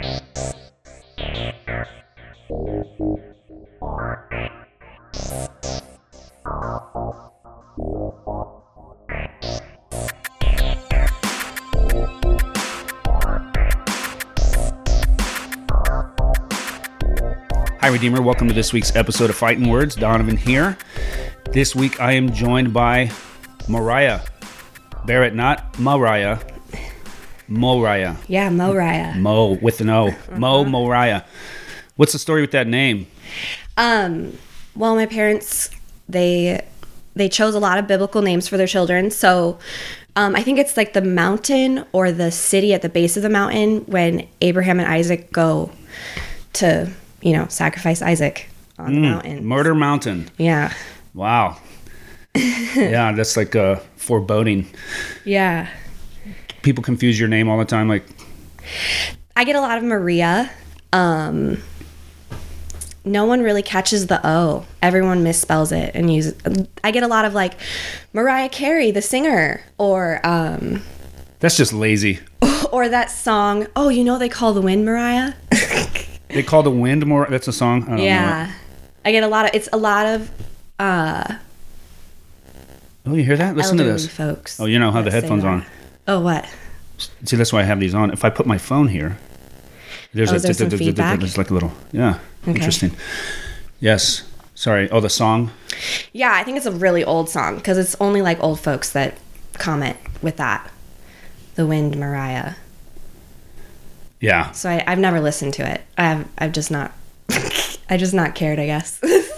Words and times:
Hi, 0.00 0.04
Redeemer. 17.88 18.22
Welcome 18.22 18.46
to 18.46 18.54
this 18.54 18.72
week's 18.72 18.94
episode 18.94 19.30
of 19.30 19.36
Fighting 19.36 19.68
Words. 19.68 19.96
Donovan 19.96 20.36
here. 20.36 20.78
This 21.50 21.74
week 21.74 22.00
I 22.00 22.12
am 22.12 22.32
joined 22.32 22.72
by 22.72 23.10
Mariah 23.66 24.20
Barrett, 25.06 25.34
not 25.34 25.76
Mariah. 25.78 26.38
Moriah. 27.48 28.16
Yeah, 28.28 28.50
Moriah. 28.50 29.14
Mo 29.16 29.58
with 29.60 29.80
an 29.80 29.90
O. 29.90 30.14
Mo 30.36 30.64
Moriah. 30.64 31.24
What's 31.96 32.12
the 32.12 32.18
story 32.18 32.42
with 32.42 32.52
that 32.52 32.66
name? 32.66 33.06
Um, 33.76 34.36
well, 34.76 34.94
my 34.94 35.06
parents 35.06 35.70
they 36.08 36.64
they 37.14 37.28
chose 37.28 37.54
a 37.54 37.58
lot 37.60 37.78
of 37.78 37.86
biblical 37.86 38.22
names 38.22 38.48
for 38.48 38.56
their 38.56 38.66
children. 38.66 39.10
So, 39.10 39.58
um, 40.16 40.36
I 40.36 40.42
think 40.42 40.58
it's 40.58 40.76
like 40.76 40.92
the 40.92 41.02
mountain 41.02 41.84
or 41.92 42.12
the 42.12 42.30
city 42.30 42.72
at 42.72 42.82
the 42.82 42.88
base 42.88 43.16
of 43.16 43.22
the 43.22 43.28
mountain 43.28 43.80
when 43.86 44.26
Abraham 44.40 44.78
and 44.78 44.88
Isaac 44.88 45.32
go 45.32 45.70
to, 46.54 46.90
you 47.20 47.32
know, 47.32 47.46
sacrifice 47.48 48.02
Isaac 48.02 48.48
on 48.78 48.94
the 48.94 49.00
mountain. 49.00 49.44
Murder 49.44 49.74
Mountain. 49.74 50.30
Yeah. 50.38 50.72
Wow. 51.14 51.58
yeah, 52.34 53.12
that's 53.12 53.36
like 53.36 53.54
a 53.54 53.82
foreboding. 53.96 54.70
Yeah. 55.24 55.68
People 56.68 56.84
confuse 56.84 57.18
your 57.18 57.30
name 57.30 57.48
all 57.48 57.56
the 57.56 57.64
time. 57.64 57.88
Like, 57.88 58.04
I 59.34 59.44
get 59.44 59.56
a 59.56 59.60
lot 59.62 59.78
of 59.78 59.84
Maria. 59.84 60.50
Um, 60.92 61.62
no 63.06 63.24
one 63.24 63.40
really 63.40 63.62
catches 63.62 64.08
the 64.08 64.20
O. 64.22 64.66
Everyone 64.82 65.24
misspells 65.24 65.74
it 65.74 65.92
and 65.94 66.12
uses. 66.12 66.34
I 66.84 66.90
get 66.90 67.02
a 67.02 67.06
lot 67.06 67.24
of 67.24 67.32
like 67.32 67.54
Mariah 68.12 68.50
Carey, 68.50 68.90
the 68.90 69.00
singer, 69.00 69.62
or 69.78 70.20
um, 70.26 70.82
that's 71.40 71.56
just 71.56 71.72
lazy. 71.72 72.20
or 72.70 72.86
that 72.90 73.10
song. 73.10 73.66
Oh, 73.74 73.88
you 73.88 74.04
know 74.04 74.18
they 74.18 74.28
call 74.28 74.52
the 74.52 74.60
wind 74.60 74.84
Mariah. 74.84 75.32
They 76.28 76.42
call 76.42 76.62
the 76.62 76.70
wind 76.70 77.06
more. 77.06 77.26
That's 77.30 77.48
a 77.48 77.54
song. 77.54 77.84
I 77.84 77.86
don't 77.86 77.96
know 77.96 78.02
yeah, 78.02 78.52
I 79.02 79.12
get 79.12 79.22
a 79.22 79.28
lot 79.28 79.46
of. 79.46 79.52
It's 79.54 79.70
a 79.72 79.78
lot 79.78 80.04
of 80.04 80.30
uh. 80.78 81.38
Oh, 83.06 83.14
you 83.14 83.24
hear 83.24 83.38
that? 83.38 83.56
Listen 83.56 83.78
to 83.78 83.84
this. 83.84 84.06
folks. 84.06 84.60
Oh, 84.60 84.66
you 84.66 84.78
know 84.78 84.90
how 84.90 85.00
the 85.00 85.10
headphones 85.10 85.42
on. 85.44 85.64
Oh, 86.08 86.20
what? 86.20 86.48
See, 87.24 87.36
that's 87.36 87.52
why 87.52 87.60
I 87.60 87.64
have 87.64 87.78
these 87.78 87.94
on. 87.94 88.10
If 88.10 88.24
I 88.24 88.30
put 88.30 88.46
my 88.46 88.58
phone 88.58 88.88
here, 88.88 89.18
there's 90.14 90.32
Oh, 90.32 90.36
is 90.36 90.42
there 90.42 90.54
some 90.54 90.70
feedback? 90.70 91.20
There's 91.20 91.38
like 91.38 91.50
a 91.50 91.54
little. 91.54 91.72
Yeah. 91.92 92.18
Okay. 92.42 92.52
Interesting. 92.52 92.92
Yes. 93.78 94.24
Sorry. 94.54 94.90
Oh, 94.90 95.00
the 95.00 95.10
song. 95.10 95.52
Yeah, 96.12 96.32
I 96.32 96.42
think 96.42 96.56
it's 96.56 96.66
a 96.66 96.72
really 96.72 97.04
old 97.04 97.28
song 97.28 97.56
because 97.56 97.78
it's 97.78 97.94
only 98.00 98.22
like 98.22 98.42
old 98.42 98.58
folks 98.58 98.90
that 98.92 99.14
comment 99.52 99.96
with 100.22 100.38
that. 100.38 100.68
The 101.54 101.66
wind 101.66 101.96
Mariah. 101.96 102.54
Yeah. 104.20 104.50
So 104.52 104.70
I, 104.70 104.82
I've 104.86 104.98
never 104.98 105.20
listened 105.20 105.54
to 105.54 105.70
it. 105.70 105.82
I've 105.96 106.26
I've 106.38 106.52
just 106.52 106.70
not 106.70 106.92
I 107.90 107.96
just 107.96 108.14
not 108.14 108.34
cared, 108.34 108.58
I 108.58 108.66
guess. 108.66 109.00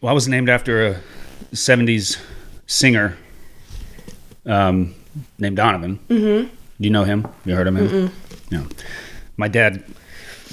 Well, 0.00 0.10
I 0.10 0.14
was 0.14 0.26
named 0.26 0.48
after 0.48 0.84
a 0.88 1.00
'70s 1.52 2.20
singer 2.66 3.16
um, 4.44 4.96
named 5.38 5.56
Donovan. 5.56 5.98
Mm-hmm. 6.08 6.48
Do 6.48 6.54
you 6.78 6.90
know 6.90 7.04
him? 7.04 7.26
You 7.44 7.54
heard 7.54 7.68
of 7.68 7.76
him? 7.76 8.10
No. 8.50 8.66
My 9.36 9.48
dad 9.48 9.84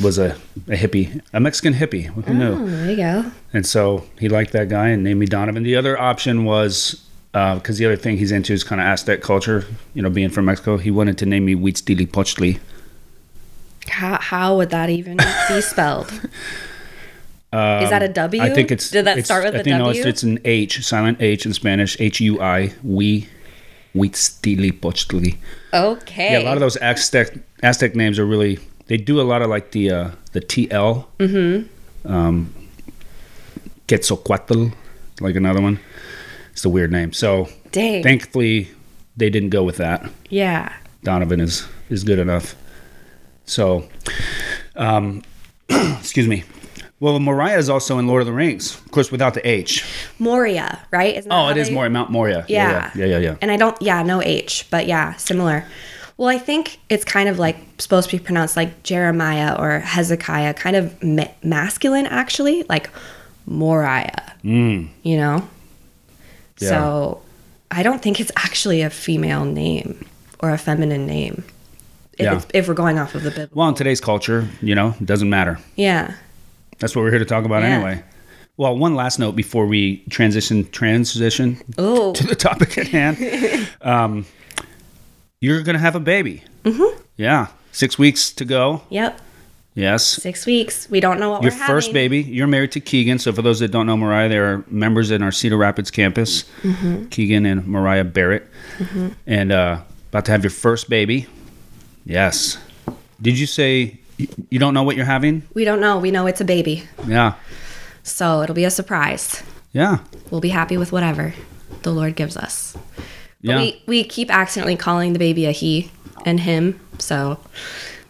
was 0.02 0.18
a, 0.18 0.36
a 0.68 0.76
hippie, 0.78 1.22
a 1.34 1.40
Mexican 1.40 1.74
hippie. 1.74 2.06
Who 2.06 2.34
knew? 2.34 2.54
oh, 2.54 2.66
there 2.66 2.90
you 2.92 2.98
go. 2.98 3.32
And 3.54 3.66
so 3.66 4.06
he 4.20 4.30
liked 4.30 4.52
that 4.54 4.70
guy 4.70 4.90
and 4.90 5.04
named 5.04 5.20
me 5.20 5.26
Donovan. 5.26 5.64
The 5.64 5.76
other 5.76 6.00
option 6.00 6.46
was 6.46 7.06
because 7.32 7.78
the 7.78 7.86
other 7.86 7.96
thing 7.98 8.18
he's 8.18 8.32
into 8.32 8.54
is 8.54 8.64
kind 8.64 8.80
of 8.82 8.88
Aztec 8.88 9.22
culture. 9.22 9.66
You 9.94 10.02
know, 10.02 10.10
being 10.10 10.30
from 10.30 10.46
Mexico, 10.46 10.78
he 10.78 10.92
wanted 10.92 11.18
to 11.20 11.26
name 11.26 11.46
me 11.46 11.56
Huitzilopochtli. 11.56 12.60
How 13.90 14.20
how 14.20 14.58
would 14.58 14.70
that 14.70 14.90
even 14.90 15.18
be 15.18 15.62
spelled? 15.62 16.12
Is 17.52 17.90
that 17.90 18.04
a 18.04 18.08
W? 18.08 18.42
Um, 18.42 18.54
think 18.54 18.72
it's. 18.72 18.92
Did 18.92 19.06
that 19.06 19.26
start 19.26 19.44
with 19.44 19.56
I 19.56 19.60
a 19.60 19.64
think, 19.64 19.78
no, 19.78 19.86
W? 19.86 20.00
it's, 20.00 20.08
it's 20.08 20.24
an 20.24 20.40
H, 20.46 20.86
silent 20.86 21.20
H 21.22 21.46
in 21.46 21.54
Spanish. 21.54 22.00
H 22.00 22.20
U 22.22 22.40
I. 22.40 22.74
We. 22.84 23.28
Huitzilopochtli. 23.96 25.38
okay. 25.74 26.32
Yeah, 26.34 26.40
a 26.40 26.44
lot 26.46 26.54
of 26.54 26.62
those 26.62 26.78
Aztec 26.78 27.38
Aztec 27.64 27.96
names 27.96 28.20
are 28.20 28.26
really. 28.26 28.60
They 28.88 28.98
do 28.98 29.22
a 29.22 29.24
lot 29.24 29.42
of 29.42 29.50
like 29.50 29.72
the 29.72 29.92
uh, 29.92 30.12
the 30.32 30.42
TL. 30.42 31.06
Mm-hmm. 31.20 32.12
Um, 32.12 32.54
Quetzalcoatl, 33.88 34.72
like 35.20 35.36
another 35.36 35.62
one. 35.62 35.80
It's 36.52 36.64
a 36.66 36.70
weird 36.70 36.92
name. 36.92 37.12
So 37.14 37.48
Dang. 37.72 38.04
thankfully, 38.04 38.70
they 39.18 39.30
didn't 39.30 39.50
go 39.50 39.64
with 39.64 39.78
that. 39.78 40.10
yeah. 40.30 40.74
Donovan 41.04 41.40
is 41.40 41.66
is 41.90 42.04
good 42.04 42.20
enough. 42.20 42.56
So, 43.46 43.88
um, 44.76 45.24
excuse 45.70 46.28
me. 46.28 46.44
Well, 47.02 47.18
Moriah 47.20 47.58
is 47.58 47.70
also 47.70 47.98
in 47.98 48.08
Lord 48.08 48.22
of 48.22 48.26
the 48.28 48.34
Rings, 48.34 48.76
of 48.76 48.92
course, 48.92 49.10
without 49.12 49.34
the 49.34 49.48
H. 49.48 49.86
Moria, 50.20 50.80
right? 50.92 51.16
Isn't 51.16 51.32
Oh, 51.32 51.48
it 51.48 51.56
is 51.58 51.70
they- 51.70 51.74
Moria, 51.74 51.90
Mount 51.90 52.10
Moria. 52.12 52.44
Yeah. 52.50 52.92
yeah, 52.94 53.06
yeah, 53.06 53.06
yeah. 53.06 53.18
yeah. 53.20 53.36
And 53.42 53.52
I 53.52 53.58
don't, 53.58 53.82
yeah, 53.82 54.04
no 54.04 54.22
H, 54.22 54.68
but 54.70 54.86
yeah, 54.86 55.16
similar. 55.16 55.64
Well, 56.18 56.28
I 56.28 56.38
think 56.38 56.80
it's 56.90 57.06
kind 57.06 57.30
of 57.30 57.40
like 57.40 57.56
supposed 57.78 58.10
to 58.10 58.18
be 58.18 58.22
pronounced 58.24 58.58
like 58.58 58.84
Jeremiah 58.84 59.56
or 59.58 59.80
Hezekiah, 59.80 60.54
kind 60.56 60.76
of 60.76 61.02
ma- 61.02 61.32
masculine 61.42 62.06
actually, 62.08 62.64
like 62.68 62.90
Moriah, 63.46 64.34
Mm, 64.44 64.90
you 65.04 65.16
know? 65.18 65.48
Yeah. 66.60 66.70
So 66.70 67.22
I 67.72 67.84
don't 67.84 68.02
think 68.02 68.20
it's 68.20 68.32
actually 68.36 68.82
a 68.82 68.90
female 68.90 69.46
name 69.46 70.06
or 70.42 70.50
a 70.52 70.58
feminine 70.58 71.06
name. 71.08 71.44
If, 72.18 72.26
Yeah. 72.26 72.42
if 72.54 72.68
we're 72.68 72.74
going 72.74 73.00
off 73.00 73.16
of 73.16 73.24
the 73.24 73.32
Bible. 73.32 73.52
well, 73.54 73.70
in 73.70 73.76
today's 73.76 74.02
culture, 74.02 74.50
you 74.62 74.76
know, 74.76 74.96
it 75.00 75.06
doesn't 75.06 75.30
matter. 75.30 75.58
Yeah. 75.78 76.16
That's 76.80 76.96
what 76.96 77.04
we're 77.04 77.10
here 77.12 77.20
to 77.20 77.26
talk 77.26 77.46
about 77.46 77.62
Yeah. 77.64 77.70
anyway. 77.70 78.04
Well, 78.58 78.78
one 78.78 78.94
last 78.96 79.20
note 79.20 79.36
before 79.38 79.66
we 79.68 79.98
transition 80.10 80.68
transition 80.70 81.62
Oh, 81.78 82.14
to 82.14 82.28
the 82.28 82.36
topic 82.36 82.78
at 82.78 82.88
hand. 82.88 83.70
um, 83.82 84.26
you're 85.40 85.62
gonna 85.64 85.80
have 85.80 85.96
a 85.96 86.00
baby. 86.00 86.44
Mm-hmm. 86.64 87.02
Yeah, 87.18 87.48
six 87.72 87.98
weeks 87.98 88.32
to 88.34 88.46
go. 88.46 88.82
yep. 88.90 89.22
Yes, 89.76 90.04
Six 90.06 90.46
weeks. 90.46 90.90
We 90.90 91.00
don't 91.00 91.22
know 91.22 91.30
what 91.30 91.42
your 91.44 91.54
first 91.54 91.94
baby. 91.94 92.22
You're 92.22 92.48
married 92.48 92.74
to 92.74 92.82
Keegan. 92.82 93.18
So 93.20 93.32
for 93.32 93.42
those 93.42 93.60
that 93.60 93.70
don't 93.72 93.86
know 93.86 93.96
Mariah, 93.96 94.28
they 94.28 94.38
are 94.38 94.66
members 94.68 95.10
in 95.10 95.22
our 95.24 95.32
Cedar 95.32 95.56
Rapids 95.56 95.90
campus. 95.90 96.44
Mm-hmm. 96.64 97.06
Keegan 97.06 97.46
and 97.46 97.66
Mariah 97.66 98.04
Barrett, 98.04 98.46
and 99.26 99.52
uh, 99.54 99.80
about 100.10 100.26
to 100.26 100.32
have 100.32 100.44
your 100.44 100.52
first 100.52 100.90
baby. 100.90 101.28
Yes. 102.04 102.58
Did 103.22 103.40
you 103.40 103.46
say 103.46 104.00
you 104.50 104.60
don't 104.60 104.74
know 104.74 104.84
what 104.84 104.96
you're 104.96 105.06
having? 105.06 105.44
We 105.54 105.64
don't 105.66 105.80
know. 105.80 105.98
We 105.98 106.12
know 106.12 106.28
it's 106.28 106.42
a 106.42 106.46
baby. 106.46 106.84
Yeah. 107.08 107.34
So 108.04 108.42
it'll 108.42 108.56
be 108.56 108.66
a 108.66 108.70
surprise. 108.72 109.44
Yeah. 109.72 110.00
We'll 110.32 110.42
be 110.42 110.50
happy 110.50 110.78
with 110.78 110.92
whatever 110.92 111.34
the 111.84 111.92
Lord 111.92 112.16
gives 112.16 112.36
us. 112.36 112.76
But 112.96 113.06
Yeah. 113.42 113.58
we, 113.58 113.84
we 113.86 114.04
keep 114.04 114.30
accidentally 114.34 114.76
calling 114.76 115.14
the 115.14 115.20
baby 115.20 115.46
a 115.46 115.52
he 115.52 115.92
and 116.26 116.40
him. 116.40 116.80
So 116.98 117.40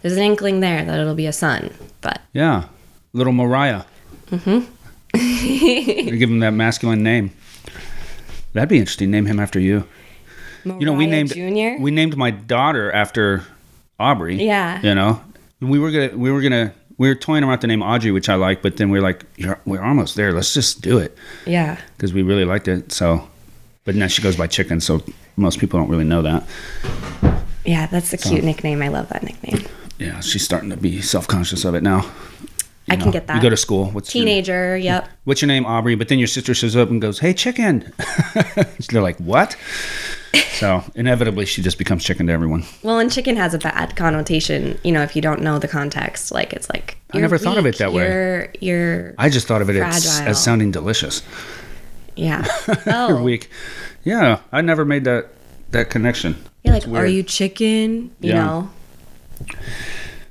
there's 0.02 0.16
an 0.16 0.22
inkling 0.22 0.60
there 0.60 0.84
that 0.84 0.98
it'll 0.98 1.14
be 1.14 1.26
a 1.26 1.32
son. 1.32 1.70
But 2.00 2.20
Yeah, 2.32 2.64
little 3.12 3.32
Mariah. 3.32 3.84
Mm-hmm. 4.30 4.60
give 6.18 6.30
him 6.30 6.40
that 6.40 6.52
masculine 6.52 7.02
name. 7.02 7.32
That'd 8.52 8.68
be 8.68 8.78
interesting. 8.78 9.10
Name 9.10 9.26
him 9.26 9.38
after 9.38 9.60
you. 9.60 9.86
You 10.64 10.80
know, 10.84 10.92
we 10.92 11.06
named 11.06 11.32
Junior. 11.32 11.78
we 11.80 11.90
named 11.90 12.16
my 12.16 12.30
daughter 12.30 12.92
after 12.92 13.44
Aubrey. 13.98 14.44
Yeah. 14.44 14.80
You 14.82 14.94
know, 14.94 15.22
we 15.60 15.78
were 15.78 15.90
gonna 15.90 16.16
we 16.16 16.30
were 16.30 16.40
gonna 16.40 16.72
we 16.98 17.08
were 17.08 17.14
toying 17.14 17.44
around 17.44 17.60
the 17.62 17.66
name 17.66 17.82
Audrey, 17.82 18.10
which 18.10 18.28
I 18.28 18.34
like, 18.34 18.60
but 18.60 18.76
then 18.76 18.90
we 18.90 18.98
are 18.98 19.02
like, 19.02 19.24
You're, 19.36 19.58
we're 19.64 19.82
almost 19.82 20.16
there. 20.16 20.32
Let's 20.32 20.52
just 20.52 20.82
do 20.82 20.98
it 20.98 21.16
yeah. 21.46 21.80
because 21.96 22.12
we 22.12 22.22
really 22.22 22.44
liked 22.44 22.68
it. 22.68 22.92
So, 22.92 23.26
but 23.84 23.94
now 23.94 24.06
she 24.06 24.20
goes 24.20 24.36
by 24.36 24.46
Chicken, 24.46 24.80
so 24.80 25.02
most 25.36 25.58
people 25.58 25.80
don't 25.80 25.88
really 25.88 26.04
know 26.04 26.20
that. 26.20 26.46
Yeah, 27.64 27.86
that's 27.86 28.12
a 28.12 28.18
cute 28.18 28.44
nickname. 28.44 28.82
I 28.82 28.88
love 28.88 29.08
that 29.08 29.22
nickname. 29.22 29.66
Yeah, 29.98 30.20
she's 30.20 30.44
starting 30.44 30.70
to 30.70 30.76
be 30.76 31.00
self 31.00 31.26
conscious 31.26 31.64
of 31.64 31.74
it 31.74 31.82
now. 31.82 32.10
I 32.88 32.94
You 32.94 33.00
can 33.02 33.10
get 33.12 33.26
that. 33.28 33.36
You 33.36 33.42
go 33.42 33.50
to 33.50 33.56
school. 33.56 33.86
What's 33.90 34.12
your- 34.14 34.24
Teenager. 34.24 34.76
Yep. 34.76 35.08
what's 35.24 35.40
your 35.42 35.46
name, 35.48 35.64
Aubrey? 35.66 35.94
But 35.94 36.08
then 36.08 36.18
your 36.18 36.26
sister 36.28 36.54
shows 36.54 36.74
up 36.76 36.90
and 36.90 37.00
goes, 37.00 37.18
"Hey, 37.20 37.32
chicken." 37.34 37.92
They're 38.90 39.02
like, 39.02 39.18
"What?" 39.18 39.56
So 40.54 40.82
inevitably, 40.94 41.46
she 41.46 41.62
just 41.62 41.78
becomes 41.78 42.04
chicken 42.04 42.26
to 42.26 42.32
everyone. 42.32 42.64
Well, 42.82 42.98
and 42.98 43.10
chicken 43.10 43.36
has 43.36 43.54
a 43.54 43.58
bad 43.58 43.96
connotation. 43.96 44.78
You 44.82 44.92
know, 44.92 45.02
if 45.02 45.14
you 45.16 45.22
don't 45.22 45.40
know 45.42 45.58
the 45.58 45.68
context, 45.68 46.32
like 46.32 46.52
it's 46.52 46.68
like 46.70 46.96
I 47.12 47.18
you're 47.18 47.22
never 47.22 47.38
thought 47.38 47.58
of 47.58 47.66
it 47.66 47.78
that 47.78 47.92
way. 47.92 48.04
You're 48.08 48.48
you're 48.60 49.14
I 49.18 49.28
just 49.28 49.46
thought 49.46 49.62
of 49.62 49.70
it 49.70 49.76
as, 49.76 50.20
as 50.20 50.42
sounding 50.42 50.70
delicious. 50.70 51.22
yeah. 52.16 52.44
Oh, 52.86 53.22
weak. 53.22 53.48
Yeah, 54.04 54.40
I 54.52 54.60
never 54.62 54.84
made 54.84 55.04
that 55.04 55.28
that 55.70 55.90
connection. 55.90 56.36
You're 56.64 56.74
like, 56.74 56.84
It's 56.84 56.92
are 56.92 57.06
you 57.06 57.22
chicken? 57.22 58.10
You 58.20 58.30
Yeah. 58.30 58.44
know. 58.44 58.70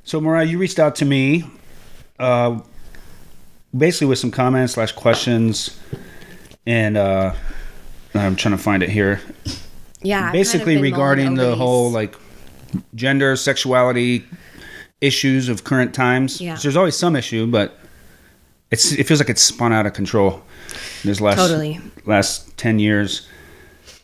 So, 0.04 0.20
Mariah, 0.22 0.46
you 0.46 0.58
reached 0.58 0.80
out 0.80 0.96
to 0.98 1.06
me, 1.06 1.44
uh, 2.20 2.60
basically 3.76 4.08
with 4.08 4.20
some 4.20 4.32
comments 4.32 4.74
slash 4.74 4.92
questions, 4.92 5.80
and 6.66 6.98
uh, 6.98 7.34
I'm 8.14 8.36
trying 8.36 8.56
to 8.56 8.62
find 8.62 8.84
it 8.84 8.90
here. 8.90 9.22
Yeah. 10.02 10.18
I've 10.18 10.22
kind 10.22 10.28
of 10.28 10.34
basically 10.34 10.82
regarding 10.82 11.36
the 11.36 11.56
whole 11.56 11.92
like 11.92 12.16
gender, 12.96 13.36
sexuality 13.36 14.26
issues 15.02 15.50
of 15.50 15.64
current 15.64 15.94
times. 15.94 16.42
Yeah. 16.42 16.56
There's 16.56 16.76
always 16.76 16.98
some 16.98 17.16
issue, 17.16 17.48
but 17.48 17.78
it's 18.72 18.92
it 18.92 19.06
feels 19.08 19.20
like 19.20 19.30
it's 19.30 19.42
spun 19.42 19.74
out 19.74 19.86
of 19.86 19.94
control. 19.94 20.42
This 21.04 21.22
last 21.22 21.38
Totally. 21.38 21.80
last 22.06 22.56
ten 22.58 22.80
years. 22.80 23.28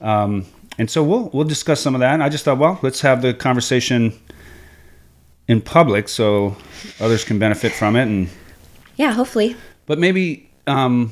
Um, 0.02 0.46
and 0.78 0.90
so 0.90 1.04
we'll 1.04 1.30
we'll 1.34 1.46
discuss 1.46 1.80
some 1.82 1.96
of 1.96 2.00
that. 2.00 2.14
And 2.14 2.24
I 2.24 2.30
just 2.30 2.46
thought, 2.46 2.58
well, 2.58 2.80
let's 2.82 3.02
have 3.02 3.22
the 3.22 3.34
conversation 3.34 4.14
in 5.47 5.62
public 5.62 6.07
so 6.09 6.56
others 7.00 7.24
can 7.24 7.38
benefit 7.39 7.71
from 7.71 7.95
it. 7.95 8.03
And 8.03 8.30
Yeah, 8.95 9.12
hopefully. 9.13 9.56
but 9.86 10.00
maybe 10.00 10.50
um, 10.68 11.12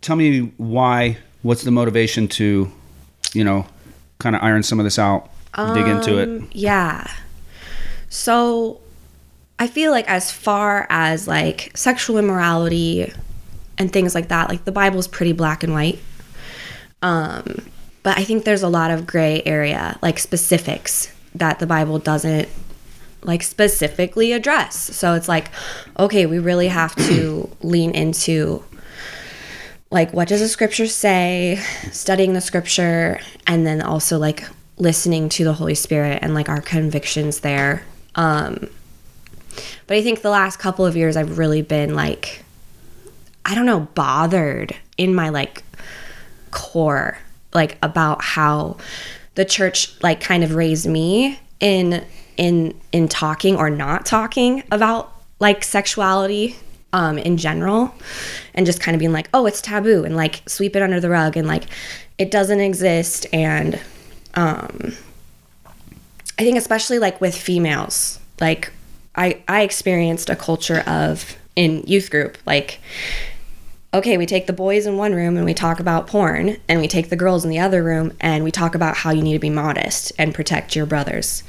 tell 0.00 0.16
me 0.16 0.52
why. 0.56 1.18
What's 1.42 1.62
the 1.62 1.70
motivation 1.70 2.28
to, 2.28 2.70
you 3.32 3.44
know, 3.44 3.66
kind 4.18 4.36
of 4.36 4.42
iron 4.42 4.62
some 4.62 4.78
of 4.78 4.84
this 4.84 4.98
out, 4.98 5.30
dig 5.74 5.86
into 5.86 6.18
it. 6.18 6.28
Um, 6.28 6.48
Yeah. 6.52 7.10
So 8.10 8.80
I 9.58 9.66
feel 9.66 9.90
like 9.90 10.06
as 10.08 10.30
far 10.30 10.86
as 10.90 11.26
like 11.26 11.70
sexual 11.74 12.18
immorality 12.18 13.10
and 13.78 13.90
things 13.90 14.14
like 14.14 14.28
that, 14.28 14.50
like 14.50 14.64
the 14.66 14.72
Bible's 14.72 15.08
pretty 15.08 15.32
black 15.32 15.62
and 15.62 15.72
white. 15.72 15.98
Um, 17.02 17.62
but 18.02 18.18
I 18.18 18.24
think 18.24 18.44
there's 18.44 18.62
a 18.62 18.68
lot 18.68 18.90
of 18.90 19.06
gray 19.06 19.42
area, 19.46 19.98
like 20.02 20.18
specifics 20.18 21.10
that 21.34 21.58
the 21.58 21.66
Bible 21.66 21.98
doesn't 21.98 22.48
like 23.22 23.42
specifically 23.42 24.32
address. 24.32 24.76
So 24.96 25.14
it's 25.14 25.28
like, 25.28 25.50
okay, 25.98 26.26
we 26.26 26.38
really 26.38 26.68
have 26.68 26.94
to 26.96 27.50
lean 27.62 27.92
into 27.92 28.64
like 29.90 30.12
what 30.12 30.28
does 30.28 30.40
the 30.40 30.48
scripture 30.48 30.86
say, 30.86 31.56
studying 31.90 32.32
the 32.32 32.40
scripture, 32.40 33.20
and 33.46 33.66
then 33.66 33.82
also 33.82 34.18
like 34.18 34.44
listening 34.78 35.28
to 35.28 35.44
the 35.44 35.52
Holy 35.52 35.74
Spirit 35.74 36.20
and 36.22 36.32
like 36.34 36.48
our 36.48 36.60
convictions 36.60 37.40
there. 37.40 37.82
Um 38.14 38.68
but 39.86 39.96
I 39.96 40.02
think 40.02 40.22
the 40.22 40.30
last 40.30 40.58
couple 40.58 40.86
of 40.86 40.96
years 40.96 41.16
I've 41.16 41.38
really 41.38 41.62
been 41.62 41.94
like 41.94 42.44
I 43.44 43.54
don't 43.54 43.66
know, 43.66 43.80
bothered 43.94 44.76
in 44.96 45.14
my 45.14 45.30
like 45.30 45.64
core 46.50 47.18
like 47.52 47.78
about 47.82 48.22
how 48.22 48.76
the 49.34 49.44
church 49.44 50.00
like 50.02 50.20
kind 50.20 50.44
of 50.44 50.54
raised 50.54 50.86
me 50.86 51.38
in 51.58 52.04
in 52.40 52.74
in 52.90 53.06
talking 53.06 53.54
or 53.54 53.68
not 53.68 54.06
talking 54.06 54.64
about 54.72 55.12
like 55.40 55.62
sexuality 55.62 56.56
um 56.94 57.18
in 57.18 57.36
general 57.36 57.94
and 58.54 58.64
just 58.64 58.80
kind 58.80 58.94
of 58.94 58.98
being 58.98 59.12
like 59.12 59.28
oh 59.34 59.44
it's 59.44 59.60
taboo 59.60 60.04
and 60.04 60.16
like 60.16 60.42
sweep 60.48 60.74
it 60.74 60.82
under 60.82 60.98
the 60.98 61.10
rug 61.10 61.36
and 61.36 61.46
like 61.46 61.64
it 62.18 62.30
doesn't 62.30 62.60
exist. 62.60 63.26
And 63.32 63.78
um 64.34 64.94
I 66.38 66.42
think 66.42 66.56
especially 66.56 66.98
like 66.98 67.20
with 67.20 67.36
females 67.36 68.18
like 68.40 68.72
I 69.14 69.42
I 69.46 69.60
experienced 69.60 70.30
a 70.30 70.36
culture 70.36 70.80
of 70.86 71.36
in 71.56 71.82
youth 71.86 72.10
group 72.10 72.38
like 72.46 72.80
okay, 73.92 74.16
we 74.16 74.26
take 74.26 74.46
the 74.46 74.52
boys 74.52 74.86
in 74.86 74.96
one 74.96 75.14
room 75.14 75.36
and 75.36 75.44
we 75.44 75.54
talk 75.54 75.80
about 75.80 76.06
porn, 76.06 76.56
and 76.68 76.80
we 76.80 76.88
take 76.88 77.10
the 77.10 77.16
girls 77.16 77.44
in 77.44 77.50
the 77.50 77.58
other 77.58 77.82
room 77.82 78.12
and 78.20 78.44
we 78.44 78.50
talk 78.50 78.74
about 78.74 78.96
how 78.96 79.10
you 79.10 79.22
need 79.22 79.32
to 79.32 79.38
be 79.38 79.50
modest 79.50 80.12
and 80.18 80.34
protect 80.34 80.76
your 80.76 80.86
brothers. 80.86 81.42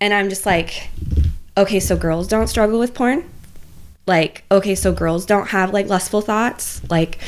And 0.00 0.14
I'm 0.14 0.28
just 0.28 0.46
like, 0.46 0.88
okay, 1.56 1.80
so 1.80 1.96
girls 1.96 2.28
don't 2.28 2.48
struggle 2.48 2.78
with 2.78 2.94
porn? 2.94 3.28
Like, 4.06 4.44
okay, 4.50 4.74
so 4.74 4.92
girls 4.92 5.26
don't 5.26 5.48
have 5.48 5.72
like 5.72 5.86
lustful 5.86 6.20
thoughts? 6.20 6.80
Like, 6.90 7.18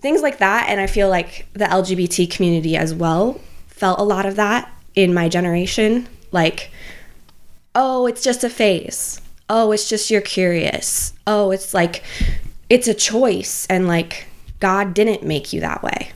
things 0.00 0.22
like 0.22 0.38
that. 0.38 0.68
And 0.68 0.80
I 0.80 0.86
feel 0.86 1.08
like 1.08 1.46
the 1.52 1.64
LGBT 1.64 2.30
community 2.30 2.76
as 2.76 2.94
well 2.94 3.40
felt 3.68 3.98
a 3.98 4.04
lot 4.04 4.26
of 4.26 4.36
that 4.36 4.70
in 4.94 5.14
my 5.14 5.28
generation. 5.28 6.06
Like, 6.30 6.70
oh, 7.74 8.06
it's 8.06 8.22
just 8.22 8.44
a 8.44 8.50
phase. 8.50 9.20
Oh, 9.48 9.72
it's 9.72 9.88
just 9.88 10.10
you're 10.10 10.20
curious. 10.20 11.12
Oh, 11.26 11.50
it's 11.50 11.74
like 11.74 12.02
it's 12.74 12.88
a 12.88 12.94
choice 12.94 13.66
and 13.70 13.86
like 13.86 14.26
God 14.58 14.94
didn't 14.94 15.22
make 15.22 15.52
you 15.52 15.60
that 15.60 15.80
way. 15.84 16.10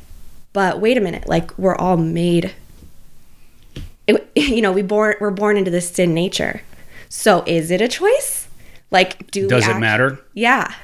But 0.52 0.80
wait 0.80 0.98
a 0.98 1.00
minute, 1.00 1.28
like 1.28 1.56
we're 1.56 1.76
all 1.76 1.96
made 1.96 2.52
it, 4.08 4.28
you 4.34 4.60
know, 4.60 4.72
we 4.72 4.82
born 4.82 5.14
we're 5.20 5.30
born 5.30 5.56
into 5.56 5.70
this 5.70 5.88
sin 5.88 6.14
nature. 6.14 6.62
So 7.08 7.44
is 7.46 7.70
it 7.70 7.80
a 7.80 7.86
choice? 7.86 8.48
Like 8.90 9.30
do 9.30 9.42
we 9.42 9.48
Does 9.48 9.68
it 9.68 9.70
act- 9.70 9.80
matter? 9.80 10.18
Yeah. 10.34 10.74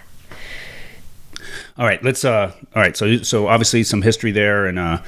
All 1.76 1.84
right, 1.86 2.00
let's. 2.04 2.24
Uh, 2.24 2.52
all 2.76 2.82
right, 2.82 2.96
so 2.96 3.16
so 3.24 3.48
obviously 3.48 3.82
some 3.82 4.00
history 4.00 4.30
there, 4.30 4.66
and 4.66 4.78
uh, 4.78 5.02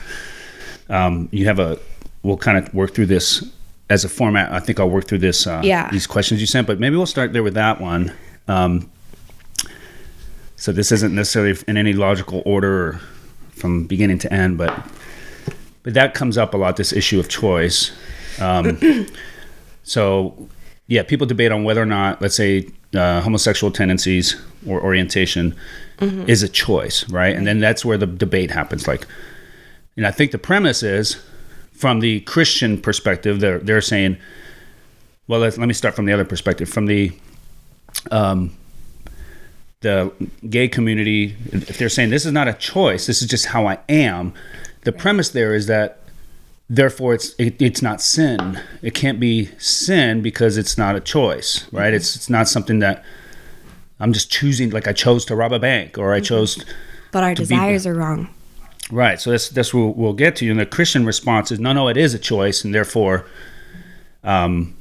um, 0.88 1.28
you 1.30 1.44
have 1.46 1.60
a. 1.60 1.78
We'll 2.24 2.36
kind 2.36 2.58
of 2.58 2.74
work 2.74 2.92
through 2.92 3.06
this 3.06 3.48
as 3.88 4.04
a 4.04 4.08
format. 4.08 4.50
I 4.50 4.58
think 4.58 4.80
I'll 4.80 4.90
work 4.90 5.06
through 5.06 5.18
this. 5.18 5.46
Uh, 5.46 5.60
Yeah. 5.62 5.88
These 5.90 6.08
questions 6.08 6.40
you 6.40 6.46
sent, 6.48 6.66
but 6.66 6.80
maybe 6.80 6.96
we'll 6.96 7.06
start 7.06 7.32
there 7.32 7.44
with 7.44 7.54
that 7.54 7.80
one. 7.80 8.12
Um, 8.48 8.90
so 10.56 10.72
this 10.72 10.90
isn't 10.92 11.14
necessarily 11.14 11.58
in 11.68 11.76
any 11.76 11.92
logical 11.92 12.42
order 12.44 13.00
from 13.50 13.86
beginning 13.86 14.18
to 14.18 14.32
end, 14.32 14.58
but 14.58 14.86
but 15.82 15.94
that 15.94 16.14
comes 16.14 16.36
up 16.36 16.54
a 16.54 16.56
lot. 16.56 16.76
This 16.76 16.92
issue 16.92 17.20
of 17.20 17.28
choice. 17.28 17.92
Um, 18.40 19.06
so 19.82 20.48
yeah, 20.88 21.02
people 21.02 21.26
debate 21.26 21.52
on 21.52 21.64
whether 21.64 21.82
or 21.82 21.86
not, 21.86 22.20
let's 22.20 22.36
say, 22.36 22.68
uh, 22.94 23.20
homosexual 23.20 23.72
tendencies 23.72 24.40
or 24.66 24.80
orientation 24.80 25.54
is 26.26 26.42
a 26.42 26.48
choice, 26.48 27.08
right? 27.08 27.34
And 27.34 27.46
then 27.46 27.58
that's 27.58 27.84
where 27.84 27.98
the 27.98 28.06
debate 28.06 28.50
happens. 28.50 28.86
Like, 28.86 29.06
and 29.96 30.06
I 30.06 30.10
think 30.10 30.30
the 30.30 30.38
premise 30.38 30.82
is, 30.82 31.16
from 31.72 32.00
the 32.00 32.20
Christian 32.20 32.80
perspective, 32.80 33.40
they're 33.40 33.58
they're 33.58 33.80
saying, 33.80 34.18
well, 35.28 35.40
let's, 35.40 35.58
let 35.58 35.66
me 35.66 35.74
start 35.74 35.94
from 35.94 36.06
the 36.06 36.12
other 36.12 36.24
perspective. 36.24 36.68
From 36.68 36.86
the 36.86 37.12
um, 38.10 38.56
the 39.86 40.12
gay 40.50 40.66
community, 40.66 41.36
if 41.52 41.78
they're 41.78 41.88
saying 41.88 42.10
this 42.10 42.26
is 42.26 42.32
not 42.32 42.48
a 42.48 42.52
choice, 42.54 43.06
this 43.06 43.22
is 43.22 43.28
just 43.28 43.46
how 43.46 43.66
I 43.68 43.78
am, 43.88 44.34
the 44.82 44.90
premise 44.92 45.28
there 45.28 45.54
is 45.54 45.66
that 45.68 46.00
therefore 46.68 47.14
it's 47.14 47.34
it, 47.38 47.62
it's 47.62 47.82
not 47.82 48.00
sin. 48.02 48.60
It 48.82 48.94
can't 48.94 49.20
be 49.20 49.46
sin 49.58 50.22
because 50.22 50.58
it's 50.58 50.76
not 50.76 50.96
a 50.96 51.00
choice, 51.00 51.66
right? 51.72 51.94
It's 51.94 52.16
it's 52.16 52.28
not 52.28 52.48
something 52.48 52.80
that 52.80 53.04
I'm 54.00 54.12
just 54.12 54.28
choosing. 54.30 54.70
Like 54.70 54.88
I 54.88 54.92
chose 54.92 55.24
to 55.26 55.36
rob 55.36 55.52
a 55.52 55.58
bank, 55.60 55.98
or 55.98 56.12
I 56.12 56.20
chose. 56.20 56.64
But 57.12 57.22
our 57.22 57.30
be- 57.30 57.36
desires 57.36 57.86
are 57.86 57.94
wrong. 57.94 58.28
Right. 58.90 59.20
So 59.20 59.30
that's 59.30 59.48
that's 59.50 59.72
what 59.72 59.96
we'll 59.96 60.12
get 60.24 60.34
to. 60.36 60.50
And 60.50 60.58
the 60.58 60.66
Christian 60.66 61.06
response 61.06 61.52
is 61.52 61.60
no, 61.60 61.72
no, 61.72 61.88
it 61.88 61.96
is 61.96 62.12
a 62.14 62.18
choice, 62.18 62.64
and 62.64 62.74
therefore, 62.74 63.24
um, 64.24 64.74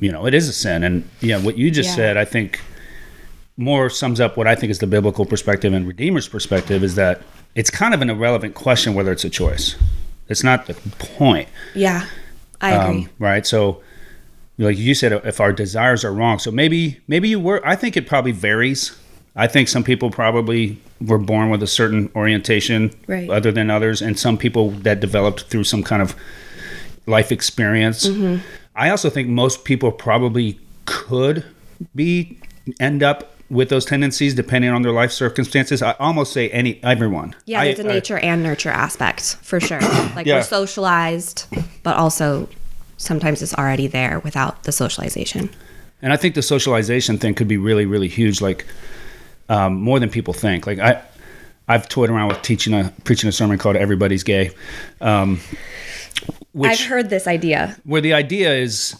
you 0.00 0.10
know, 0.10 0.26
it 0.26 0.34
is 0.34 0.48
a 0.48 0.52
sin. 0.52 0.82
And 0.82 1.08
yeah, 1.20 1.38
what 1.38 1.56
you 1.56 1.70
just 1.70 1.90
Yeah. 1.90 1.96
said, 1.96 2.16
I 2.16 2.24
think, 2.24 2.60
more 3.60 3.90
sums 3.90 4.20
up 4.20 4.36
what 4.36 4.46
I 4.46 4.54
think 4.54 4.70
is 4.70 4.78
the 4.78 4.86
biblical 4.86 5.26
perspective 5.26 5.72
and 5.74 5.86
Redeemer's 5.86 6.26
perspective 6.28 6.82
is 6.82 6.94
that 6.94 7.20
it's 7.54 7.70
kind 7.70 7.92
of 7.92 8.00
an 8.00 8.08
irrelevant 8.08 8.54
question 8.54 8.94
whether 8.94 9.12
it's 9.12 9.24
a 9.24 9.30
choice. 9.30 9.76
It's 10.28 10.42
not 10.42 10.66
the 10.66 10.74
point. 10.98 11.48
Yeah. 11.74 12.06
I 12.60 12.72
agree. 12.72 13.02
Um, 13.02 13.10
right. 13.18 13.46
So, 13.46 13.82
like 14.58 14.78
you 14.78 14.94
said, 14.94 15.12
if 15.12 15.40
our 15.40 15.52
desires 15.52 16.04
are 16.04 16.12
wrong, 16.12 16.38
so 16.38 16.50
maybe 16.50 17.00
maybe 17.08 17.28
you 17.28 17.40
were. 17.40 17.66
I 17.66 17.74
think 17.76 17.96
it 17.96 18.06
probably 18.06 18.32
varies. 18.32 18.96
I 19.34 19.46
think 19.46 19.68
some 19.68 19.82
people 19.82 20.10
probably 20.10 20.78
were 21.00 21.18
born 21.18 21.50
with 21.50 21.62
a 21.62 21.66
certain 21.66 22.10
orientation, 22.14 22.92
Right. 23.06 23.28
other 23.30 23.50
than 23.50 23.70
others, 23.70 24.02
and 24.02 24.18
some 24.18 24.36
people 24.36 24.70
that 24.82 25.00
developed 25.00 25.42
through 25.44 25.64
some 25.64 25.82
kind 25.82 26.02
of 26.02 26.14
life 27.06 27.32
experience. 27.32 28.06
Mm-hmm. 28.06 28.44
I 28.76 28.90
also 28.90 29.08
think 29.10 29.28
most 29.28 29.64
people 29.64 29.92
probably 29.92 30.58
could 30.84 31.44
be 31.94 32.38
end 32.78 33.02
up 33.02 33.34
with 33.50 33.68
those 33.68 33.84
tendencies 33.84 34.32
depending 34.34 34.70
on 34.70 34.82
their 34.82 34.92
life 34.92 35.10
circumstances. 35.10 35.82
I 35.82 35.92
almost 35.98 36.32
say 36.32 36.48
any 36.50 36.80
everyone. 36.84 37.34
yeah, 37.46 37.60
I- 37.60 37.64
there's 37.74 37.80
a 37.80 37.90
I- 37.90 37.94
nature 37.94 38.18
and 38.18 38.42
nurture 38.42 38.70
aspect 38.70 39.36
for 39.42 39.58
sure. 39.60 39.80
Like 40.16 40.26
Yeah. 40.26 40.36
we're 40.36 40.42
socialized, 40.42 41.46
but 41.82 41.96
also 41.96 42.48
sometimes 42.96 43.42
it's 43.42 43.54
already 43.54 43.86
there 43.88 44.20
without 44.20 44.62
the 44.64 44.72
socialization. 44.72 45.50
And 46.02 46.12
I 46.12 46.16
think 46.16 46.34
the 46.34 46.42
socialization 46.42 47.18
thing 47.18 47.34
could 47.34 47.48
be 47.48 47.56
really, 47.58 47.86
really 47.86 48.08
huge, 48.08 48.40
like 48.40 48.66
um, 49.48 49.74
more 49.82 49.98
than 50.00 50.08
people 50.10 50.32
think. 50.32 50.66
Like 50.66 50.78
I, 50.78 51.02
I've 51.68 51.88
toyed 51.88 52.08
around 52.10 52.28
with 52.28 52.40
teaching 52.42 52.72
a 52.72 52.92
preaching 53.04 53.28
a 53.28 53.32
sermon 53.32 53.58
called 53.58 53.76
"Everybody's 53.76 54.22
Gay," 54.24 54.50
um, 55.00 55.40
which 56.52 56.70
I've 56.70 56.80
heard 56.86 57.10
this 57.10 57.26
idea. 57.26 57.76
where 57.84 58.00
the 58.00 58.12
idea 58.14 58.54
is. 58.54 58.94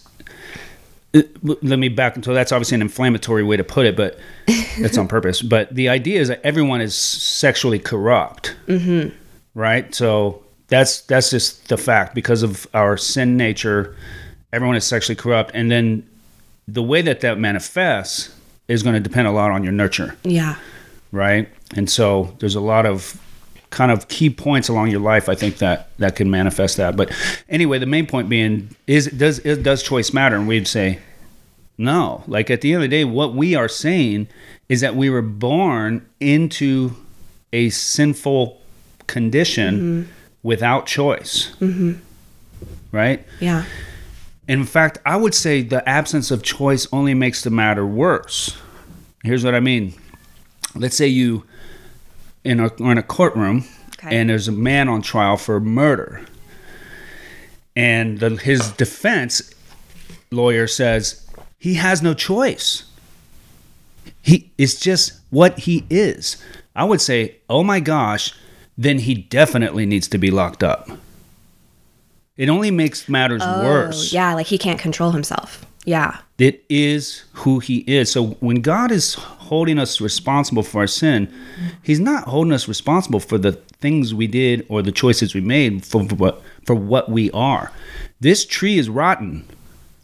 Let 1.13 1.77
me 1.77 1.89
back 1.89 2.15
until 2.15 2.33
that's 2.33 2.51
obviously 2.51 2.75
an 2.75 2.81
inflammatory 2.81 3.43
way 3.43 3.57
to 3.57 3.63
put 3.63 3.85
it, 3.85 3.97
but 3.97 4.17
that's 4.79 4.97
on 4.97 5.07
purpose. 5.07 5.41
But 5.41 5.73
the 5.75 5.89
idea 5.89 6.21
is 6.21 6.29
that 6.29 6.41
everyone 6.43 6.81
is 6.81 6.95
sexually 6.95 7.79
corrupt, 7.79 8.55
mm-hmm. 8.67 9.15
right? 9.53 9.93
So 9.93 10.43
that's 10.67 11.01
that's 11.01 11.29
just 11.29 11.67
the 11.67 11.77
fact 11.77 12.15
because 12.15 12.43
of 12.43 12.65
our 12.73 12.95
sin 12.97 13.35
nature. 13.37 13.95
Everyone 14.53 14.75
is 14.75 14.85
sexually 14.85 15.15
corrupt, 15.15 15.51
and 15.53 15.69
then 15.69 16.07
the 16.67 16.83
way 16.83 17.01
that 17.01 17.21
that 17.21 17.37
manifests 17.37 18.33
is 18.67 18.83
going 18.83 18.93
to 18.93 18.99
depend 19.01 19.27
a 19.27 19.31
lot 19.31 19.51
on 19.51 19.63
your 19.63 19.73
nurture, 19.73 20.15
Yeah. 20.23 20.55
right? 21.11 21.49
And 21.75 21.89
so 21.89 22.35
there's 22.39 22.55
a 22.55 22.61
lot 22.61 22.85
of 22.85 23.19
kind 23.71 23.89
of 23.89 24.07
key 24.09 24.29
points 24.29 24.67
along 24.69 24.91
your 24.91 24.99
life 24.99 25.27
I 25.27 25.33
think 25.33 25.57
that 25.57 25.97
that 25.97 26.15
can 26.15 26.29
manifest 26.29 26.77
that. 26.77 26.95
But 26.95 27.11
anyway, 27.49 27.79
the 27.79 27.85
main 27.85 28.05
point 28.05 28.29
being 28.29 28.75
is 28.85 29.07
does 29.07 29.39
is, 29.39 29.57
does 29.57 29.81
choice 29.81 30.13
matter? 30.13 30.35
And 30.35 30.47
we'd 30.47 30.67
say 30.67 30.99
no. 31.77 32.23
Like 32.27 32.51
at 32.51 32.61
the 32.61 32.73
end 32.73 32.83
of 32.83 32.89
the 32.89 32.95
day, 32.95 33.05
what 33.05 33.33
we 33.33 33.55
are 33.55 33.67
saying 33.67 34.27
is 34.69 34.81
that 34.81 34.95
we 34.95 35.09
were 35.09 35.21
born 35.21 36.07
into 36.19 36.91
a 37.51 37.69
sinful 37.69 38.61
condition 39.07 39.75
mm-hmm. 39.75 40.11
without 40.43 40.85
choice. 40.85 41.55
Mm-hmm. 41.59 41.93
Right? 42.91 43.25
Yeah. 43.39 43.65
In 44.47 44.65
fact, 44.65 44.97
I 45.05 45.15
would 45.15 45.33
say 45.33 45.61
the 45.61 45.87
absence 45.87 46.29
of 46.29 46.43
choice 46.43 46.87
only 46.91 47.13
makes 47.13 47.41
the 47.41 47.49
matter 47.49 47.85
worse. 47.85 48.57
Here's 49.23 49.45
what 49.45 49.55
I 49.55 49.59
mean. 49.59 49.93
Let's 50.75 50.95
say 50.95 51.07
you 51.07 51.45
in 52.43 52.59
a 52.59 52.73
in 52.75 52.97
a 52.97 53.03
courtroom 53.03 53.65
Okay. 54.03 54.17
and 54.17 54.29
there's 54.29 54.47
a 54.47 54.51
man 54.51 54.89
on 54.89 55.01
trial 55.01 55.37
for 55.37 55.59
murder. 55.59 56.25
And 57.75 58.19
the, 58.19 58.31
his 58.31 58.71
defense 58.71 59.53
lawyer 60.31 60.67
says 60.67 61.27
he 61.57 61.75
has 61.75 62.01
no 62.01 62.13
choice. 62.13 62.85
He 64.21 64.51
is 64.57 64.79
just 64.79 65.19
what 65.29 65.59
he 65.59 65.85
is. 65.89 66.37
I 66.75 66.83
would 66.83 67.01
say, 67.01 67.37
"Oh 67.49 67.63
my 67.63 67.79
gosh, 67.79 68.33
then 68.77 68.99
he 68.99 69.13
definitely 69.13 69.85
needs 69.85 70.07
to 70.09 70.17
be 70.17 70.31
locked 70.31 70.63
up." 70.63 70.89
It 72.37 72.49
only 72.49 72.71
makes 72.71 73.07
matters 73.07 73.41
oh, 73.43 73.63
worse. 73.63 74.11
Oh, 74.11 74.15
yeah, 74.15 74.33
like 74.33 74.47
he 74.47 74.57
can't 74.57 74.79
control 74.79 75.11
himself. 75.11 75.65
Yeah. 75.85 76.19
It 76.37 76.63
is 76.69 77.23
who 77.33 77.59
he 77.59 77.79
is. 77.79 78.11
So 78.11 78.27
when 78.39 78.61
God 78.61 78.91
is 78.91 79.15
holding 79.15 79.79
us 79.79 80.01
responsible 80.01 80.63
for 80.63 80.81
our 80.81 80.87
sin, 80.87 81.31
he's 81.83 81.99
not 81.99 82.25
holding 82.25 82.53
us 82.53 82.67
responsible 82.67 83.19
for 83.19 83.37
the 83.37 83.53
things 83.53 84.13
we 84.13 84.27
did 84.27 84.65
or 84.69 84.81
the 84.81 84.91
choices 84.91 85.33
we 85.33 85.41
made 85.41 85.85
for, 85.85 86.07
for 86.07 86.15
what 86.15 86.41
for 86.65 86.75
what 86.75 87.09
we 87.09 87.31
are. 87.31 87.71
This 88.19 88.45
tree 88.45 88.77
is 88.77 88.89
rotten. 88.89 89.45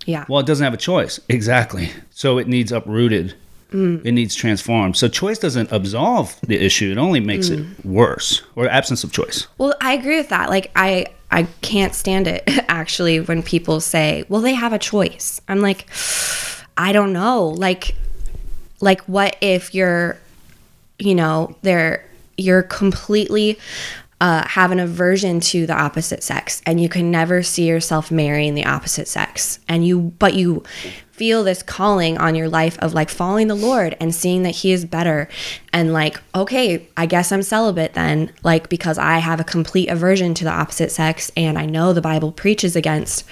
Yeah. 0.05 0.25
Well, 0.27 0.39
it 0.39 0.45
doesn't 0.45 0.63
have 0.63 0.73
a 0.73 0.77
choice. 0.77 1.19
Exactly. 1.29 1.91
So 2.09 2.39
it 2.39 2.47
needs 2.47 2.71
uprooted. 2.71 3.35
Mm. 3.71 4.03
It 4.05 4.13
needs 4.13 4.33
transformed. 4.33 4.95
So 4.95 5.07
choice 5.07 5.37
doesn't 5.37 5.71
absolve 5.71 6.39
the 6.41 6.57
issue. 6.57 6.91
It 6.91 6.97
only 6.97 7.19
makes 7.19 7.49
it 7.49 7.59
mm. 7.59 7.85
worse 7.85 8.41
or 8.55 8.67
absence 8.67 9.03
of 9.03 9.11
choice. 9.11 9.47
Well, 9.57 9.75
I 9.81 9.93
agree 9.93 10.17
with 10.17 10.29
that. 10.29 10.49
Like 10.49 10.71
I 10.75 11.07
I 11.29 11.43
can't 11.61 11.93
stand 11.93 12.27
it 12.27 12.43
actually 12.67 13.19
when 13.19 13.43
people 13.43 13.79
say, 13.81 14.25
"Well, 14.29 14.41
they 14.41 14.53
have 14.53 14.73
a 14.73 14.79
choice." 14.79 15.41
I'm 15.47 15.61
like, 15.61 15.87
I 16.77 16.91
don't 16.91 17.13
know. 17.13 17.49
Like 17.49 17.95
like 18.79 19.01
what 19.01 19.35
if 19.41 19.73
you're 19.73 20.17
you 20.99 21.15
know, 21.15 21.55
they're 21.61 22.03
you're 22.37 22.63
completely 22.63 23.59
uh, 24.19 24.47
have 24.47 24.71
an 24.71 24.79
aversion 24.79 25.39
to 25.39 25.67
the 25.67 25.73
opposite 25.73 26.23
sex 26.23 26.61
and 26.65 26.81
you 26.81 26.89
can 26.89 27.11
never 27.11 27.43
see 27.43 27.67
yourself 27.67 28.09
marrying 28.09 28.55
the 28.55 28.65
opposite 28.65 29.07
sex 29.07 29.59
and 29.67 29.85
you 29.85 29.99
but 30.17 30.33
you 30.33 30.63
feel 31.17 31.43
this 31.43 31.63
calling 31.63 32.17
on 32.19 32.35
your 32.35 32.47
life 32.47 32.77
of 32.79 32.93
like 32.93 33.09
following 33.09 33.47
the 33.47 33.55
lord 33.55 33.97
and 33.99 34.13
seeing 34.13 34.43
that 34.43 34.55
he 34.55 34.71
is 34.71 34.85
better 34.85 35.27
and 35.73 35.91
like 35.91 36.21
okay 36.35 36.87
i 36.95 37.05
guess 37.07 37.31
i'm 37.31 37.41
celibate 37.41 37.93
then 37.93 38.31
like 38.43 38.69
because 38.69 38.97
i 38.99 39.17
have 39.17 39.39
a 39.39 39.43
complete 39.43 39.89
aversion 39.89 40.33
to 40.35 40.43
the 40.43 40.51
opposite 40.51 40.91
sex 40.91 41.31
and 41.35 41.57
i 41.57 41.65
know 41.65 41.91
the 41.91 42.01
bible 42.01 42.31
preaches 42.31 42.75
against 42.75 43.25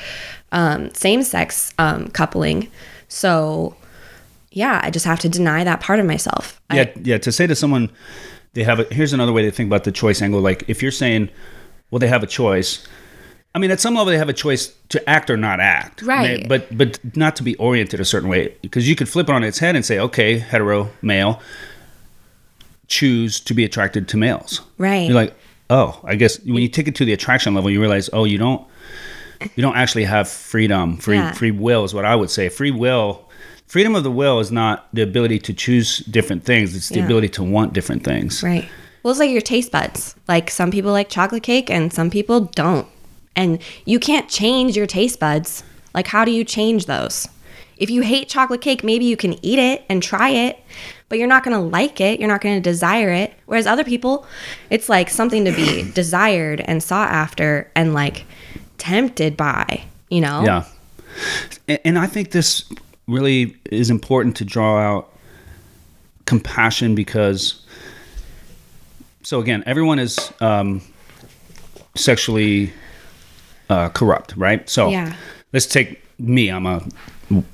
um, 0.52 0.92
same-sex 0.94 1.74
um, 1.78 2.08
coupling 2.10 2.70
so 3.08 3.76
yeah 4.52 4.80
i 4.84 4.90
just 4.90 5.06
have 5.06 5.20
to 5.20 5.30
deny 5.30 5.64
that 5.64 5.80
part 5.80 6.00
of 6.00 6.06
myself 6.06 6.60
I- 6.70 6.76
yeah, 6.78 6.92
yeah. 7.04 7.18
To 7.20 7.32
say 7.32 7.46
to 7.46 7.56
someone, 7.56 7.92
they 8.54 8.64
have 8.64 8.80
a. 8.80 8.84
Here's 8.92 9.14
another 9.14 9.32
way 9.34 9.44
to 9.44 9.52
think 9.52 9.68
about 9.68 9.84
the 9.84 9.92
choice 9.92 10.22
angle. 10.22 10.42
Like 10.42 10.64
if 10.68 10.82
you're 10.82 10.92
saying, 10.92 11.30
well, 11.92 12.00
they 12.00 12.08
have 12.08 12.24
a 12.24 12.28
choice. 12.28 12.88
I 13.56 13.58
mean, 13.58 13.72
at 13.72 13.80
some 13.80 13.94
level, 13.96 14.12
they 14.12 14.18
have 14.18 14.28
a 14.28 14.34
choice 14.34 14.74
to 14.90 15.10
act 15.10 15.30
or 15.30 15.38
not 15.38 15.62
act, 15.62 16.02
Right. 16.02 16.46
But 16.48 16.78
but 16.78 17.00
not 17.16 17.38
to 17.38 17.44
be 17.44 17.56
oriented 17.56 18.02
a 18.02 18.06
certain 18.06 18.28
way 18.30 18.54
because 18.62 18.88
you 18.88 18.96
could 18.98 19.08
flip 19.08 19.30
it 19.30 19.34
on 19.34 19.44
its 19.46 19.60
head 19.60 19.76
and 19.78 19.86
say, 19.86 19.98
okay, 19.98 20.38
hetero 20.40 20.90
male, 21.02 21.42
choose 22.88 23.40
to 23.40 23.54
be 23.54 23.64
attracted 23.64 24.08
to 24.10 24.18
males. 24.18 24.62
right 24.78 25.06
You're 25.08 25.16
like, 25.16 25.34
oh, 25.70 26.00
I 26.04 26.16
guess 26.16 26.40
when 26.44 26.58
you 26.58 26.68
take 26.68 26.88
it 26.90 26.96
to 26.96 27.06
the 27.06 27.14
attraction 27.14 27.54
level, 27.56 27.70
you 27.72 27.80
realize, 27.80 28.10
oh, 28.14 28.26
you 28.26 28.38
don't, 28.38 28.62
you 29.56 29.62
don't 29.64 29.78
actually 29.78 30.04
have 30.04 30.28
freedom. 30.30 30.98
Free 30.98 31.16
Yeah. 31.18 31.32
free 31.32 31.52
will 31.52 31.84
is 31.86 31.94
what 31.94 32.04
I 32.06 32.16
would 32.16 32.30
say. 32.30 32.50
Free 32.50 32.72
will, 32.72 33.28
freedom 33.68 33.96
of 33.96 34.04
the 34.04 34.12
will 34.12 34.40
is 34.42 34.52
not 34.52 34.88
the 34.94 35.02
ability 35.02 35.40
to 35.40 35.54
choose 35.54 36.00
different 36.00 36.44
things. 36.44 36.76
It's 36.76 36.90
the 36.90 36.98
Yeah. 37.00 37.06
ability 37.06 37.30
to 37.30 37.44
want 37.44 37.74
different 37.74 38.04
things. 38.04 38.44
Right. 38.44 38.68
Well, 39.02 39.12
it's 39.12 39.20
like 39.20 39.30
your 39.32 39.42
taste 39.42 39.72
buds. 39.72 40.16
Like 40.28 40.50
some 40.52 40.72
people 40.72 40.92
like 40.92 41.10
chocolate 41.10 41.44
cake 41.44 41.70
and 41.70 41.94
some 41.94 42.10
people 42.10 42.42
don't. 42.56 42.88
And 43.36 43.62
you 43.86 44.00
can't 44.00 44.30
change 44.30 44.76
your 44.76 44.88
taste 44.88 45.20
buds. 45.20 45.64
Like, 45.94 46.08
how 46.08 46.26
do 46.26 46.32
you 46.32 46.44
change 46.44 46.86
those? 46.86 47.28
If 47.78 47.90
you 47.90 48.02
hate 48.02 48.30
chocolate 48.30 48.62
cake, 48.62 48.84
maybe 48.84 49.06
you 49.06 49.18
can 49.18 49.34
eat 49.46 49.60
it 49.60 49.84
and 49.90 50.02
try 50.02 50.30
it, 50.30 50.60
but 51.10 51.20
you're 51.20 51.28
not 51.28 51.44
going 51.44 51.56
to 51.56 51.62
like 51.62 52.00
it. 52.00 52.20
You're 52.20 52.30
not 52.30 52.42
going 52.42 52.56
to 52.56 52.62
desire 52.62 53.10
it. 53.10 53.34
Whereas 53.46 53.68
other 53.68 53.84
people, 53.84 54.26
it's 54.70 54.88
like 54.88 55.10
something 55.10 55.44
to 55.46 55.52
be 55.52 55.90
desired 55.94 56.62
and 56.62 56.82
sought 56.82 57.10
after 57.10 57.70
and 57.76 57.94
like 57.94 58.26
tempted 58.78 59.36
by, 59.36 59.84
you 60.10 60.22
know? 60.22 60.44
Yeah. 60.44 60.66
And, 61.68 61.80
and 61.84 62.00
I 62.00 62.08
think 62.08 62.32
this 62.32 62.64
really 63.08 63.56
is 63.72 63.90
important 63.90 64.38
to 64.38 64.46
draw 64.46 64.80
out 64.80 65.12
compassion 66.26 66.96
because, 66.96 67.62
so 69.22 69.40
again, 69.40 69.64
everyone 69.66 70.00
is 70.00 70.32
um, 70.40 70.82
sexually 71.96 72.72
uh, 73.70 73.90
corrupt, 73.90 74.34
right? 74.38 74.68
So 74.70 74.90
Yeah. 74.90 75.14
let's 75.54 75.66
take 75.66 76.02
me. 76.20 76.50
I'm 76.50 76.66
a 76.66 76.82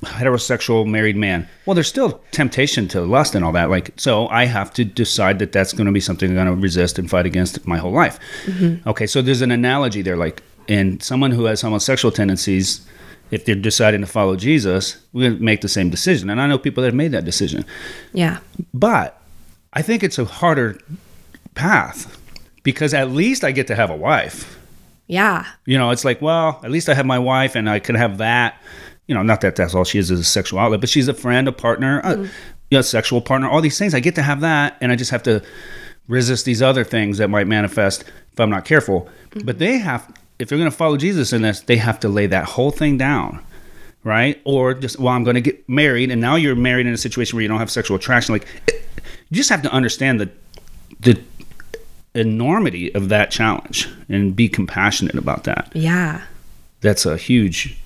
heterosexual 0.03 0.85
married 0.87 1.15
man. 1.15 1.47
Well, 1.65 1.73
there's 1.75 1.87
still 1.87 2.21
temptation 2.31 2.87
to 2.89 3.01
lust 3.01 3.35
and 3.35 3.43
all 3.45 3.51
that. 3.53 3.69
Like, 3.69 3.91
so 3.97 4.27
I 4.27 4.45
have 4.45 4.73
to 4.73 4.83
decide 4.85 5.39
that 5.39 5.51
that's 5.51 5.73
going 5.73 5.85
to 5.87 5.91
be 5.93 5.99
something 6.01 6.29
I'm 6.29 6.35
going 6.35 6.47
to 6.47 6.55
resist 6.61 6.99
and 6.99 7.09
fight 7.09 7.25
against 7.25 7.65
my 7.65 7.77
whole 7.77 7.91
life. 7.93 8.19
Okay, 8.85 9.07
so 9.07 9.21
there's 9.21 9.41
an 9.41 9.51
analogy 9.51 10.01
there. 10.01 10.17
Like, 10.17 10.43
and 10.67 11.01
someone 11.01 11.31
who 11.31 11.45
has 11.45 11.61
homosexual 11.61 12.11
tendencies, 12.11 12.85
if 13.31 13.45
they're 13.45 13.55
deciding 13.55 14.01
to 14.01 14.07
follow 14.07 14.35
Jesus, 14.35 14.97
we're 15.13 15.29
going 15.29 15.37
to 15.37 15.43
make 15.43 15.61
the 15.61 15.69
same 15.69 15.89
decision. 15.89 16.29
And 16.29 16.41
I 16.41 16.47
know 16.47 16.57
people 16.57 16.81
that 16.81 16.87
have 16.89 16.95
made 16.95 17.13
that 17.13 17.23
decision. 17.25 17.65
Yeah. 18.13 18.39
But 18.73 19.19
I 19.73 19.81
think 19.81 20.03
it's 20.03 20.19
a 20.19 20.25
harder 20.25 20.79
path 21.55 22.17
because 22.63 22.93
at 22.93 23.09
least 23.11 23.43
I 23.43 23.51
get 23.51 23.67
to 23.67 23.75
have 23.75 23.89
a 23.89 23.95
wife. 23.95 24.57
Yeah. 25.11 25.45
You 25.65 25.77
know, 25.77 25.91
it's 25.91 26.05
like, 26.05 26.21
well, 26.21 26.61
at 26.63 26.71
least 26.71 26.87
I 26.87 26.93
have 26.93 27.05
my 27.05 27.19
wife 27.19 27.55
and 27.55 27.69
I 27.69 27.79
can 27.79 27.95
have 27.95 28.19
that. 28.19 28.61
You 29.07 29.13
know, 29.13 29.21
not 29.21 29.41
that 29.41 29.57
that's 29.57 29.75
all 29.75 29.83
she 29.83 29.99
is 29.99 30.09
is 30.09 30.21
a 30.21 30.23
sexual 30.23 30.57
outlet, 30.57 30.79
but 30.79 30.87
she's 30.87 31.09
a 31.09 31.13
friend, 31.13 31.49
a 31.49 31.51
partner, 31.51 31.99
a 31.99 32.03
mm-hmm. 32.03 32.23
you 32.69 32.77
know, 32.77 32.81
sexual 32.81 33.19
partner, 33.19 33.49
all 33.49 33.59
these 33.59 33.77
things. 33.77 33.93
I 33.93 33.99
get 33.99 34.15
to 34.15 34.21
have 34.21 34.39
that, 34.39 34.77
and 34.79 34.89
I 34.89 34.95
just 34.95 35.11
have 35.11 35.21
to 35.23 35.43
resist 36.07 36.45
these 36.45 36.61
other 36.61 36.85
things 36.85 37.17
that 37.17 37.29
might 37.29 37.45
manifest 37.45 38.05
if 38.31 38.39
I'm 38.39 38.49
not 38.49 38.63
careful. 38.63 39.09
Mm-hmm. 39.31 39.45
But 39.45 39.59
they 39.59 39.79
have, 39.79 40.09
if 40.39 40.47
they're 40.47 40.57
going 40.57 40.71
to 40.71 40.75
follow 40.75 40.95
Jesus 40.95 41.33
in 41.33 41.41
this, 41.41 41.59
they 41.59 41.75
have 41.75 41.99
to 41.99 42.07
lay 42.07 42.27
that 42.27 42.45
whole 42.45 42.71
thing 42.71 42.97
down, 42.97 43.43
right? 44.05 44.41
Or 44.45 44.73
just, 44.73 44.97
well, 44.97 45.13
I'm 45.13 45.25
going 45.25 45.35
to 45.35 45.41
get 45.41 45.67
married, 45.67 46.09
and 46.09 46.21
now 46.21 46.37
you're 46.37 46.55
married 46.55 46.87
in 46.87 46.93
a 46.93 46.97
situation 46.97 47.35
where 47.35 47.41
you 47.41 47.49
don't 47.49 47.59
have 47.59 47.69
sexual 47.69 47.97
attraction. 47.97 48.33
Like, 48.33 48.47
you 49.29 49.35
just 49.35 49.49
have 49.49 49.61
to 49.63 49.71
understand 49.73 50.21
the 50.21 50.31
the 51.01 51.19
enormity 52.13 52.93
of 52.93 53.09
that 53.09 53.31
challenge 53.31 53.87
and 54.09 54.35
be 54.35 54.49
compassionate 54.49 55.15
about 55.15 55.43
that 55.45 55.71
Yeah. 55.73 56.21
that's 56.81 57.05
a 57.05 57.15
huge 57.17 57.77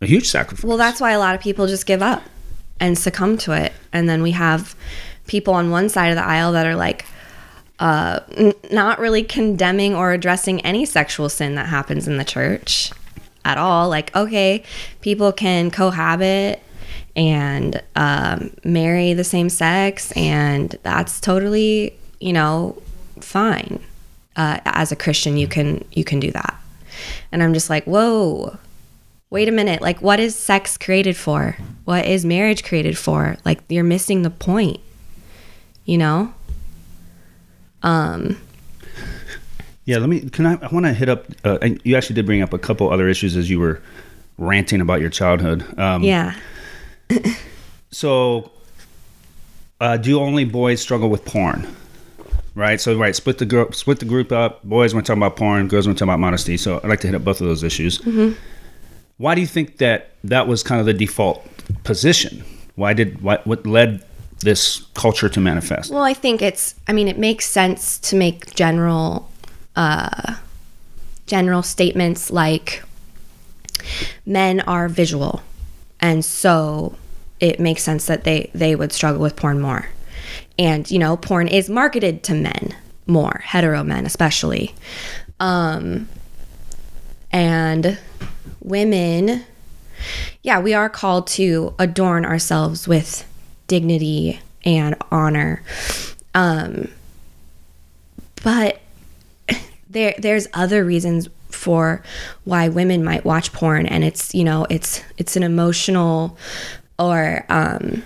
a 0.00 0.06
huge 0.06 0.26
sacrifice 0.28 0.64
Well, 0.64 0.76
that's 0.76 1.00
why 1.00 1.12
a 1.12 1.18
lot 1.18 1.34
of 1.34 1.40
people 1.40 1.66
just 1.66 1.86
give 1.86 2.02
up 2.02 2.22
and 2.80 2.98
succumb 2.98 3.38
to 3.38 3.52
it. 3.52 3.72
And 3.92 4.08
then 4.08 4.22
we 4.22 4.32
have 4.32 4.74
people 5.26 5.54
on 5.54 5.70
one 5.70 5.88
side 5.88 6.08
of 6.08 6.16
the 6.16 6.24
aisle 6.24 6.52
that 6.52 6.66
are 6.66 6.74
like, 6.76 7.06
uh, 7.78 8.20
n- 8.36 8.52
not 8.70 8.98
really 8.98 9.22
condemning 9.22 9.94
or 9.94 10.12
addressing 10.12 10.60
any 10.62 10.84
sexual 10.84 11.28
sin 11.30 11.54
that 11.54 11.66
happens 11.68 12.06
in 12.08 12.18
the 12.18 12.24
church 12.24 12.90
at 13.44 13.56
all. 13.56 13.88
Like, 13.88 14.14
okay, 14.14 14.64
people 15.00 15.32
can 15.32 15.70
cohabit 15.70 16.60
and 17.16 17.80
um, 17.96 18.50
marry 18.64 19.14
the 19.14 19.24
same 19.24 19.48
sex, 19.48 20.12
and 20.12 20.76
that's 20.82 21.20
totally, 21.20 21.94
you 22.20 22.32
know, 22.32 22.76
fine. 23.20 23.82
Uh, 24.36 24.58
as 24.64 24.90
a 24.90 24.96
Christian, 24.96 25.36
you 25.36 25.46
can 25.46 25.84
you 25.92 26.04
can 26.04 26.20
do 26.20 26.30
that. 26.32 26.58
And 27.32 27.42
I'm 27.42 27.54
just 27.54 27.70
like, 27.70 27.84
whoa, 27.84 28.58
wait 29.30 29.48
a 29.48 29.52
minute 29.52 29.82
like 29.82 30.00
what 30.00 30.20
is 30.20 30.36
sex 30.36 30.78
created 30.78 31.16
for 31.16 31.56
what 31.86 32.06
is 32.06 32.24
marriage 32.24 32.62
created 32.62 32.96
for 32.96 33.36
like 33.44 33.60
you're 33.68 33.82
missing 33.82 34.22
the 34.22 34.30
point 34.30 34.78
you 35.84 35.98
know 35.98 36.32
um 37.82 38.40
yeah 39.86 39.98
let 39.98 40.08
me 40.08 40.20
can 40.30 40.46
i 40.46 40.54
i 40.62 40.68
want 40.68 40.86
to 40.86 40.92
hit 40.92 41.08
up 41.08 41.24
uh, 41.44 41.58
and 41.62 41.80
you 41.82 41.96
actually 41.96 42.14
did 42.14 42.24
bring 42.24 42.42
up 42.42 42.52
a 42.52 42.58
couple 42.60 42.88
other 42.92 43.08
issues 43.08 43.36
as 43.36 43.50
you 43.50 43.58
were 43.58 43.82
ranting 44.38 44.80
about 44.80 45.00
your 45.00 45.10
childhood 45.10 45.66
um 45.80 46.04
yeah 46.04 46.38
so 47.90 48.52
uh, 49.80 49.96
do 49.96 50.18
only 50.20 50.44
boys 50.44 50.80
struggle 50.80 51.10
with 51.10 51.24
porn? 51.24 51.66
Right. 52.54 52.80
So 52.80 52.96
right, 52.96 53.14
split 53.16 53.38
the 53.38 53.46
group, 53.46 53.74
split 53.74 53.98
the 53.98 54.04
group 54.04 54.30
up. 54.30 54.62
Boys 54.62 54.94
want 54.94 55.06
to 55.06 55.10
talk 55.10 55.16
about 55.16 55.36
porn. 55.36 55.66
Girls 55.68 55.86
want 55.86 55.98
to 55.98 56.04
talk 56.04 56.06
about 56.06 56.20
modesty. 56.20 56.56
So 56.56 56.80
I'd 56.82 56.88
like 56.88 57.00
to 57.00 57.08
hit 57.08 57.16
up 57.16 57.24
both 57.24 57.40
of 57.40 57.48
those 57.48 57.64
issues. 57.64 58.00
Why 59.16 59.34
do 59.34 59.40
you 59.40 59.46
think 59.46 59.78
that 59.78 60.12
that 60.24 60.46
was 60.46 60.62
kind 60.62 60.80
of 60.80 60.86
the 60.86 60.94
default 60.94 61.46
position? 61.84 62.44
Why 62.76 62.92
did 62.92 63.22
what 63.22 63.46
what 63.46 63.66
led 63.66 64.04
this 64.40 64.84
culture 64.94 65.28
to 65.28 65.40
manifest? 65.40 65.90
Well, 65.90 66.02
I 66.02 66.14
think 66.14 66.42
it's. 66.42 66.74
I 66.86 66.92
mean, 66.92 67.08
it 67.08 67.18
makes 67.18 67.46
sense 67.46 67.98
to 68.00 68.16
make 68.16 68.54
general, 68.54 69.30
uh, 69.76 70.36
general 71.26 71.62
statements 71.62 72.30
like 72.30 72.82
men 74.26 74.60
are 74.60 74.88
visual, 74.88 75.42
and 76.00 76.24
so 76.24 76.96
it 77.40 77.58
makes 77.60 77.82
sense 77.82 78.06
that 78.06 78.24
they 78.24 78.50
they 78.54 78.74
would 78.74 78.92
struggle 78.92 79.20
with 79.20 79.36
porn 79.36 79.60
more. 79.60 79.88
And 80.58 80.90
you 80.90 80.98
know, 80.98 81.16
porn 81.16 81.48
is 81.48 81.68
marketed 81.68 82.22
to 82.24 82.34
men 82.34 82.74
more, 83.06 83.42
hetero 83.44 83.84
men 83.84 84.06
especially, 84.06 84.74
um, 85.40 86.08
and 87.32 87.98
women. 88.60 89.44
Yeah, 90.42 90.60
we 90.60 90.74
are 90.74 90.88
called 90.88 91.26
to 91.28 91.74
adorn 91.78 92.24
ourselves 92.24 92.86
with 92.86 93.26
dignity 93.66 94.40
and 94.64 94.94
honor. 95.10 95.62
Um, 96.34 96.90
but 98.42 98.80
there 99.90 100.14
there's 100.18 100.46
other 100.52 100.84
reasons 100.84 101.28
for 101.50 102.02
why 102.44 102.68
women 102.68 103.04
might 103.04 103.24
watch 103.24 103.52
porn 103.52 103.86
and 103.86 104.04
it's, 104.04 104.34
you 104.34 104.44
know, 104.44 104.66
it's 104.68 105.02
it's 105.18 105.36
an 105.36 105.42
emotional 105.42 106.36
or 106.98 107.44
um 107.48 108.02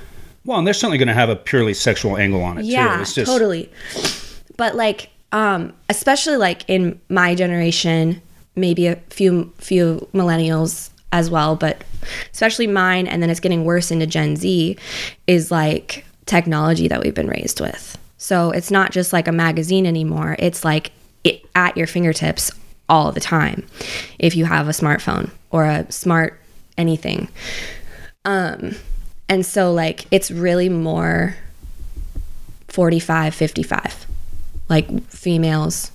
Well, 0.49 0.57
and 0.57 0.67
they're 0.67 0.73
certainly 0.73 0.97
going 0.97 1.09
to 1.09 1.15
have 1.15 1.29
a 1.29 1.37
purely 1.37 1.75
sexual 1.75 2.17
angle 2.17 2.43
on 2.43 2.57
it 2.57 2.65
yeah, 2.65 2.97
too. 2.97 3.03
It's 3.03 3.13
just 3.13 3.31
totally. 3.31 3.71
But 4.57 4.77
like, 4.77 5.11
um, 5.31 5.75
especially 5.91 6.39
like 6.39 6.65
in 6.71 6.99
my 7.11 7.35
generation, 7.35 8.23
maybe 8.57 8.87
a 8.87 8.97
few 9.11 9.53
few 9.59 10.09
millennials 10.15 10.89
as 11.13 11.29
well, 11.29 11.55
but 11.55 11.85
especially 12.33 12.67
mine, 12.67 13.07
and 13.07 13.23
then 13.23 13.29
it's 13.29 13.41
getting 13.41 13.67
worse 13.67 13.91
into 13.91 14.07
Gen 14.07 14.37
Z, 14.37 14.79
is 15.27 15.51
like 15.51 16.07
technology 16.25 16.89
that 16.89 17.03
we've 17.03 17.15
been 17.15 17.29
raised 17.29 17.61
with. 17.61 17.99
So 18.17 18.51
it's 18.51 18.71
not 18.71 18.91
just 18.91 19.13
like 19.13 19.29
a 19.29 19.33
magazine 19.33 19.85
anymore. 19.85 20.35
It's 20.39 20.65
like 20.65 20.93
it, 21.25 21.45
at 21.55 21.77
your 21.77 21.87
fingertips 21.87 22.51
all 22.89 23.13
the 23.13 23.21
time 23.21 23.67
if 24.19 24.35
you 24.35 24.47
have 24.47 24.67
a 24.67 24.71
smartphone 24.71 25.29
or 25.51 25.67
a 25.67 25.93
smart 25.93 26.41
anything. 26.79 27.29
Um, 28.25 28.77
and 29.29 29.45
so 29.45 29.73
like 29.73 30.07
it's 30.11 30.31
really 30.31 30.69
more 30.69 31.37
45 32.69 33.35
55 33.35 34.07
like 34.69 35.03
females 35.09 35.91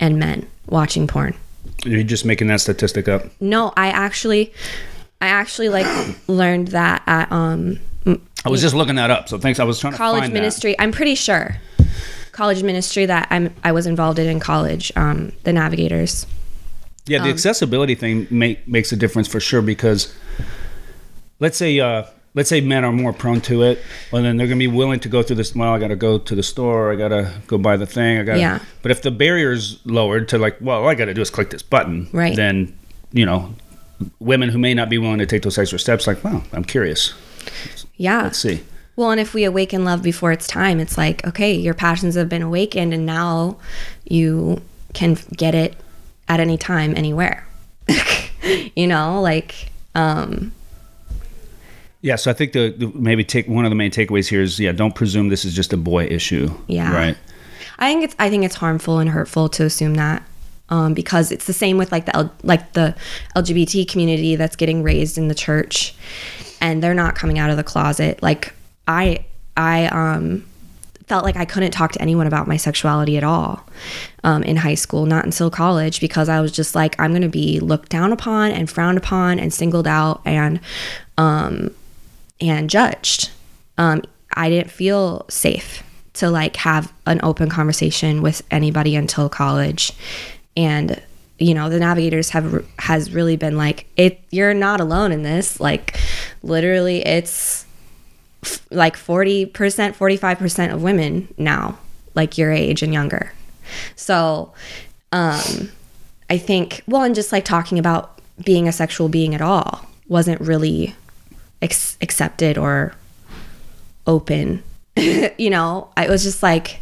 and 0.00 0.18
men 0.18 0.46
watching 0.66 1.06
porn 1.06 1.34
you're 1.84 2.02
just 2.02 2.24
making 2.24 2.48
that 2.48 2.60
statistic 2.60 3.08
up. 3.08 3.22
no 3.40 3.72
i 3.76 3.88
actually 3.88 4.52
i 5.20 5.28
actually 5.28 5.68
like 5.68 5.86
learned 6.28 6.68
that 6.68 7.02
at 7.06 7.30
um 7.32 7.78
I 8.44 8.50
was 8.50 8.62
just 8.62 8.74
looking 8.74 8.94
that 8.94 9.10
up, 9.10 9.28
so 9.28 9.36
thanks. 9.36 9.58
I 9.58 9.64
was 9.64 9.80
trying 9.80 9.92
to 9.92 9.96
college 9.98 10.20
find 10.20 10.32
that. 10.32 10.38
ministry 10.38 10.74
i'm 10.78 10.92
pretty 10.92 11.14
sure 11.16 11.56
college 12.32 12.62
ministry 12.62 13.04
that 13.04 13.26
i'm 13.30 13.52
i 13.64 13.72
was 13.72 13.86
involved 13.86 14.18
in 14.18 14.26
in 14.28 14.38
college 14.40 14.92
um 14.96 15.32
the 15.42 15.52
navigators 15.52 16.24
Yeah, 17.06 17.18
Um, 17.18 17.24
the 17.24 17.30
accessibility 17.30 17.94
thing 17.96 18.26
make, 18.30 18.66
makes 18.68 18.92
a 18.92 18.96
difference 18.96 19.26
for 19.28 19.40
sure 19.40 19.60
because 19.60 20.14
let's 21.40 21.56
say 21.58 21.78
uh, 21.80 22.04
let's 22.34 22.48
say 22.48 22.60
men 22.60 22.84
are 22.84 22.92
more 22.92 23.12
prone 23.12 23.40
to 23.42 23.62
it, 23.62 23.82
well 24.12 24.22
then 24.22 24.36
they're 24.36 24.46
gonna 24.46 24.58
be 24.58 24.66
willing 24.66 25.00
to 25.00 25.08
go 25.08 25.22
through 25.22 25.36
this. 25.36 25.54
Well, 25.54 25.72
I 25.72 25.78
got 25.78 25.88
to 25.88 25.96
go 25.96 26.18
to 26.18 26.34
the 26.34 26.42
store. 26.42 26.92
I 26.92 26.96
got 26.96 27.08
to 27.08 27.32
go 27.46 27.58
buy 27.58 27.76
the 27.76 27.86
thing. 27.86 28.18
I 28.18 28.22
got. 28.22 28.38
Yeah. 28.38 28.60
But 28.82 28.90
if 28.90 29.02
the 29.02 29.10
barrier's 29.10 29.80
lowered 29.84 30.28
to 30.28 30.38
like, 30.38 30.56
well, 30.60 30.82
all 30.82 30.88
I 30.88 30.94
got 30.94 31.06
to 31.06 31.14
do 31.14 31.20
is 31.20 31.30
click 31.30 31.50
this 31.50 31.62
button. 31.62 32.08
Right. 32.12 32.36
Then 32.36 32.78
you 33.12 33.24
know, 33.24 33.54
women 34.18 34.48
who 34.48 34.58
may 34.58 34.74
not 34.74 34.88
be 34.88 34.98
willing 34.98 35.18
to 35.18 35.26
take 35.26 35.42
those 35.42 35.58
extra 35.58 35.78
steps, 35.78 36.06
like, 36.06 36.22
well, 36.22 36.44
I'm 36.52 36.64
curious. 36.64 37.14
yeah 37.96 38.22
Let's 38.22 38.38
see. 38.38 38.62
Well, 38.96 39.12
and 39.12 39.20
if 39.20 39.32
we 39.32 39.44
awaken 39.44 39.84
love 39.84 40.02
before 40.02 40.32
it's 40.32 40.48
time, 40.48 40.80
it's 40.80 40.98
like, 40.98 41.24
okay, 41.24 41.52
your 41.52 41.74
passions 41.74 42.16
have 42.16 42.28
been 42.28 42.42
awakened 42.42 42.92
and 42.92 43.06
now 43.06 43.56
you 44.04 44.60
can 44.92 45.16
get 45.36 45.54
it 45.54 45.76
at 46.28 46.40
any 46.40 46.58
time, 46.58 46.96
anywhere. 46.96 47.46
you 48.74 48.88
know, 48.88 49.22
like, 49.22 49.70
um, 49.94 50.52
Yeah, 52.00 52.16
so 52.16 52.30
I 52.30 52.34
think 52.34 52.52
the, 52.52 52.70
the 52.70 52.86
maybe 52.94 53.24
take 53.24 53.48
one 53.48 53.64
of 53.64 53.70
the 53.70 53.74
main 53.74 53.90
takeaways 53.90 54.28
here 54.28 54.40
is 54.40 54.58
yeah, 54.60 54.72
don't 54.72 54.94
presume 54.94 55.28
this 55.28 55.44
is 55.44 55.54
just 55.54 55.72
a 55.72 55.76
boy 55.76 56.04
issue. 56.04 56.48
Yeah. 56.68 56.94
Right. 56.94 57.16
I 57.78 57.90
think 57.90 58.04
it's 58.04 58.14
I 58.18 58.30
think 58.30 58.44
it's 58.44 58.54
harmful 58.54 58.98
and 58.98 59.10
hurtful 59.10 59.48
to 59.50 59.64
assume 59.64 59.94
that. 59.94 60.22
Um, 60.70 60.92
because 60.92 61.32
it's 61.32 61.46
the 61.46 61.54
same 61.54 61.78
with 61.78 61.90
like 61.90 62.04
the 62.04 62.14
L- 62.14 62.34
like 62.42 62.74
the 62.74 62.94
LGBT 63.34 63.88
community 63.88 64.36
that's 64.36 64.54
getting 64.54 64.82
raised 64.82 65.16
in 65.16 65.28
the 65.28 65.34
church, 65.34 65.94
and 66.60 66.82
they're 66.82 66.94
not 66.94 67.14
coming 67.14 67.38
out 67.38 67.50
of 67.50 67.56
the 67.56 67.64
closet. 67.64 68.22
Like 68.22 68.54
I 68.86 69.24
I 69.56 69.86
um 69.86 70.44
felt 71.08 71.24
like 71.24 71.36
I 71.36 71.46
couldn't 71.46 71.70
talk 71.70 71.92
to 71.92 72.02
anyone 72.02 72.26
about 72.26 72.46
my 72.46 72.58
sexuality 72.58 73.16
at 73.16 73.24
all 73.24 73.66
um, 74.24 74.42
in 74.42 74.56
high 74.56 74.74
school, 74.74 75.06
not 75.06 75.24
until 75.24 75.50
college, 75.50 76.00
because 76.00 76.28
I 76.28 76.40
was 76.40 76.52
just 76.52 76.74
like, 76.74 76.94
I'm 77.00 77.12
going 77.12 77.22
to 77.22 77.30
be 77.30 77.60
looked 77.60 77.88
down 77.88 78.12
upon 78.12 78.50
and 78.50 78.70
frowned 78.70 78.98
upon 78.98 79.38
and 79.38 79.52
singled 79.52 79.86
out 79.86 80.20
and 80.26 80.60
um, 81.16 81.74
and 82.40 82.70
judged. 82.70 83.30
Um, 83.76 84.02
I 84.34 84.48
didn't 84.50 84.70
feel 84.70 85.26
safe 85.28 85.82
to 86.14 86.30
like 86.30 86.56
have 86.56 86.92
an 87.06 87.20
open 87.22 87.48
conversation 87.48 88.22
with 88.22 88.42
anybody 88.50 88.96
until 88.96 89.28
college, 89.28 89.92
and 90.56 91.00
you 91.38 91.54
know 91.54 91.68
the 91.68 91.78
navigators 91.78 92.30
have 92.30 92.64
has 92.78 93.12
really 93.12 93.36
been 93.36 93.56
like 93.56 93.86
it. 93.96 94.20
You're 94.30 94.54
not 94.54 94.80
alone 94.80 95.12
in 95.12 95.22
this. 95.22 95.60
Like 95.60 95.98
literally, 96.42 97.04
it's 97.06 97.66
f- 98.42 98.66
like 98.70 98.96
40%, 98.96 99.52
45% 99.52 100.72
of 100.72 100.82
women 100.82 101.32
now, 101.36 101.78
like 102.14 102.38
your 102.38 102.50
age 102.52 102.82
and 102.82 102.92
younger. 102.92 103.32
So, 103.96 104.52
um, 105.12 105.70
I 106.30 106.38
think, 106.38 106.82
well, 106.86 107.02
and 107.02 107.14
just 107.14 107.32
like 107.32 107.44
talking 107.44 107.78
about 107.78 108.20
being 108.44 108.68
a 108.68 108.72
sexual 108.72 109.08
being 109.08 109.34
at 109.34 109.40
all 109.40 109.86
wasn't 110.08 110.40
really 110.40 110.94
ex- 111.62 111.96
accepted 112.00 112.58
or 112.58 112.94
open. 114.06 114.62
you 114.96 115.50
know, 115.50 115.88
I 115.96 116.08
was 116.08 116.22
just 116.22 116.42
like, 116.42 116.80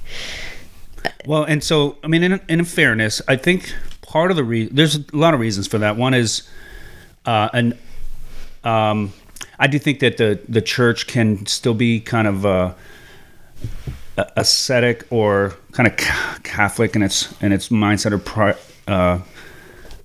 Well, 1.27 1.45
and 1.45 1.63
so 1.63 1.97
I 2.03 2.09
mean, 2.09 2.23
in, 2.23 2.41
in 2.49 2.65
fairness, 2.65 3.21
I 3.29 3.37
think 3.37 3.75
part 4.03 4.31
of 4.31 4.37
the 4.37 4.45
re- 4.45 4.69
there's 4.69 4.97
a 4.97 5.05
lot 5.13 5.35
of 5.35 5.41
reasons 5.41 5.67
for 5.67 5.79
that. 5.79 5.97
One 5.97 6.15
is, 6.15 6.49
uh, 7.27 7.49
an 7.53 7.79
um, 8.65 9.13
I 9.59 9.67
do 9.67 9.79
think 9.79 10.01
that 10.01 10.17
the 10.17 10.41
the 10.49 10.63
church 10.63 11.07
can 11.07 11.47
still 11.47 11.75
be 11.75 12.01
kind 12.01 12.27
of 12.29 12.47
uh, 12.47 12.75
ascetic 14.37 15.07
or 15.11 15.55
kind 15.73 15.87
of 15.87 15.97
Catholic 16.43 16.97
in 16.97 17.03
its 17.03 17.33
in 17.43 17.53
its 17.53 17.69
mindset 17.69 18.13
or 18.13 18.19
pri- 18.19 18.57
uh, 18.89 19.21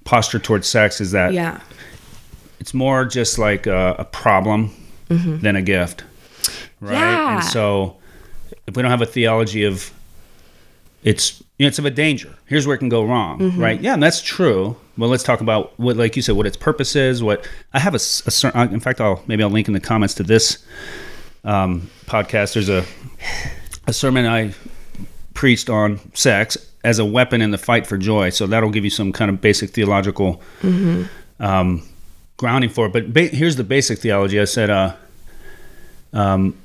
posture 0.03 0.39
towards 0.39 0.67
sex. 0.67 1.01
Is 1.01 1.11
that 1.11 1.33
yeah, 1.33 1.61
it's 2.61 2.73
more 2.73 3.03
just 3.05 3.37
like 3.37 3.67
a, 3.67 3.95
a 3.99 4.05
problem 4.05 4.71
than 5.09 5.57
a 5.57 5.61
gift, 5.61 6.05
right? 6.79 6.93
Yeah. 6.93 7.35
And 7.35 7.43
so, 7.43 7.97
if 8.65 8.77
we 8.77 8.81
don't 8.81 8.91
have 8.91 9.01
a 9.01 9.05
theology 9.05 9.65
of 9.65 9.91
it's 11.03 11.41
you 11.57 11.65
know, 11.65 11.67
it's 11.67 11.79
of 11.79 11.85
a 11.85 11.91
danger. 11.91 12.33
Here's 12.45 12.65
where 12.65 12.75
it 12.75 12.79
can 12.79 12.87
go 12.89 13.03
wrong, 13.03 13.57
right? 13.59 13.81
Yeah, 13.81 13.93
and 13.93 14.01
that's 14.01 14.21
true. 14.21 14.77
Well, 14.97 15.09
let's 15.09 15.23
talk 15.23 15.41
about 15.41 15.77
what, 15.79 15.97
like 15.97 16.15
you 16.15 16.21
said, 16.21 16.35
what 16.35 16.45
its 16.45 16.55
purpose 16.55 16.95
is. 16.95 17.21
What 17.21 17.47
I 17.73 17.79
have 17.79 17.95
a, 17.95 17.99
cer- 17.99 18.55
uh, 18.55 18.67
in 18.67 18.79
fact, 18.79 19.01
I'll 19.01 19.21
maybe 19.27 19.43
I'll 19.43 19.49
link 19.49 19.67
in 19.67 19.73
the 19.73 19.79
comments 19.79 20.13
to 20.15 20.23
this 20.23 20.63
um, 21.43 21.89
podcast. 22.05 22.53
There's 22.53 22.69
a 22.69 22.85
a 23.87 23.93
sermon 23.93 24.25
I 24.27 24.53
preached 25.33 25.69
on 25.69 25.99
sex 26.13 26.57
as 26.83 26.99
a 26.99 27.05
weapon 27.05 27.41
in 27.41 27.51
the 27.51 27.57
fight 27.57 27.87
for 27.87 27.97
joy. 27.97 28.29
So 28.29 28.47
that'll 28.47 28.69
give 28.69 28.83
you 28.83 28.89
some 28.89 29.11
kind 29.11 29.29
of 29.29 29.41
basic 29.41 29.71
theological 29.71 30.41
um, 31.39 31.83
grounding 32.41 32.71
for 32.71 32.87
it. 32.87 32.91
But 32.91 33.13
ba- 33.13 33.27
here's 33.27 33.55
the 33.55 33.63
basic 33.63 33.99
theology. 33.99 34.39
I 34.41 34.45
said, 34.45 34.69
uh, 34.71 34.95
um, 36.11 36.57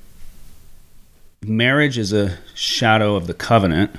marriage 1.45 1.99
is 1.99 2.13
a 2.15 2.37
shadow 2.55 3.15
of 3.15 3.27
the 3.27 3.35
covenant, 3.35 3.91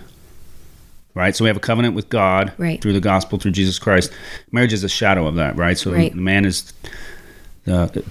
right? 1.13 1.35
So 1.35 1.43
we 1.45 1.49
have 1.49 1.55
a 1.57 1.61
covenant 1.61 1.93
with 1.93 2.09
God 2.09 2.51
Right. 2.57 2.81
through 2.81 2.93
the 2.93 2.99
gospel, 2.99 3.37
through 3.37 3.51
Jesus 3.51 3.77
Christ. 3.79 4.11
Marriage 4.51 4.73
is 4.73 4.83
a 4.83 4.89
shadow 4.89 5.27
of 5.27 5.35
that, 5.35 5.55
right? 5.55 5.77
So 5.77 5.91
Right. 5.93 6.11
the 6.11 6.17
man 6.19 6.45
is 6.45 6.73
the 7.65 8.03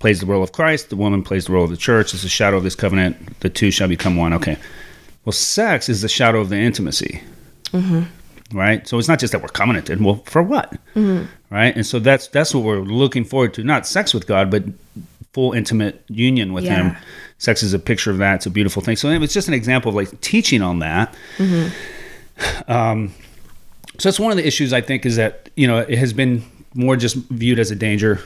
plays 0.00 0.20
the 0.20 0.26
role 0.26 0.42
of 0.42 0.52
Christ. 0.52 0.90
The 0.90 0.96
woman 0.96 1.22
plays 1.22 1.46
the 1.46 1.52
role 1.52 1.64
of 1.64 1.70
the 1.70 1.78
church. 1.78 2.12
It's 2.12 2.24
a 2.24 2.28
shadow 2.28 2.58
of 2.58 2.62
this 2.62 2.74
covenant. 2.74 3.40
The 3.40 3.48
two 3.48 3.70
shall 3.70 3.88
become 3.88 4.16
one. 4.16 4.34
Okay. 4.34 4.58
Well, 5.24 5.32
sex 5.32 5.88
is 5.88 6.02
the 6.02 6.08
shadow 6.10 6.40
of 6.40 6.50
the 6.50 6.58
intimacy. 6.58 7.22
Right. 8.52 8.86
So 8.86 8.98
it's 8.98 9.08
not 9.08 9.18
just 9.18 9.32
that 9.32 9.42
we're 9.42 9.48
covenanted. 9.48 10.00
Well, 10.02 10.16
for 10.26 10.42
what? 10.42 10.78
Right. 10.94 11.74
And 11.74 11.84
so 11.86 11.98
that's 11.98 12.28
that's 12.28 12.54
what 12.54 12.62
we're 12.64 12.80
looking 12.80 13.24
forward 13.24 13.54
to. 13.54 13.64
Not 13.64 13.86
sex 13.86 14.12
with 14.14 14.26
God, 14.26 14.50
but 14.50 14.64
full 15.32 15.52
intimate 15.52 16.04
union 16.08 16.52
with 16.52 16.64
Yeah. 16.64 16.90
Him. 16.90 16.96
sex 17.38 17.62
is 17.62 17.72
a 17.74 17.78
picture 17.78 18.10
of 18.10 18.18
that. 18.18 18.36
It's 18.36 18.46
a 18.46 18.50
beautiful 18.50 18.80
thing. 18.82 18.96
So 18.96 19.08
it 19.08 19.18
was 19.18 19.32
just 19.32 19.48
an 19.48 19.54
example 19.54 19.88
of 19.88 19.94
like 19.96 20.20
teaching 20.20 20.62
on 20.62 20.78
that. 20.80 21.14
Um, 22.68 23.12
so 23.98 24.08
that's 24.08 24.20
one 24.20 24.30
of 24.30 24.36
the 24.36 24.46
issues 24.46 24.72
I 24.72 24.80
think 24.80 25.06
is 25.06 25.16
that 25.16 25.48
you 25.56 25.66
know 25.66 25.78
it 25.78 25.98
has 25.98 26.12
been 26.12 26.42
more 26.74 26.96
just 26.96 27.16
viewed 27.30 27.58
as 27.58 27.70
a 27.70 27.76
danger. 27.76 28.20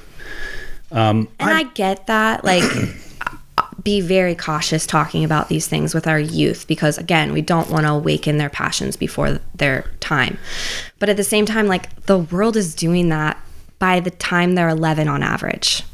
Um, 0.91 1.29
And 1.39 1.51
I, 1.51 1.63
get 1.65 2.07
that. 2.07 2.45
Like, 2.45 2.63
be 3.89 4.03
very 4.03 4.35
cautious 4.35 4.87
talking 4.87 5.25
about 5.25 5.49
these 5.49 5.67
things 5.67 5.95
with 5.95 6.07
our 6.07 6.21
youth 6.21 6.67
because, 6.67 6.99
again, 6.99 7.33
we 7.33 7.41
don't 7.41 7.71
want 7.71 7.87
to 7.87 7.93
awaken 7.93 8.37
their 8.37 8.51
passions 8.51 8.97
before 8.97 9.41
their 9.55 9.91
time. 9.99 10.37
But 10.99 11.09
at 11.09 11.17
the 11.17 11.25
same 11.25 11.47
time, 11.47 11.69
like, 11.69 12.05
the 12.05 12.19
world 12.19 12.55
is 12.55 12.75
doing 12.75 13.09
that 13.09 13.43
by 13.79 14.01
the 14.01 14.11
time 14.11 14.57
they're 14.57 14.69
11 14.69 15.09
on 15.09 15.23
average. 15.23 15.85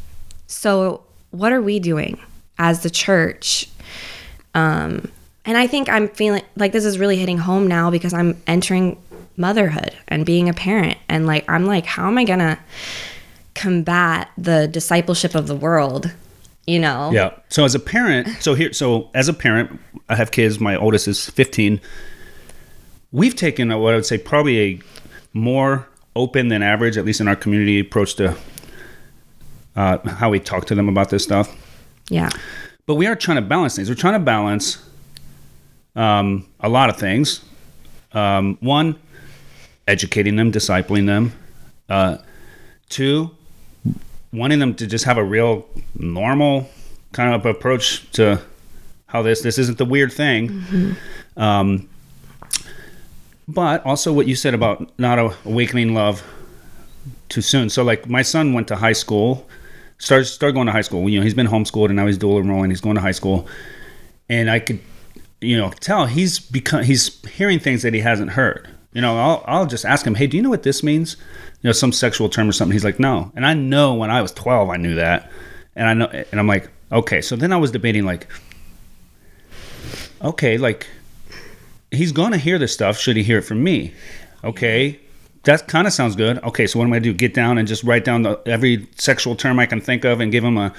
So, 0.49 1.05
what 1.31 1.53
are 1.53 1.63
we 1.63 1.79
doing 1.79 2.19
as 2.59 2.83
the 2.83 2.91
church? 2.91 3.69
Um, 4.55 5.09
and 5.45 5.57
I 5.57 5.69
think 5.69 5.89
I'm 5.89 6.09
feeling 6.09 6.43
like 6.57 6.73
this 6.73 6.85
is 6.85 6.99
really 6.99 7.17
hitting 7.17 7.39
home 7.39 7.69
now 7.69 7.93
because 7.93 8.13
I'm 8.13 8.43
entering 8.49 9.01
motherhood 9.37 9.95
and 10.09 10.27
being 10.27 10.49
a 10.49 10.53
parent. 10.53 10.99
And 11.09 11.29
like, 11.29 11.49
I'm 11.49 11.65
like, 11.65 11.87
how 11.87 12.09
am 12.09 12.19
I 12.19 12.25
to 12.25 12.59
combat 13.55 14.33
the 14.37 14.67
discipleship 14.67 15.37
of 15.37 15.47
the 15.47 15.55
world? 15.55 16.13
You 16.67 16.79
know? 16.79 17.11
Yeah. 17.13 17.37
So 17.49 17.65
as 17.65 17.75
a 17.75 17.79
parent, 17.79 18.29
so 18.41 18.55
here, 18.55 18.73
so 18.73 19.11
as 19.15 19.29
a 19.29 19.35
parent, 19.35 19.79
I 20.09 20.17
have 20.17 20.31
kids. 20.31 20.61
My 20.61 20.77
oldest 20.77 21.09
is 21.09 21.29
15. 21.31 21.81
We've 23.13 23.35
taken 23.35 23.69
what 23.69 23.93
I 23.93 23.97
would 23.97 24.07
say 24.07 24.19
probably 24.19 24.61
a 24.61 24.81
more 25.33 25.89
open 26.17 26.49
than 26.49 26.63
average, 26.63 26.97
at 26.97 27.05
least 27.05 27.21
in 27.21 27.29
our 27.29 27.37
community, 27.37 27.81
approach 27.81 28.15
to 28.15 28.37
uh, 29.77 29.99
how 30.09 30.31
we 30.31 30.41
talk 30.41 30.67
to 30.67 30.75
them 30.75 30.89
about 30.89 31.11
this 31.11 31.23
stuff. 31.23 31.55
Yeah. 32.09 32.31
But 32.87 32.95
we 32.95 33.07
are 33.07 33.17
trying 33.17 33.37
to 33.37 33.43
balance 33.43 33.77
things. 33.77 33.89
We're 33.89 33.95
trying 33.95 34.15
to 34.15 34.25
balance 34.25 34.83
um, 35.97 36.47
a 36.61 36.69
lot 36.69 36.91
of 36.91 36.97
things. 36.97 37.45
Um, 38.13 38.59
one, 38.61 38.97
educating 39.89 40.37
them, 40.37 40.53
discipling 40.53 41.07
them. 41.07 41.33
Uh, 41.89 42.19
two, 42.89 43.31
wanting 44.35 44.59
them 44.59 44.75
to 44.75 44.87
just 44.87 45.05
have 45.05 45.17
a 45.17 45.25
real 45.25 45.67
normal 45.95 46.69
kind 47.13 47.35
of 47.35 47.47
approach 47.47 48.11
to 48.13 48.41
how 49.07 49.23
this 49.23 49.43
this 49.43 49.59
isn't 49.59 49.79
the 49.79 49.85
weird 49.85 50.13
thing. 50.13 50.97
Um, 51.37 51.89
but 53.47 53.85
also 53.85 54.13
what 54.13 54.27
you 54.27 54.37
said 54.37 54.55
about 54.55 54.91
not 54.99 55.19
awakening 55.45 55.95
love 55.95 56.23
too 57.29 57.43
soon. 57.43 57.69
So 57.69 57.83
like 57.83 58.09
my 58.09 58.23
son 58.23 58.53
went 58.53 58.69
to 58.69 58.77
high 58.77 58.93
school, 58.93 59.49
started 59.99 60.27
started 60.27 60.55
going 60.55 60.67
to 60.67 60.73
high 60.73 60.81
school. 60.81 61.09
You 61.09 61.19
know, 61.21 61.25
he's 61.25 61.35
been 61.35 61.47
homeschooled 61.47 61.87
and 61.87 61.97
now 61.97 62.07
he's 62.07 62.19
dual 62.19 62.39
enrolling. 62.39 62.71
He's 62.71 62.81
going 62.81 62.97
to 62.97 63.01
high 63.01 63.13
school, 63.13 63.47
and 64.29 64.51
I 64.51 64.59
could, 64.59 64.81
you 65.41 65.57
know, 65.57 65.71
tell 65.81 66.07
he's 66.07 66.39
become 66.39 66.83
he's 66.85 67.25
hearing 67.27 67.59
things 67.59 67.83
that 67.83 67.95
he 67.95 68.01
hasn't 68.01 68.31
heard. 68.31 68.69
You 68.93 69.03
know, 69.03 69.19
I'll 69.19 69.45
I'll 69.47 69.67
just 69.67 69.85
ask 69.85 70.07
him, 70.07 70.15
hey, 70.15 70.27
do 70.27 70.37
you 70.37 70.43
know 70.43 70.51
what 70.51 70.63
this 70.63 70.83
means? 70.83 71.17
You 71.65 71.69
know, 71.69 71.73
some 71.73 71.93
sexual 71.93 72.29
term 72.29 72.47
or 72.49 72.53
something. 72.53 72.73
He's 72.73 72.85
like, 72.85 73.01
no, 73.01 73.33
and 73.35 73.45
I 73.47 73.55
know 73.55 73.95
when 73.95 74.11
I 74.11 74.21
was 74.21 74.33
twelve, 74.33 74.69
I 74.69 74.77
knew 74.77 74.95
that, 74.97 75.31
and 75.75 75.89
I 75.89 75.95
know, 75.95 76.07
and 76.31 76.39
I'm 76.39 76.47
like, 76.47 76.69
okay. 76.93 77.21
So 77.23 77.37
then 77.37 77.53
I 77.53 77.57
was 77.57 77.71
debating 77.73 78.05
like, 78.05 78.29
okay, 80.23 80.59
like 80.59 80.87
he's 81.91 82.13
gonna 82.13 82.37
hear 82.39 82.59
this 82.59 82.73
stuff. 82.73 82.99
Should 82.99 83.17
he 83.17 83.23
hear 83.23 83.39
it 83.39 83.43
from 83.43 83.63
me? 83.65 83.95
Okay, 84.43 85.01
that 85.45 85.67
kind 85.69 85.87
of 85.87 85.93
sounds 85.93 86.17
good. 86.17 86.43
Okay, 86.45 86.67
so 86.67 86.79
what 86.79 86.85
am 86.85 86.93
I 86.93 86.97
gonna 86.97 87.05
do? 87.05 87.15
Get 87.15 87.35
down 87.35 87.57
and 87.59 87.67
just 87.67 87.83
write 87.85 88.05
down 88.05 88.23
the, 88.23 88.41
every 88.47 88.87
sexual 88.97 89.35
term 89.35 89.59
I 89.59 89.67
can 89.67 89.81
think 89.81 90.05
of 90.05 90.21
and 90.21 90.31
give 90.31 90.45
him 90.45 90.59
a 90.59 90.73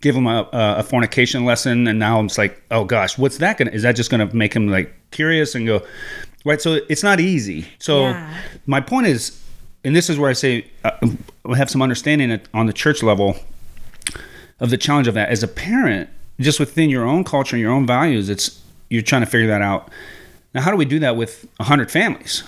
give 0.00 0.14
him 0.14 0.26
a, 0.26 0.48
a, 0.52 0.74
a 0.78 0.82
fornication 0.82 1.44
lesson. 1.44 1.86
And 1.88 1.98
now 1.98 2.18
I'm 2.18 2.28
just 2.28 2.38
like, 2.38 2.62
oh 2.70 2.84
gosh, 2.84 3.18
what's 3.18 3.38
that 3.38 3.58
gonna? 3.58 3.72
Is 3.72 3.82
that 3.82 3.96
just 3.96 4.10
gonna 4.10 4.32
make 4.32 4.54
him 4.54 4.68
like 4.68 4.94
curious 5.10 5.54
and 5.54 5.66
go 5.66 5.82
right? 6.44 6.60
So 6.60 6.78
it's 6.88 7.02
not 7.02 7.20
easy. 7.20 7.66
So 7.78 8.02
Yeah. 8.08 8.34
my 8.66 8.80
point 8.80 9.06
is, 9.08 9.39
and 9.84 9.96
this 9.96 10.10
is 10.10 10.18
where 10.18 10.30
I 10.30 10.34
say 10.34 10.66
uh, 10.84 10.90
I 11.48 11.56
have 11.56 11.70
some 11.70 11.82
understanding 11.82 12.40
on 12.52 12.66
the 12.66 12.72
church 12.72 13.02
level 13.02 13.36
of 14.58 14.70
the 14.70 14.76
challenge 14.76 15.08
of 15.08 15.14
that 15.14 15.28
as 15.30 15.42
a 15.42 15.48
parent 15.48 16.08
just 16.38 16.60
within 16.60 16.90
your 16.90 17.04
own 17.04 17.24
culture 17.24 17.56
and 17.56 17.60
your 17.60 17.72
own 17.72 17.86
values 17.86 18.28
it's 18.28 18.60
you're 18.88 19.02
trying 19.02 19.22
to 19.22 19.26
figure 19.26 19.46
that 19.46 19.62
out 19.62 19.90
now 20.54 20.60
how 20.60 20.70
do 20.70 20.76
we 20.76 20.84
do 20.84 20.98
that 20.98 21.16
with 21.16 21.46
100 21.56 21.90
families 21.90 22.42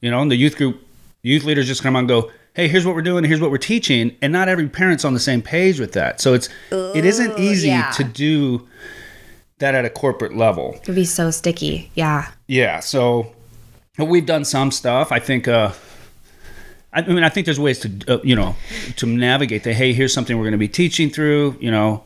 you 0.00 0.10
know 0.10 0.20
and 0.20 0.30
the 0.30 0.36
youth 0.36 0.56
group 0.56 0.86
youth 1.22 1.44
leaders 1.44 1.66
just 1.66 1.82
come 1.82 1.96
on 1.96 2.00
and 2.00 2.08
go 2.08 2.30
hey 2.54 2.68
here's 2.68 2.86
what 2.86 2.94
we're 2.94 3.02
doing 3.02 3.24
here's 3.24 3.40
what 3.40 3.50
we're 3.50 3.58
teaching 3.58 4.16
and 4.22 4.32
not 4.32 4.48
every 4.48 4.68
parent's 4.68 5.04
on 5.04 5.14
the 5.14 5.20
same 5.20 5.42
page 5.42 5.80
with 5.80 5.92
that 5.92 6.20
so 6.20 6.34
it's 6.34 6.48
it 6.70 7.04
isn't 7.04 7.38
easy 7.38 7.68
yeah. 7.68 7.90
to 7.90 8.04
do 8.04 8.66
that 9.58 9.74
at 9.74 9.84
a 9.84 9.90
corporate 9.90 10.36
level 10.36 10.74
It 10.74 10.88
would 10.88 10.96
be 10.96 11.04
so 11.04 11.30
sticky. 11.30 11.90
Yeah. 11.94 12.30
yeah, 12.46 12.80
so 12.80 13.32
we've 13.98 14.26
done 14.26 14.44
some 14.44 14.70
stuff. 14.70 15.12
I 15.12 15.18
think. 15.18 15.48
Uh, 15.48 15.72
I 16.96 17.02
mean, 17.02 17.24
I 17.24 17.28
think 17.28 17.44
there's 17.44 17.60
ways 17.60 17.78
to, 17.80 17.90
uh, 18.08 18.20
you 18.24 18.34
know, 18.34 18.56
to 18.96 19.06
navigate 19.06 19.64
the. 19.64 19.74
Hey, 19.74 19.92
here's 19.92 20.14
something 20.14 20.36
we're 20.36 20.44
going 20.44 20.52
to 20.52 20.58
be 20.58 20.68
teaching 20.68 21.10
through. 21.10 21.56
You 21.60 21.70
know, 21.70 22.04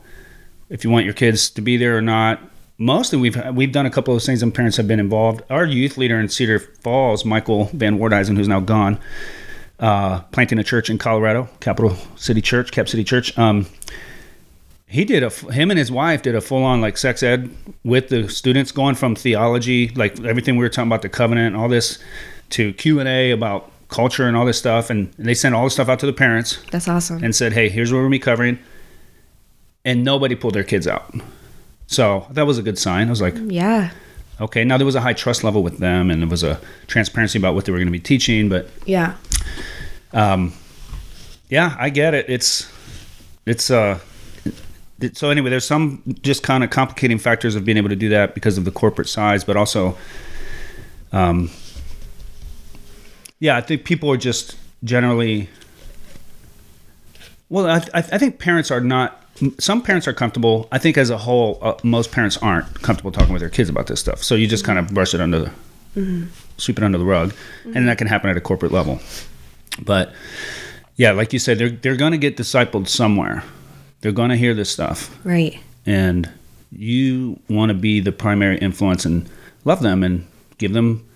if 0.68 0.84
you 0.84 0.90
want 0.90 1.04
your 1.04 1.14
kids 1.14 1.48
to 1.50 1.60
be 1.60 1.76
there 1.76 1.96
or 1.96 2.02
not. 2.02 2.40
Mostly, 2.76 3.18
we've 3.18 3.38
we've 3.54 3.72
done 3.72 3.86
a 3.86 3.90
couple 3.90 4.16
of 4.16 4.22
things, 4.22 4.42
and 4.42 4.54
parents 4.54 4.76
have 4.78 4.88
been 4.88 5.00
involved. 5.00 5.42
Our 5.50 5.64
youth 5.64 5.96
leader 5.96 6.18
in 6.18 6.28
Cedar 6.28 6.58
Falls, 6.58 7.24
Michael 7.24 7.66
Van 7.66 7.98
Wardhuizen, 7.98 8.36
who's 8.36 8.48
now 8.48 8.60
gone, 8.60 8.98
uh, 9.78 10.20
planting 10.32 10.58
a 10.58 10.64
church 10.64 10.88
in 10.88 10.98
Colorado, 10.98 11.48
Capital 11.60 11.96
City 12.16 12.40
Church, 12.40 12.72
Cap 12.72 12.88
City 12.88 13.04
Church. 13.04 13.38
Um, 13.38 13.66
he 14.90 15.04
did 15.04 15.22
a 15.22 15.30
him 15.52 15.70
and 15.70 15.78
his 15.78 15.92
wife 15.92 16.22
did 16.22 16.34
a 16.34 16.40
full 16.40 16.64
on 16.64 16.80
like 16.80 16.96
sex 16.96 17.22
ed 17.22 17.48
with 17.84 18.08
the 18.08 18.28
students 18.28 18.72
going 18.72 18.96
from 18.96 19.14
theology 19.14 19.88
like 19.90 20.18
everything 20.24 20.56
we 20.56 20.64
were 20.64 20.68
talking 20.68 20.88
about 20.88 21.02
the 21.02 21.08
covenant 21.08 21.54
and 21.54 21.56
all 21.56 21.68
this 21.68 22.00
to 22.48 22.72
q&a 22.72 23.30
about 23.30 23.70
culture 23.90 24.26
and 24.26 24.36
all 24.36 24.46
this 24.46 24.58
stuff 24.58 24.88
and 24.90 25.12
they 25.18 25.34
sent 25.34 25.54
all 25.54 25.64
the 25.64 25.70
stuff 25.70 25.88
out 25.88 25.98
to 25.98 26.06
the 26.06 26.12
parents 26.12 26.58
That's 26.70 26.88
awesome. 26.88 27.22
and 27.24 27.34
said 27.34 27.52
hey 27.52 27.68
here's 27.68 27.90
what 27.92 27.98
we're 27.98 28.02
going 28.04 28.12
to 28.12 28.18
be 28.18 28.24
covering 28.24 28.58
and 29.84 30.04
nobody 30.04 30.34
pulled 30.36 30.54
their 30.54 30.64
kids 30.64 30.86
out 30.86 31.12
so 31.86 32.26
that 32.30 32.46
was 32.46 32.56
a 32.58 32.62
good 32.62 32.78
sign 32.78 33.08
i 33.08 33.10
was 33.10 33.20
like 33.20 33.34
yeah. 33.46 33.90
okay 34.40 34.62
now 34.64 34.76
there 34.76 34.86
was 34.86 34.94
a 34.94 35.00
high 35.00 35.12
trust 35.12 35.42
level 35.42 35.62
with 35.62 35.78
them 35.78 36.10
and 36.10 36.22
there 36.22 36.28
was 36.28 36.42
a 36.44 36.60
transparency 36.86 37.38
about 37.38 37.54
what 37.54 37.64
they 37.64 37.72
were 37.72 37.78
going 37.78 37.88
to 37.88 37.92
be 37.92 37.98
teaching 37.98 38.48
but 38.48 38.68
Yeah. 38.86 39.16
um, 40.12 40.52
yeah, 41.48 41.74
I 41.80 41.90
get 41.90 42.14
it. 42.14 42.26
It's 42.28 42.70
it's 43.44 43.72
uh. 43.72 43.98
So 45.14 45.30
anyway, 45.30 45.50
there's 45.50 45.64
some 45.64 46.00
just 46.22 46.44
kind 46.44 46.62
of 46.62 46.70
complicating 46.70 47.18
factors 47.18 47.56
of 47.56 47.64
being 47.64 47.76
able 47.76 47.88
to 47.88 47.96
do 47.96 48.08
that 48.10 48.34
because 48.36 48.56
of 48.56 48.64
the 48.64 48.70
corporate 48.70 49.08
size, 49.08 49.42
but 49.42 49.56
also, 49.56 49.98
um, 51.10 51.50
yeah, 53.40 53.56
I 53.56 53.60
think 53.60 53.84
people 53.84 54.10
are 54.10 54.16
just 54.16 54.56
generally. 54.84 55.48
Well, 57.48 57.66
I, 57.66 57.78
I 57.78 57.98
I 57.98 58.18
think 58.18 58.38
parents 58.38 58.70
are 58.70 58.80
not. 58.80 59.16
Some 59.58 59.82
parents 59.82 60.06
are 60.06 60.12
comfortable. 60.12 60.68
I 60.70 60.78
think 60.78 60.98
as 60.98 61.08
a 61.10 61.16
whole, 61.18 61.58
uh, 61.62 61.74
most 61.82 62.12
parents 62.12 62.36
aren't 62.38 62.82
comfortable 62.82 63.10
talking 63.10 63.32
with 63.32 63.40
their 63.40 63.48
kids 63.48 63.68
about 63.70 63.86
this 63.86 63.98
stuff. 63.98 64.22
So 64.22 64.34
you 64.34 64.46
just 64.46 64.64
kind 64.64 64.78
of 64.78 64.88
brush 64.92 65.14
it 65.14 65.20
under 65.20 65.50
the, 65.94 66.28
sweep 66.58 66.76
it 66.78 66.84
under 66.84 66.98
the 66.98 67.04
rug, 67.06 67.32
and 67.74 67.88
that 67.88 67.96
can 67.98 68.06
happen 68.06 68.28
at 68.30 68.36
a 68.36 68.40
corporate 68.40 68.70
level. 68.72 69.00
But 69.82 70.12
yeah, 70.96 71.12
like 71.12 71.32
you 71.32 71.38
said, 71.38 71.58
they're 71.58 71.70
they're 71.70 71.96
going 71.96 72.12
to 72.12 72.18
get 72.18 72.36
discipled 72.36 72.86
somewhere. 72.88 73.42
They're 74.02 74.12
going 74.12 74.30
to 74.30 74.36
hear 74.36 74.54
this 74.54 74.70
stuff, 74.70 75.14
Right. 75.24 75.58
and 75.86 76.28
you 76.72 77.38
want 77.48 77.68
to 77.70 77.74
be 77.74 78.00
the 78.00 78.12
primary 78.12 78.56
influence 78.58 79.04
and 79.04 79.28
love 79.64 79.82
them 79.82 80.02
and 80.02 80.26
give 80.58 80.72
them 80.72 81.06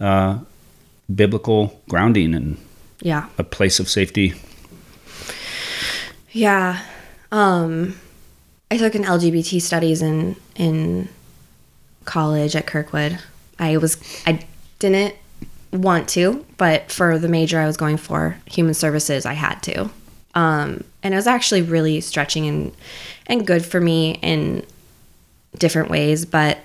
uh, 0.00 0.38
biblical 1.14 1.80
grounding 1.88 2.34
and 2.34 2.56
Yeah. 3.00 3.26
a 3.38 3.44
place 3.44 3.80
of 3.80 3.88
safety. 3.88 4.34
Yeah. 6.30 6.80
Um 7.30 7.96
I 8.70 8.78
took 8.78 8.94
an 8.94 9.04
LGBT 9.04 9.60
studies 9.60 10.00
in 10.02 10.36
in 10.54 11.08
college 12.04 12.56
at 12.56 12.66
Kirkwood. 12.66 13.18
I 13.58 13.76
was 13.76 13.96
I 14.26 14.40
didn't 14.78 15.14
want 15.72 16.08
to, 16.10 16.44
but 16.56 16.90
for 16.90 17.18
the 17.18 17.28
major 17.28 17.58
I 17.58 17.66
was 17.66 17.76
going 17.76 17.96
for, 17.96 18.36
human 18.46 18.74
services, 18.74 19.24
I 19.26 19.34
had 19.34 19.62
to. 19.64 19.90
Um 20.34 20.84
and 21.02 21.12
it 21.14 21.16
was 21.16 21.26
actually 21.26 21.62
really 21.62 22.00
stretching 22.00 22.46
and 22.46 22.72
and 23.26 23.46
good 23.46 23.64
for 23.64 23.80
me 23.80 24.18
in 24.22 24.64
different 25.58 25.90
ways, 25.90 26.24
but 26.24 26.58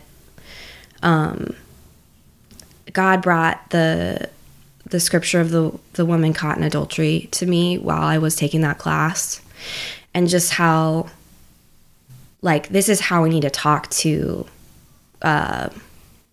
um 1.04 1.56
God 2.98 3.22
brought 3.22 3.70
the 3.70 4.28
the 4.86 5.00
scripture 5.00 5.40
of 5.40 5.52
the 5.52 5.72
the 5.94 6.04
woman 6.04 6.34
caught 6.34 6.58
in 6.58 6.64
adultery 6.64 7.30
to 7.30 7.46
me 7.46 7.78
while 7.78 8.02
I 8.02 8.18
was 8.18 8.36
taking 8.36 8.62
that 8.62 8.80
class. 8.80 9.40
And 10.16 10.28
just 10.28 10.54
how 10.54 11.06
like 12.42 12.70
this 12.70 12.90
is 12.90 13.00
how 13.00 13.22
we 13.22 13.30
need 13.30 13.44
to 13.44 13.52
talk 13.52 13.88
to 14.02 14.48
uh, 15.22 15.70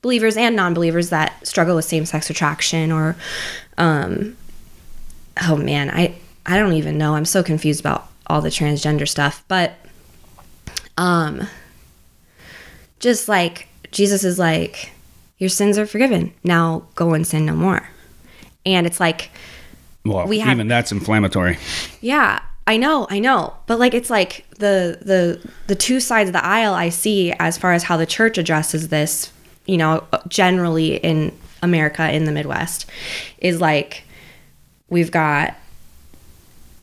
believers 0.00 0.38
and 0.38 0.56
non-believers 0.56 1.10
that 1.10 1.46
struggle 1.46 1.76
with 1.76 1.84
same-sex 1.84 2.30
attraction 2.30 2.90
or 2.90 3.14
um 3.76 4.34
oh 5.42 5.56
man 5.56 5.90
i 5.90 6.14
i 6.46 6.56
don't 6.56 6.72
even 6.72 6.96
know. 6.96 7.14
I'm 7.14 7.26
so 7.26 7.42
confused 7.42 7.80
about 7.80 8.08
all 8.26 8.40
the 8.40 8.48
transgender 8.48 9.06
stuff. 9.06 9.44
But 9.48 9.74
um 10.96 11.46
just 13.00 13.28
like 13.28 13.68
Jesus 13.90 14.24
is 14.24 14.38
like, 14.38 14.93
your 15.44 15.50
sins 15.50 15.76
are 15.76 15.84
forgiven. 15.86 16.32
Now 16.42 16.86
go 16.94 17.12
and 17.12 17.26
sin 17.26 17.44
no 17.44 17.54
more. 17.54 17.86
And 18.64 18.86
it's 18.86 18.98
like, 18.98 19.28
Well, 20.06 20.26
We 20.26 20.38
have- 20.38 20.54
even 20.54 20.68
that's 20.68 20.90
inflammatory. 20.90 21.58
yeah, 22.00 22.40
I 22.66 22.78
know, 22.78 23.06
I 23.10 23.18
know. 23.18 23.52
But 23.66 23.78
like 23.78 23.92
it's 23.92 24.08
like 24.08 24.46
the 24.58 24.98
the 25.02 25.46
the 25.66 25.74
two 25.74 26.00
sides 26.00 26.30
of 26.30 26.32
the 26.32 26.44
aisle 26.44 26.72
I 26.72 26.88
see 26.88 27.32
as 27.38 27.58
far 27.58 27.74
as 27.74 27.82
how 27.82 27.98
the 27.98 28.06
church 28.06 28.38
addresses 28.38 28.88
this, 28.88 29.30
you 29.66 29.76
know, 29.76 30.02
generally 30.28 30.96
in 30.96 31.30
America 31.62 32.10
in 32.10 32.24
the 32.24 32.32
Midwest 32.32 32.86
is 33.38 33.60
like 33.60 34.04
we've 34.88 35.10
got 35.10 35.54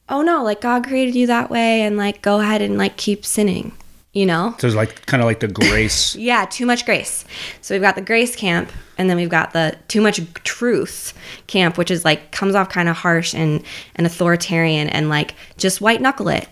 oh 0.08 0.22
no, 0.22 0.44
like 0.44 0.62
God 0.62 0.84
created 0.86 1.16
you 1.16 1.26
that 1.28 1.50
way 1.50 1.82
and 1.82 1.98
like 1.98 2.22
go 2.22 2.42
ahead 2.42 2.62
and 2.62 2.78
like 2.78 2.96
keep 2.98 3.26
sinning, 3.26 3.72
you 4.14 4.26
know? 4.26 4.56
So 4.60 4.68
it's 4.68 4.76
like 4.76 5.06
kind 5.06 5.22
of 5.22 5.26
like 5.26 5.40
the 5.40 5.48
grace. 5.48 6.16
Yeah, 6.16 6.46
too 6.46 6.66
much 6.66 6.86
grace. 6.86 7.26
So 7.62 7.74
we've 7.76 7.82
got 7.82 7.96
the 7.96 8.02
grace 8.02 8.36
camp, 8.36 8.72
and 8.98 9.10
then 9.10 9.18
we've 9.18 9.30
got 9.30 9.54
the 9.54 9.78
too 9.88 10.02
much 10.02 10.22
truth 10.44 11.14
camp, 11.48 11.78
which 11.78 11.92
is 11.92 12.06
like 12.06 12.32
comes 12.32 12.56
off 12.56 12.70
kind 12.70 12.90
of 12.90 12.96
harsh 12.98 13.34
and 13.34 13.64
and 13.96 14.06
authoritarian, 14.06 14.90
and 14.90 15.10
like 15.10 15.36
just 15.58 15.82
white 15.82 16.02
knuckle 16.02 16.28
it, 16.28 16.48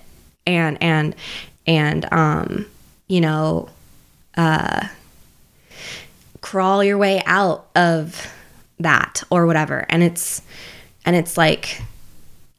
and 0.46 0.82
and 0.82 1.16
and 1.68 2.12
um, 2.14 2.66
you 3.08 3.22
know, 3.22 3.70
uh, 4.36 4.88
crawl 6.42 6.84
your 6.84 6.98
way 6.98 7.22
out 7.26 7.68
of 7.76 8.32
that 8.80 9.24
or 9.30 9.46
whatever, 9.46 9.86
and 9.90 10.04
it's 10.04 10.42
and 11.06 11.16
it's 11.16 11.38
like 11.38 11.82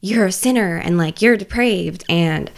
you're 0.01 0.25
a 0.25 0.31
sinner 0.31 0.77
and 0.77 0.97
like 0.97 1.21
you're 1.21 1.37
depraved 1.37 2.03
and 2.09 2.49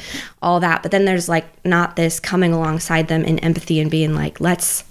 all 0.41 0.59
that. 0.61 0.81
But 0.81 0.91
then 0.91 1.05
there's 1.05 1.27
like 1.27 1.45
not 1.65 1.95
this 1.97 2.19
coming 2.19 2.53
alongside 2.53 3.09
them 3.09 3.23
in 3.25 3.37
empathy 3.39 3.79
and 3.79 3.91
being 3.91 4.15
like, 4.15 4.39
let's 4.39 4.83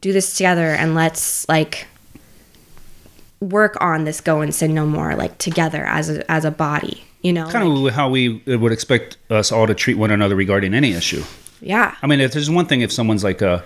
do 0.00 0.12
this 0.12 0.36
together 0.36 0.66
and 0.68 0.94
let's 0.94 1.48
like 1.48 1.86
work 3.40 3.76
on 3.80 4.04
this 4.04 4.20
go 4.20 4.40
and 4.40 4.54
sin 4.54 4.74
no 4.74 4.84
more 4.84 5.14
like 5.14 5.38
together 5.38 5.84
as 5.84 6.10
a 6.10 6.30
as 6.30 6.44
a 6.44 6.50
body, 6.50 7.04
you 7.22 7.32
know? 7.32 7.48
kind 7.48 7.68
Like, 7.68 7.90
of 7.92 7.94
how 7.96 8.10
we 8.10 8.42
would 8.46 8.72
expect 8.72 9.16
us 9.30 9.52
all 9.52 9.66
to 9.66 9.74
treat 9.74 9.94
one 9.94 10.10
another 10.10 10.36
regarding 10.36 10.74
any 10.74 10.92
issue. 10.92 11.22
yeah. 11.60 11.94
I 12.02 12.06
mean, 12.06 12.20
if 12.20 12.32
there's 12.32 12.50
one 12.50 12.66
thing, 12.66 12.80
if 12.82 12.92
someone's 12.92 13.24
like 13.24 13.40
a 13.42 13.64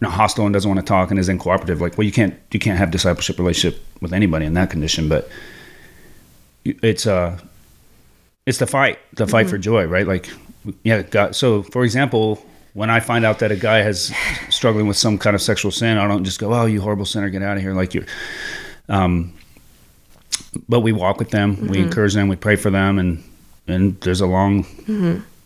you 0.00 0.08
know, 0.08 0.10
hostile 0.10 0.44
and 0.46 0.52
doesn't 0.52 0.68
want 0.68 0.80
to 0.80 0.86
talk 0.86 1.10
and 1.10 1.18
is 1.18 1.28
incooperative, 1.28 1.80
like, 1.80 1.96
well, 1.96 2.04
you 2.04 2.12
can't 2.12 2.34
you 2.52 2.60
can't 2.60 2.78
have 2.78 2.90
discipleship 2.90 3.38
relationship 3.38 3.80
with 4.00 4.12
anybody 4.12 4.44
in 4.46 4.54
that 4.54 4.70
condition. 4.70 5.08
But 5.08 5.28
it's 6.64 7.06
uh, 7.06 7.38
it's 8.46 8.58
the 8.58 8.66
fight, 8.66 8.98
the 9.14 9.26
fight 9.26 9.48
for 9.48 9.58
joy, 9.58 9.84
right? 9.84 10.06
Like, 10.06 10.28
yeah, 10.82 11.02
God. 11.02 11.36
So, 11.36 11.62
for 11.62 11.84
example, 11.84 12.44
when 12.74 12.90
I 12.90 13.00
find 13.00 13.24
out 13.24 13.38
that 13.40 13.52
a 13.52 13.56
guy 13.56 13.78
has 13.78 14.12
struggling 14.48 14.86
with 14.86 14.96
some 14.96 15.18
kind 15.18 15.34
of 15.34 15.42
sexual 15.42 15.70
sin, 15.70 15.98
I 15.98 16.06
don't 16.08 16.24
just 16.24 16.38
go, 16.38 16.52
"Oh, 16.52 16.66
you 16.66 16.80
horrible 16.80 17.06
sinner, 17.06 17.28
get 17.30 17.42
out 17.42 17.56
of 17.56 17.62
here!" 17.62 17.74
Like 17.74 17.94
you, 17.94 18.04
um, 18.88 19.32
but 20.68 20.80
we 20.80 20.92
walk 20.92 21.18
with 21.18 21.30
them, 21.30 21.68
we 21.68 21.78
encourage 21.78 22.14
them, 22.14 22.28
we 22.28 22.36
pray 22.36 22.56
for 22.56 22.70
them, 22.70 22.98
and 22.98 23.22
and 23.66 24.00
there's 24.00 24.20
a 24.20 24.26
long 24.26 24.66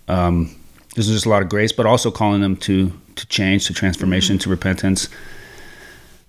um, 0.08 0.54
there's 0.94 1.08
just 1.08 1.26
a 1.26 1.28
lot 1.28 1.42
of 1.42 1.48
grace, 1.48 1.72
but 1.72 1.86
also 1.86 2.10
calling 2.10 2.40
them 2.40 2.56
to 2.56 2.92
to 3.16 3.26
change, 3.26 3.66
to 3.66 3.74
transformation, 3.74 4.38
to 4.38 4.50
repentance. 4.50 5.08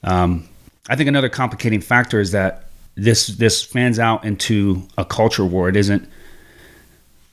Um, 0.03 0.47
I 0.89 0.95
think 0.95 1.09
another 1.09 1.29
complicating 1.29 1.81
factor 1.81 2.19
is 2.19 2.31
that 2.31 2.66
this 2.97 3.27
this 3.27 3.63
fans 3.63 3.99
out 3.99 4.25
into 4.25 4.81
a 4.97 5.05
culture 5.05 5.45
war. 5.45 5.69
It 5.69 5.75
isn't. 5.75 6.09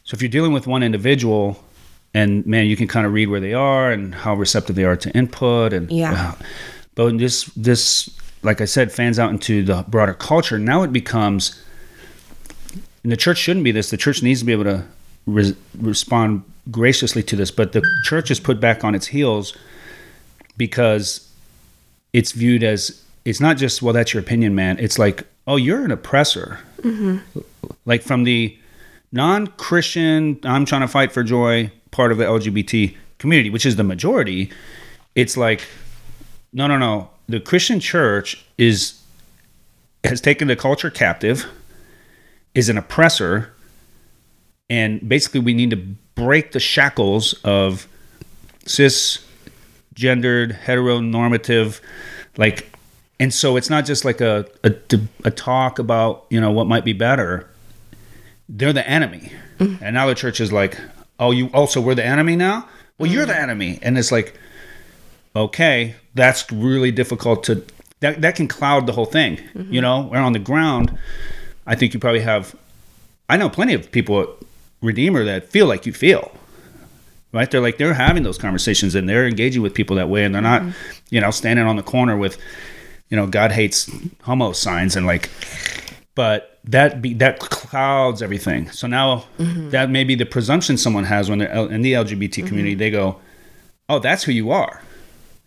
So 0.05 0.15
if 0.15 0.21
you're 0.23 0.29
dealing 0.31 0.53
with 0.53 0.67
one 0.67 0.83
individual, 0.83 1.65
and 2.13 2.47
man, 2.47 2.67
you 2.67 2.77
can 2.77 2.87
kind 2.87 3.07
of 3.07 3.13
read 3.13 3.29
where 3.29 3.41
they 3.41 3.55
are 3.55 3.91
and 3.91 4.15
how 4.15 4.35
receptive 4.35 4.77
they 4.77 4.85
are 4.85 4.97
to 4.97 5.11
input, 5.17 5.73
and 5.73 5.91
Yeah. 5.91 6.13
Uh, 6.13 6.45
but 6.95 7.19
this 7.19 7.45
this 7.57 8.11
like 8.43 8.61
I 8.61 8.67
said 8.67 8.93
fans 8.93 9.19
out 9.19 9.31
into 9.31 9.65
the 9.65 9.85
broader 9.89 10.13
culture. 10.13 10.59
Now 10.59 10.83
it 10.83 10.93
becomes 10.93 11.61
and 13.03 13.11
the 13.11 13.17
church 13.17 13.39
shouldn't 13.39 13.65
be 13.65 13.73
this. 13.73 13.91
The 13.91 13.97
church 13.97 14.23
needs 14.23 14.41
to 14.41 14.47
be 14.47 14.53
able 14.53 14.65
to 14.65 14.85
re- 15.27 15.57
respond 15.79 16.43
graciously 16.71 17.23
to 17.23 17.37
this, 17.37 17.51
but 17.51 17.73
the 17.73 17.83
church 18.05 18.31
is 18.31 18.41
put 18.41 18.61
back 18.61 18.85
on 18.85 18.95
its 18.95 19.07
heels 19.09 19.57
because 20.57 21.31
it's 22.13 22.33
viewed 22.33 22.63
as 22.63 23.03
it's 23.25 23.41
not 23.41 23.57
just 23.57 23.81
well 23.81 23.95
that's 23.95 24.13
your 24.13 24.23
opinion, 24.23 24.55
man. 24.55 24.79
It's 24.79 24.99
like 24.99 25.27
oh 25.47 25.57
you're 25.57 25.85
an 25.85 25.91
oppressor, 25.91 26.59
mm-hmm. 26.81 27.19
like 27.85 28.03
from 28.03 28.25
the 28.25 28.59
non-Christian 29.13 30.41
I'm 30.45 30.65
trying 30.65 30.81
to 30.81 30.89
fight 30.89 31.13
for 31.13 31.23
joy 31.23 31.71
part 31.91 32.13
of 32.13 32.19
the 32.19 32.25
LGBT 32.25 32.97
community, 33.19 33.51
which 33.51 33.65
is 33.65 33.77
the 33.77 33.85
majority. 33.85 34.51
It's 35.15 35.37
like 35.37 35.63
no 36.53 36.67
no 36.67 36.79
no 36.79 37.11
the 37.29 37.41
Christian 37.41 37.81
church 37.81 38.45
is 38.59 39.01
has 40.05 40.21
taken 40.21 40.49
the 40.49 40.57
culture 40.57 40.91
captive 40.91 41.47
is 42.55 42.69
an 42.69 42.79
oppressor 42.79 43.53
and 44.71 45.07
basically 45.09 45.41
we 45.41 45.55
need 45.55 45.71
to 45.71 45.77
break 45.77 46.53
the 46.53 46.61
shackles 46.61 47.35
of 47.45 47.89
cis 48.67 49.25
gendered 49.95 50.53
heteronormative 50.53 51.81
like 52.37 52.74
and 53.21 53.33
so 53.33 53.57
it's 53.57 53.71
not 53.71 53.85
just 53.85 54.05
like 54.05 54.21
a, 54.21 54.47
a 54.63 54.75
a 55.25 55.31
talk 55.31 55.79
about 55.79 56.27
you 56.31 56.41
know 56.41 56.51
what 56.51 56.67
might 56.67 56.85
be 56.85 56.93
better. 56.93 57.49
They're 58.49 58.73
the 58.73 58.87
enemy. 58.89 59.33
Mm-hmm. 59.59 59.85
And 59.85 59.95
now 59.95 60.07
the 60.07 60.15
church 60.15 60.41
is 60.41 60.53
like 60.53 60.79
oh 61.19 61.31
you 61.31 61.49
also 61.55 61.81
we're 61.81 61.95
the 61.95 62.05
enemy 62.05 62.37
now? 62.37 62.69
Well 62.99 63.11
you're 63.11 63.27
the 63.27 63.33
mm-hmm. 63.33 63.43
enemy. 63.43 63.79
And 63.83 63.97
it's 63.99 64.13
like 64.13 64.39
okay 65.37 65.95
that's 66.15 66.51
really 66.53 66.93
difficult 66.93 67.45
to 67.45 67.65
that, 68.01 68.21
that 68.21 68.37
can 68.37 68.47
cloud 68.47 68.87
the 68.87 68.93
whole 68.93 69.07
thing 69.07 69.39
you 69.55 69.63
mm-hmm. 69.63 69.81
know? 69.81 70.03
Where 70.03 70.21
on 70.21 70.33
the 70.33 70.39
ground 70.39 70.97
i 71.67 71.75
think 71.75 71.93
you 71.93 71.99
probably 71.99 72.21
have 72.21 72.55
i 73.29 73.37
know 73.37 73.49
plenty 73.49 73.75
of 73.75 73.91
people 73.91 74.21
at 74.21 74.29
redeemer 74.81 75.25
that 75.25 75.49
feel 75.49 75.67
like 75.67 75.87
you 75.87 75.93
feel 75.93 76.31
right? 77.35 77.51
They're 77.51 77.61
like 77.61 77.79
they're 77.79 77.95
having 77.95 78.23
those 78.23 78.39
conversations 78.39 78.95
and 78.95 79.09
they're 79.09 79.27
engaging 79.27 79.61
with 79.61 79.75
people 79.75 79.97
that 79.97 80.09
way 80.09 80.25
and 80.25 80.35
they're 80.35 80.41
not 80.41 80.63
you 81.11 81.21
know 81.21 81.31
standing 81.31 81.67
on 81.67 81.77
the 81.77 81.83
corner 81.83 82.17
with 82.17 82.39
you 83.09 83.17
know 83.17 83.27
god 83.27 83.53
hates 83.53 83.91
homo 84.23 84.53
signs 84.53 84.97
and 84.97 85.07
like 85.07 85.31
but 86.15 86.59
that 86.65 87.03
be 87.03 87.15
that 87.15 87.39
clouds 87.39 88.23
everything 88.23 88.71
so 88.71 88.87
now 88.87 89.25
mm-hmm. 89.39 89.71
that 89.71 89.91
may 89.91 90.05
be 90.05 90.15
the 90.15 90.27
presumption 90.27 90.77
someone 90.77 91.05
has 91.05 91.29
when 91.29 91.39
they're 91.39 91.53
in 91.71 91.83
the 91.83 91.93
lgbt 91.93 92.31
mm-hmm. 92.31 92.47
community 92.47 92.75
they 92.75 92.91
go 92.91 93.21
oh 93.89 93.99
that's 93.99 94.25
who 94.25 94.33
you 94.33 94.51
are 94.51 94.83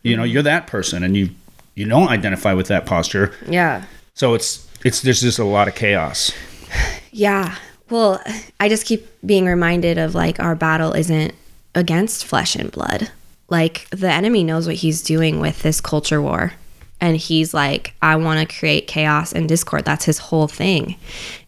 you 0.04 0.16
know 0.16 0.24
mm-hmm. 0.24 0.34
you're 0.34 0.44
that 0.44 0.68
person 0.68 1.04
and 1.04 1.16
you 1.18 1.30
you 1.76 1.88
don't 1.88 2.10
identify 2.10 2.54
with 2.54 2.68
that 2.68 2.86
posture 2.86 3.34
Yeah. 3.48 3.86
so 4.14 4.34
it's 4.34 4.68
it's 4.84 5.02
there's 5.02 5.22
just 5.22 5.40
a 5.40 5.44
lot 5.44 5.68
of 5.68 5.76
chaos 5.76 6.32
Yeah. 7.18 7.56
Well, 7.90 8.22
I 8.60 8.70
just 8.70 8.86
keep 8.86 9.08
being 9.26 9.46
reminded 9.46 9.98
of 9.98 10.14
like 10.14 10.40
our 10.40 10.56
battle 10.56 10.94
isn't 10.94 11.34
against 11.74 12.26
flesh 12.26 12.56
and 12.56 12.72
blood. 12.72 13.10
Like 13.50 13.90
the 13.90 14.12
enemy 14.12 14.44
knows 14.44 14.68
what 14.68 14.76
he's 14.76 15.02
doing 15.02 15.40
with 15.40 15.64
this 15.64 15.82
culture 15.82 16.22
war. 16.22 16.54
And 17.00 17.18
he's 17.18 17.54
like, 17.54 17.94
I 18.02 18.16
want 18.16 18.48
to 18.48 18.58
create 18.58 18.88
chaos 18.88 19.32
and 19.32 19.48
discord. 19.48 19.86
That's 19.86 20.06
his 20.06 20.18
whole 20.18 20.48
thing. 20.48 20.96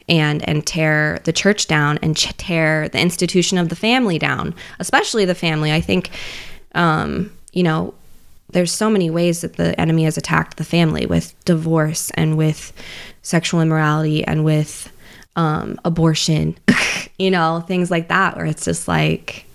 And 0.07 0.47
and 0.47 0.65
tear 0.65 1.19
the 1.23 1.33
church 1.33 1.67
down 1.67 1.99
and 2.01 2.17
tear 2.17 2.89
the 2.89 2.99
institution 2.99 3.57
of 3.57 3.69
the 3.69 3.75
family 3.75 4.17
down, 4.17 4.55
especially 4.79 5.25
the 5.25 5.35
family. 5.35 5.71
I 5.71 5.81
think 5.81 6.09
um, 6.75 7.31
you 7.51 7.63
know, 7.63 7.93
there's 8.51 8.71
so 8.71 8.89
many 8.89 9.09
ways 9.09 9.41
that 9.41 9.57
the 9.57 9.79
enemy 9.79 10.03
has 10.03 10.17
attacked 10.17 10.57
the 10.57 10.63
family 10.63 11.05
with 11.05 11.33
divorce 11.45 12.09
and 12.12 12.38
with 12.38 12.73
sexual 13.21 13.62
immorality 13.62 14.23
and 14.23 14.43
with 14.43 14.91
um, 15.35 15.79
abortion, 15.85 16.57
you 17.19 17.29
know, 17.29 17.63
things 17.67 17.91
like 17.91 18.07
that, 18.07 18.35
where 18.35 18.45
it's 18.45 18.65
just 18.65 18.88
like, 18.88 19.45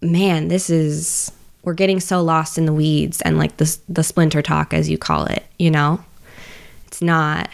man, 0.00 0.48
this 0.48 0.70
is 0.70 1.32
we're 1.68 1.74
getting 1.74 2.00
so 2.00 2.22
lost 2.22 2.56
in 2.56 2.64
the 2.64 2.72
weeds 2.72 3.20
and 3.20 3.36
like 3.36 3.58
the 3.58 3.78
the 3.90 4.02
splinter 4.02 4.40
talk, 4.40 4.72
as 4.72 4.88
you 4.88 4.96
call 4.96 5.26
it, 5.26 5.44
you 5.58 5.70
know, 5.70 6.02
it's 6.86 7.02
not. 7.02 7.50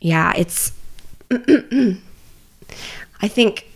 Yeah, 0.00 0.32
it's. 0.36 0.72
I 1.30 3.28
think 3.28 3.68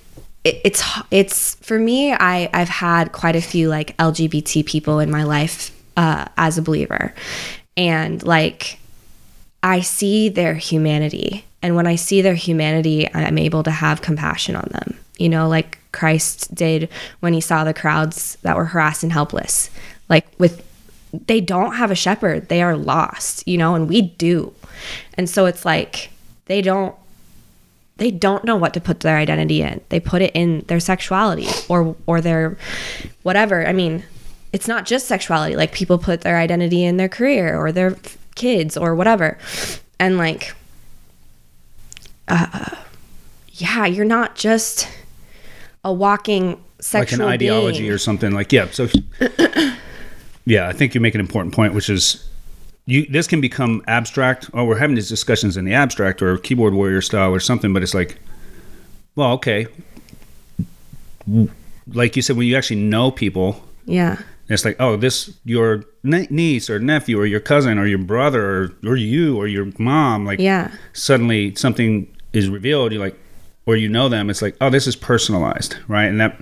it, 0.42 0.61
it's 0.64 0.83
it's 1.12 1.55
for 1.55 1.79
me. 1.79 2.12
I 2.12 2.51
I've 2.53 2.68
had 2.68 3.12
quite 3.12 3.37
a 3.37 3.40
few 3.40 3.68
like 3.68 3.97
LGBT 3.97 4.66
people 4.66 4.99
in 4.99 5.09
my 5.09 5.23
life 5.23 5.71
uh, 5.97 6.25
as 6.37 6.59
a 6.59 6.62
believer, 6.62 7.14
and 7.77 8.21
like 8.25 8.81
I 9.62 9.83
see 9.83 10.31
their 10.31 10.55
humanity, 10.55 11.44
and 11.62 11.77
when 11.77 11.87
I 11.87 11.94
see 11.94 12.23
their 12.23 12.35
humanity, 12.35 13.09
I'm 13.14 13.38
able 13.38 13.62
to 13.62 13.71
have 13.71 14.03
compassion 14.03 14.57
on 14.57 14.68
them. 14.73 14.99
You 15.16 15.29
know, 15.29 15.49
like 15.49 15.79
Christ 15.99 16.55
did 16.55 16.89
when 17.21 17.33
he 17.33 17.41
saw 17.41 17.65
the 17.65 17.75
crowds 17.75 18.39
that 18.43 18.57
were 18.57 18.67
harassed 18.67 19.03
and 19.03 19.13
helpless. 19.13 19.71
Like 20.09 20.27
with 20.39 20.65
they 21.27 21.41
don't 21.41 21.75
have 21.75 21.91
a 21.91 21.95
shepherd, 21.95 22.49
they 22.49 22.63
are 22.63 22.77
lost, 22.77 23.47
you 23.49 23.59
know, 23.59 23.75
and 23.75 23.89
we 23.89 24.03
do. 24.03 24.53
And 25.15 25.29
so 25.29 25.47
it's 25.47 25.65
like 25.65 26.11
they 26.47 26.63
don't 26.63 26.95
they 27.97 28.13
don't 28.13 28.45
know 28.45 28.57
what 28.57 28.75
to 28.75 28.81
put 28.81 29.01
their 29.01 29.17
identity 29.17 29.61
in. 29.61 29.81
They 29.89 29.99
put 29.99 30.23
it 30.23 30.31
in 30.35 30.61
their 30.69 30.81
sexuality 30.81 31.49
or 31.69 31.97
or 32.07 32.21
their 32.21 32.57
whatever. 33.23 33.67
I 33.67 33.73
mean, 33.73 34.05
it's 34.53 34.69
not 34.69 34.87
just 34.87 35.07
sexuality. 35.07 35.57
Like 35.57 35.73
people 35.73 35.99
put 35.99 36.21
their 36.21 36.39
identity 36.39 36.85
in 36.85 36.97
their 36.97 37.09
career 37.09 37.59
or 37.59 37.73
their 37.73 37.97
kids 38.37 38.77
or 38.77 38.95
whatever. 38.95 39.37
And 39.99 40.17
like 40.17 40.55
uh 42.29 42.77
yeah, 43.53 43.87
you're 43.87 44.05
not 44.05 44.37
just 44.37 44.89
a 45.85 45.93
walking 45.93 46.62
sexual 46.81 47.19
like 47.21 47.27
an 47.27 47.33
ideology 47.33 47.81
being. 47.81 47.93
or 47.93 47.99
something 47.99 48.33
like 48.33 48.53
yeah 48.53 48.69
so 48.71 48.88
yeah 50.45 50.69
i 50.69 50.73
think 50.73 50.95
you 50.95 51.01
make 51.01 51.14
an 51.14 51.21
important 51.21 51.55
point 51.55 51.75
which 51.75 51.91
is 51.91 52.29
you 52.87 53.05
this 53.07 53.27
can 53.27 53.41
become 53.41 53.83
abstract 53.87 54.49
oh 54.55 54.64
we're 54.64 54.79
having 54.79 54.95
these 54.97 55.09
discussions 55.09 55.57
in 55.57 55.64
the 55.64 55.75
abstract 55.75 56.23
or 56.23 56.38
keyboard 56.38 56.75
warrior 56.75 57.01
style 57.03 57.31
or 57.35 57.41
something 57.41 57.73
but 57.73 57.83
it's 57.83 57.95
like 57.95 58.19
well 59.17 59.33
okay 59.33 59.67
like 61.93 62.17
you 62.17 62.23
said 62.23 62.37
when 62.37 62.47
you 62.47 62.57
actually 62.57 62.81
know 62.81 63.11
people 63.11 63.62
Yeah. 63.87 64.19
it's 64.49 64.64
like 64.64 64.77
oh 64.81 64.97
this 64.97 65.35
your 65.45 65.85
niece 66.03 66.71
or 66.71 66.79
nephew 66.79 67.19
or 67.21 67.27
your 67.27 67.41
cousin 67.41 67.79
or 67.79 67.87
your 67.87 67.99
brother 67.99 68.45
or, 68.85 68.91
or 68.93 68.97
you 68.97 69.37
or 69.37 69.47
your 69.47 69.69
mom 69.79 70.25
like 70.25 70.38
Yeah. 70.38 70.71
suddenly 70.93 71.55
something 71.55 72.07
is 72.33 72.49
revealed 72.49 72.93
you're 72.93 73.03
like 73.03 73.19
or 73.68 73.76
you 73.76 73.88
know 73.88 74.09
them 74.09 74.31
it's 74.31 74.42
like 74.42 74.57
oh 74.61 74.70
this 74.70 74.87
is 74.88 74.96
personalized 74.96 75.76
right? 75.87 76.07
And 76.07 76.20
that 76.20 76.40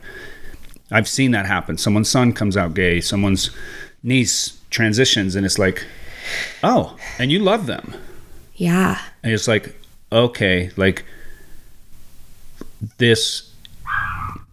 i've 0.91 1.09
seen 1.09 1.33
that 1.33 1.45
happen. 1.45 1.77
Someone's 1.77 2.09
son 2.09 2.33
comes 2.33 2.57
out 2.57 2.73
gay 2.73 3.01
someone's 3.01 3.51
niece 4.03 4.59
transitions 4.71 5.37
and 5.37 5.45
it's 5.45 5.59
like 5.59 5.85
oh 6.63 6.97
and 7.19 7.31
you 7.31 7.39
love 7.39 7.67
them. 7.67 7.95
Yeah. 8.55 8.99
and 9.23 9.33
it's 9.33 9.49
like 9.49 9.79
okay 10.11 10.71
like 10.77 11.05
this 12.99 13.53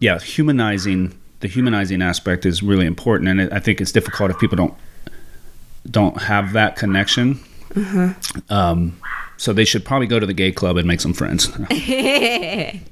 yeah 0.00 0.18
humanizing 0.18 1.16
the 1.40 1.48
humanizing 1.48 2.02
aspect 2.02 2.44
is 2.44 2.62
really 2.62 2.86
important 2.86 3.28
and 3.28 3.40
it, 3.40 3.52
i 3.52 3.60
think 3.60 3.80
it's 3.80 3.92
difficult 3.92 4.30
if 4.30 4.38
people 4.38 4.56
don't 4.56 4.74
don't 5.90 6.22
have 6.22 6.52
that 6.54 6.76
connection. 6.76 7.38
Um, 8.48 8.98
so 9.36 9.52
they 9.52 9.64
should 9.64 9.84
probably 9.84 10.06
go 10.06 10.18
to 10.20 10.26
the 10.26 10.32
gay 10.34 10.52
club 10.52 10.76
and 10.76 10.86
make 10.86 11.00
some 11.00 11.12
friends 11.12 11.48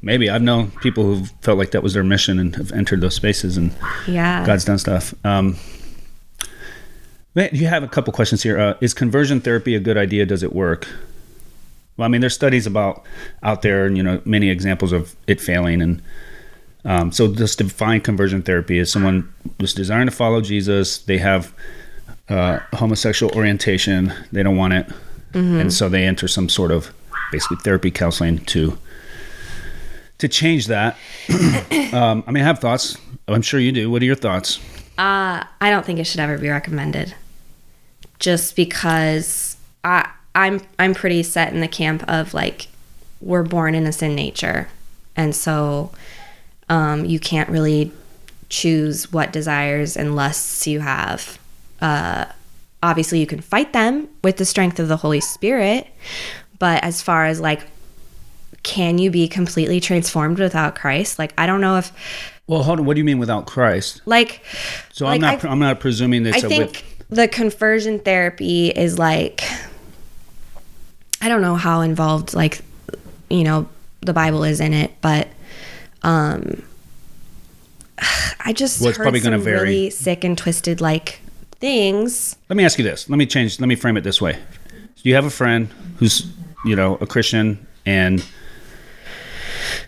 maybe 0.02 0.28
i've 0.30 0.42
known 0.42 0.70
people 0.82 1.04
who 1.04 1.24
felt 1.40 1.58
like 1.58 1.70
that 1.70 1.82
was 1.82 1.94
their 1.94 2.04
mission 2.04 2.38
and 2.38 2.56
have 2.56 2.72
entered 2.72 3.00
those 3.00 3.14
spaces 3.14 3.56
and 3.56 3.74
Yeah. 4.06 4.44
god's 4.46 4.64
done 4.64 4.78
stuff 4.78 5.14
um, 5.24 5.56
man, 7.34 7.50
you 7.52 7.66
have 7.66 7.82
a 7.82 7.88
couple 7.88 8.12
questions 8.12 8.42
here 8.42 8.58
uh, 8.58 8.74
is 8.80 8.94
conversion 8.94 9.40
therapy 9.40 9.74
a 9.74 9.80
good 9.80 9.96
idea 9.96 10.26
does 10.26 10.42
it 10.42 10.52
work 10.52 10.88
well, 11.98 12.06
I 12.06 12.08
mean, 12.08 12.22
there's 12.22 12.32
studies 12.34 12.66
about 12.66 13.04
out 13.42 13.60
there, 13.60 13.84
and 13.84 13.98
you 13.98 14.02
know, 14.02 14.22
many 14.24 14.48
examples 14.48 14.92
of 14.92 15.14
it 15.26 15.42
failing. 15.42 15.82
And 15.82 16.00
um, 16.86 17.12
so, 17.12 17.32
just 17.34 17.58
define 17.58 18.00
conversion 18.00 18.40
therapy 18.40 18.78
as 18.78 18.90
someone 18.90 19.30
who's 19.60 19.74
desiring 19.74 20.06
to 20.06 20.10
follow 20.10 20.40
Jesus. 20.40 20.96
They 21.02 21.18
have 21.18 21.52
uh, 22.30 22.60
homosexual 22.72 23.30
orientation. 23.36 24.10
They 24.32 24.42
don't 24.42 24.56
want 24.56 24.72
it, 24.72 24.86
and 25.34 25.72
so 25.72 25.88
they 25.88 26.04
enter 26.04 26.28
some 26.28 26.48
sort 26.48 26.70
of 26.70 26.92
basically 27.30 27.56
therapy 27.58 27.90
counseling 27.90 28.38
to 28.46 28.78
to 30.18 30.28
change 30.28 30.66
that. 30.68 30.96
um, 31.92 32.22
I 32.26 32.30
mean, 32.30 32.42
I 32.42 32.46
have 32.46 32.60
thoughts. 32.60 32.96
I'm 33.26 33.42
sure 33.42 33.58
you 33.58 33.72
do. 33.72 33.90
What 33.90 34.02
are 34.02 34.04
your 34.04 34.14
thoughts? 34.14 34.58
Uh, 34.98 35.42
I 35.60 35.70
don't 35.70 35.84
think 35.84 35.98
it 35.98 36.04
should 36.04 36.20
ever 36.20 36.38
be 36.38 36.48
recommended. 36.48 37.14
Just 38.18 38.54
because 38.54 39.56
I 39.82 40.08
I'm 40.34 40.60
I'm 40.78 40.94
pretty 40.94 41.22
set 41.22 41.52
in 41.52 41.60
the 41.60 41.68
camp 41.68 42.04
of 42.08 42.34
like 42.34 42.68
we're 43.20 43.42
born 43.42 43.74
in 43.74 43.86
a 43.86 43.92
sin 43.92 44.14
nature. 44.14 44.68
And 45.16 45.34
so 45.34 45.92
um, 46.68 47.04
you 47.04 47.18
can't 47.18 47.48
really 47.48 47.92
choose 48.48 49.12
what 49.12 49.32
desires 49.32 49.96
and 49.96 50.14
lusts 50.14 50.66
you 50.66 50.80
have. 50.80 51.38
Uh, 51.80 52.26
obviously 52.82 53.20
you 53.20 53.26
can 53.26 53.40
fight 53.40 53.72
them 53.72 54.08
with 54.24 54.36
the 54.38 54.44
strength 54.44 54.78
of 54.80 54.88
the 54.88 54.96
Holy 54.96 55.20
Spirit, 55.20 55.86
but 56.58 56.82
as 56.82 57.00
far 57.02 57.26
as 57.26 57.40
like 57.40 57.60
can 58.62 58.96
you 58.98 59.10
be 59.10 59.26
completely 59.26 59.80
transformed 59.80 60.38
without 60.38 60.74
Christ? 60.76 61.18
Like 61.18 61.32
I 61.36 61.46
don't 61.46 61.60
know 61.60 61.76
if 61.78 61.92
Well, 62.46 62.62
hold 62.62 62.78
on. 62.80 62.86
What 62.86 62.94
do 62.94 62.98
you 62.98 63.04
mean 63.04 63.18
without 63.18 63.46
Christ? 63.46 64.00
like 64.06 64.42
So 64.92 65.04
Like, 65.06 65.16
I'm 65.16 65.20
not. 65.20 65.44
I- 65.44 65.48
I, 65.48 65.52
am 65.52 65.58
not 65.58 65.80
presuming 65.80 66.22
that 66.24 66.34
I 66.34 66.38
a 66.38 66.40
think 66.48 66.72
with. 66.72 67.08
the 67.08 67.28
conversion 67.28 67.98
therapy 67.98 68.68
is 68.68 68.98
like 68.98 69.42
I 71.20 71.28
don't 71.28 71.40
know 71.42 71.54
how 71.56 71.80
involved 71.80 72.34
like 72.34 72.60
you 73.30 73.44
know 73.44 73.68
the 74.00 74.12
Bible 74.12 74.42
is 74.44 74.60
in 74.60 74.72
it, 74.74 74.92
but 75.00 75.28
um 76.02 76.62
I 78.44 78.52
just 78.52 78.80
Well, 78.80 78.88
it's 78.90 78.98
heard 78.98 79.04
probably 79.04 79.20
some 79.20 79.40
vary. 79.40 79.60
really 79.68 79.90
sick 79.90 80.24
and 80.24 80.36
twisted 80.36 80.80
like 80.80 81.20
things. 81.62 82.36
Let 82.50 82.56
me 82.58 82.64
ask 82.64 82.76
you 82.76 82.84
this. 82.84 83.08
Let 83.08 83.16
me 83.16 83.24
change. 83.24 83.58
Let 83.60 83.68
me 83.68 83.76
frame 83.76 83.96
it 83.96 84.02
this 84.04 84.20
way. 84.20 84.32
Do 84.32 85.08
you 85.08 85.14
have 85.14 85.24
a 85.24 85.30
friend 85.30 85.68
who's, 85.98 86.26
you 86.66 86.76
know, 86.76 86.96
a 87.00 87.06
Christian 87.06 87.66
and 87.86 88.22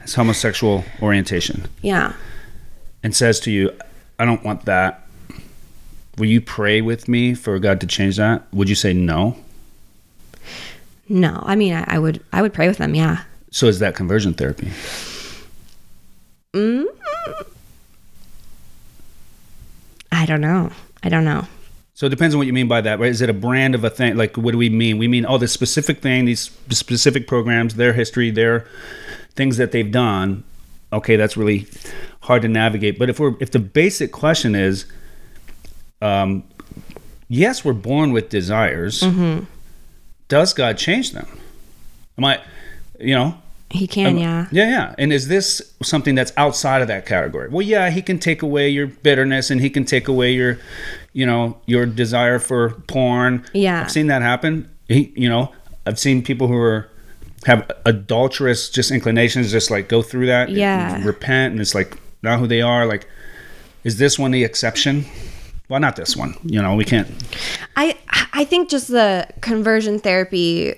has 0.01 0.15
homosexual 0.15 0.85
orientation 1.03 1.67
Yeah. 1.83 2.13
and 3.03 3.15
says 3.15 3.41
to 3.41 3.51
you, 3.51 3.71
"I 4.19 4.25
don't 4.25 4.43
want 4.45 4.65
that." 4.65 5.01
Will 6.17 6.27
you 6.27 6.41
pray 6.41 6.81
with 6.81 7.09
me 7.09 7.35
for 7.35 7.59
God 7.59 7.81
to 7.81 7.87
change 7.89 8.17
that? 8.19 8.43
Would 8.53 8.69
you 8.69 8.77
say 8.77 8.93
no? 8.93 9.37
No, 11.09 11.43
I 11.45 11.57
mean 11.57 11.75
I, 11.75 11.85
I 11.89 11.99
would 11.99 12.23
I 12.33 12.41
would 12.41 12.55
pray 12.55 12.69
with 12.69 12.79
them, 12.79 12.95
yeah. 12.95 13.25
So 13.51 13.67
is 13.67 13.81
that 13.81 13.95
conversion 13.97 14.33
therapy? 14.35 14.71
Hmm. 16.55 16.85
I 20.13 20.25
don't 20.27 20.41
know. 20.41 20.71
I 21.03 21.09
don't 21.09 21.25
know. 21.25 21.47
So 21.94 22.07
it 22.07 22.11
depends 22.11 22.35
on 22.35 22.38
what 22.38 22.48
you 22.48 22.52
mean 22.52 22.66
by 22.66 22.80
that, 22.80 22.98
right? 22.98 23.11
Is 23.11 23.20
it 23.20 23.30
a 23.30 23.35
brand 23.35 23.76
of 23.76 23.85
a 23.85 23.90
thing? 23.90 24.16
Like, 24.16 24.37
what 24.37 24.50
do 24.50 24.59
we 24.59 24.68
mean? 24.68 24.98
We 24.98 25.07
mean, 25.07 25.24
oh, 25.28 25.38
this 25.38 25.52
specific 25.52 26.02
thing, 26.02 26.24
these 26.24 26.50
specific 26.70 27.28
programs, 27.28 27.76
their 27.76 27.92
history, 27.92 28.33
their 28.33 28.66
things 29.37 29.59
that 29.59 29.70
they've 29.70 29.90
done. 29.90 30.42
Okay, 30.92 31.14
that's 31.14 31.37
really 31.37 31.68
hard 32.22 32.42
to 32.42 32.48
navigate. 32.48 32.98
But 32.98 33.11
if 33.11 33.20
we're 33.20 33.35
if 33.40 33.52
the 33.52 33.61
basic 33.61 34.11
question 34.11 34.57
is, 34.57 34.87
um, 36.02 36.42
yes, 37.28 37.64
we're 37.64 37.72
born 37.72 38.12
with 38.12 38.28
desires. 38.28 39.00
Does 40.28 40.52
God 40.52 40.78
change 40.78 41.12
them? 41.12 41.28
Am 42.18 42.24
I, 42.24 42.40
you 42.98 43.14
know, 43.14 43.40
He 43.75 43.89
can, 43.89 44.13
um, 44.13 44.19
yeah. 44.19 44.47
yeah, 44.53 44.69
yeah. 44.71 44.95
And 44.99 45.13
is 45.13 45.27
this 45.27 45.75
something 45.83 46.15
that's 46.15 46.33
outside 46.37 46.81
of 46.81 46.87
that 46.89 47.07
category? 47.07 47.49
Well, 47.49 47.63
yeah, 47.63 47.91
he 47.91 48.03
can 48.03 48.21
take 48.21 48.41
away 48.41 48.69
your 48.69 48.87
bitterness 48.87 49.51
and 49.51 49.61
he 49.61 49.69
can 49.69 49.85
take 49.85 50.07
away 50.07 50.33
your, 50.33 50.59
you 51.13 51.27
know, 51.27 51.59
your 51.67 51.85
desire 51.85 52.39
for 52.39 52.71
porn. 52.87 53.45
Yeah. 53.53 53.81
I've 53.83 53.91
seen 53.91 54.07
that 54.07 54.23
happen. 54.23 54.71
He, 54.87 55.13
you 55.17 55.29
know, 55.29 55.53
I've 55.87 55.99
seen 55.99 56.23
people 56.23 56.47
who 56.47 56.57
are 56.57 56.89
have 57.47 57.69
adulterous 57.85 58.71
just 58.71 58.91
inclinations 58.93 59.51
just 59.51 59.71
like 59.71 59.89
go 59.89 60.03
through 60.03 60.27
that 60.27 60.49
and 60.49 60.57
Yeah. 60.57 61.05
repent 61.05 61.53
and 61.53 61.61
it's 61.61 61.75
like 61.75 61.99
not 62.23 62.39
who 62.39 62.47
they 62.47 62.63
are 62.63 62.87
like 62.87 63.07
is 63.83 63.99
this 63.99 64.19
one 64.19 64.31
the 64.31 64.45
exception 64.45 65.05
well 65.69 65.79
not 65.79 65.95
this 65.95 66.17
one 66.17 66.35
you 66.43 66.63
know 66.63 66.75
we 66.75 66.87
can't 66.87 67.07
I 67.77 67.99
I 68.33 68.45
think 68.47 68.71
just 68.71 68.89
the 68.89 69.29
conversion 69.43 69.99
therapy 69.99 70.75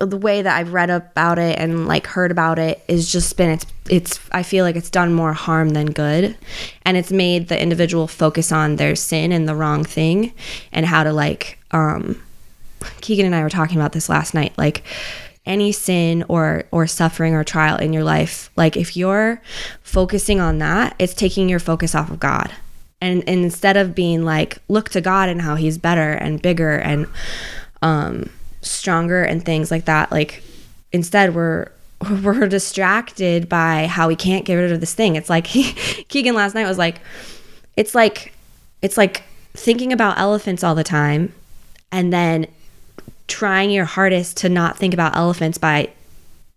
the 0.00 0.16
way 0.16 0.40
that 0.40 0.56
I've 0.56 0.72
read 0.72 0.88
about 0.88 1.38
it 1.38 1.58
and 1.58 1.86
like 1.86 2.06
heard 2.06 2.30
about 2.30 2.58
it 2.58 2.82
is 2.88 3.12
just 3.12 3.36
been 3.36 3.50
it's 3.50 3.66
it's 3.88 4.20
I 4.32 4.42
feel 4.42 4.64
like 4.64 4.76
it's 4.76 4.88
done 4.88 5.12
more 5.12 5.34
harm 5.34 5.70
than 5.70 5.86
good. 5.86 6.36
And 6.84 6.96
it's 6.96 7.12
made 7.12 7.48
the 7.48 7.60
individual 7.60 8.06
focus 8.06 8.50
on 8.50 8.76
their 8.76 8.96
sin 8.96 9.30
and 9.30 9.46
the 9.46 9.54
wrong 9.54 9.84
thing 9.84 10.32
and 10.72 10.86
how 10.86 11.04
to 11.04 11.12
like 11.12 11.58
um 11.70 12.20
Keegan 13.02 13.26
and 13.26 13.34
I 13.34 13.42
were 13.42 13.50
talking 13.50 13.76
about 13.76 13.92
this 13.92 14.08
last 14.08 14.32
night 14.32 14.54
like 14.56 14.82
any 15.44 15.70
sin 15.70 16.24
or 16.28 16.64
or 16.70 16.86
suffering 16.86 17.34
or 17.34 17.44
trial 17.44 17.76
in 17.76 17.92
your 17.92 18.04
life 18.04 18.50
like 18.56 18.78
if 18.78 18.96
you're 18.96 19.42
focusing 19.82 20.40
on 20.40 20.58
that 20.58 20.94
it's 20.98 21.12
taking 21.12 21.50
your 21.50 21.60
focus 21.60 21.94
off 21.94 22.10
of 22.10 22.18
God. 22.18 22.50
And, 23.02 23.26
and 23.26 23.44
instead 23.44 23.78
of 23.78 23.94
being 23.94 24.24
like 24.24 24.58
look 24.68 24.88
to 24.90 25.02
God 25.02 25.28
and 25.28 25.42
how 25.42 25.56
he's 25.56 25.76
better 25.76 26.12
and 26.12 26.40
bigger 26.40 26.78
and 26.78 27.06
um 27.82 28.30
stronger 28.62 29.22
and 29.22 29.44
things 29.44 29.70
like 29.70 29.86
that 29.86 30.10
like 30.10 30.42
instead 30.92 31.34
we're 31.34 31.70
we're 32.22 32.46
distracted 32.46 33.48
by 33.48 33.86
how 33.86 34.08
we 34.08 34.16
can't 34.16 34.44
get 34.44 34.54
rid 34.54 34.72
of 34.72 34.80
this 34.80 34.94
thing 34.94 35.16
it's 35.16 35.30
like 35.30 35.44
Keegan 36.08 36.34
last 36.34 36.54
night 36.54 36.66
was 36.66 36.78
like 36.78 37.00
it's 37.76 37.94
like 37.94 38.32
it's 38.82 38.96
like 38.96 39.22
thinking 39.54 39.92
about 39.92 40.18
elephants 40.18 40.62
all 40.62 40.74
the 40.74 40.84
time 40.84 41.32
and 41.92 42.12
then 42.12 42.46
trying 43.26 43.70
your 43.70 43.84
hardest 43.84 44.36
to 44.38 44.48
not 44.48 44.76
think 44.76 44.92
about 44.94 45.16
elephants 45.16 45.58
by 45.58 45.88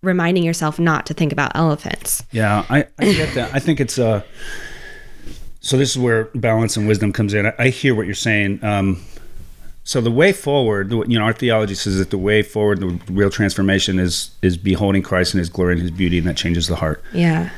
reminding 0.02 0.44
yourself 0.44 0.80
not 0.80 1.06
to 1.06 1.14
think 1.14 1.32
about 1.32 1.56
elephants. 1.56 2.24
Yeah, 2.32 2.66
I, 2.70 2.86
I 3.00 3.14
get 3.14 3.34
that. 3.36 3.54
I 3.54 3.60
think 3.60 3.80
it's 3.80 3.98
uh 3.98 4.22
so 5.62 5.78
this 5.78 5.92
is 5.92 5.98
where 5.98 6.26
balance 6.36 6.76
and 6.76 6.88
wisdom 6.88 7.14
comes 7.14 7.34
in. 7.34 7.46
I, 7.46 7.54
I 7.58 7.70
hear 7.70 7.96
what 7.96 8.06
you're 8.06 8.16
saying. 8.16 8.64
Um 8.64 9.02
so 9.86 10.00
the 10.00 10.12
way 10.12 10.32
forward, 10.32 10.92
you 10.92 11.20
know, 11.20 11.26
our 11.26 11.34
theology 11.34 11.76
says 11.76 11.98
that 11.98 12.10
the 12.10 12.18
way 12.18 12.42
forward, 12.42 12.80
the 12.80 13.00
real 13.12 13.30
transformation 13.30 14.00
is 14.00 14.32
is 14.42 14.58
beholding 14.58 15.04
Christ 15.04 15.34
in 15.34 15.40
His 15.40 15.50
glory 15.50 15.74
and 15.74 15.82
His 15.82 15.92
beauty, 15.92 16.18
and 16.18 16.28
that 16.28 16.38
changes 16.38 16.68
the 16.68 16.78
heart. 16.78 17.04
Yeah. 17.14 17.50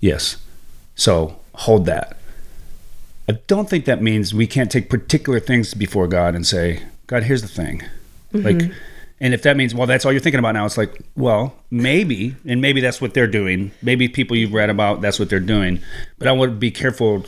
Yes. 0.00 0.38
So 0.94 1.38
hold 1.54 1.86
that. 1.86 2.16
I 3.28 3.32
don't 3.46 3.68
think 3.68 3.84
that 3.86 4.00
means 4.00 4.32
we 4.32 4.46
can't 4.46 4.70
take 4.70 4.88
particular 4.88 5.40
things 5.40 5.74
before 5.74 6.06
God 6.06 6.34
and 6.34 6.46
say, 6.46 6.82
God, 7.08 7.24
here's 7.24 7.42
the 7.42 7.48
thing. 7.48 7.82
Mm-hmm. 8.32 8.42
Like, 8.42 8.72
and 9.20 9.34
if 9.34 9.42
that 9.42 9.56
means, 9.56 9.74
well, 9.74 9.86
that's 9.86 10.04
all 10.04 10.12
you're 10.12 10.20
thinking 10.20 10.38
about 10.38 10.52
now, 10.52 10.64
it's 10.64 10.78
like, 10.78 11.00
well, 11.16 11.54
maybe, 11.70 12.36
and 12.46 12.60
maybe 12.60 12.80
that's 12.80 13.00
what 13.00 13.14
they're 13.14 13.26
doing. 13.26 13.72
Maybe 13.82 14.08
people 14.08 14.36
you've 14.36 14.52
read 14.52 14.70
about, 14.70 15.00
that's 15.00 15.18
what 15.18 15.28
they're 15.28 15.40
doing. 15.40 15.80
But 16.18 16.28
I 16.28 16.32
would 16.32 16.60
be 16.60 16.70
careful, 16.70 17.26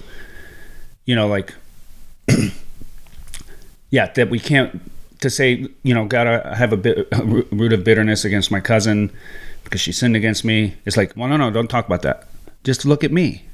you 1.05 1.17
know, 1.17 1.27
like, 1.27 1.55
yeah, 3.91 4.11
that 4.13 4.31
we 4.31 4.39
can't 4.39 4.81
to 5.21 5.31
say, 5.31 5.67
you 5.83 5.95
know, 5.95 6.05
gotta 6.05 6.55
have 6.55 6.73
a 6.73 6.77
bit 6.77 7.09
a 7.13 7.25
root 7.25 7.73
of 7.73 7.85
bitterness 7.85 8.25
against 8.25 8.51
my 8.51 8.61
cousin 8.61 9.11
because 9.65 9.81
she 9.81 9.93
sinned 9.93 10.17
against 10.17 10.45
me. 10.45 10.77
It's 10.85 10.97
like, 10.97 11.13
well, 11.17 11.29
no, 11.29 11.37
no, 11.37 11.51
don't 11.51 11.69
talk 11.69 11.87
about 11.87 12.03
that. 12.03 12.29
Just 12.65 12.85
look 12.85 13.05
at 13.05 13.13
me. 13.13 13.45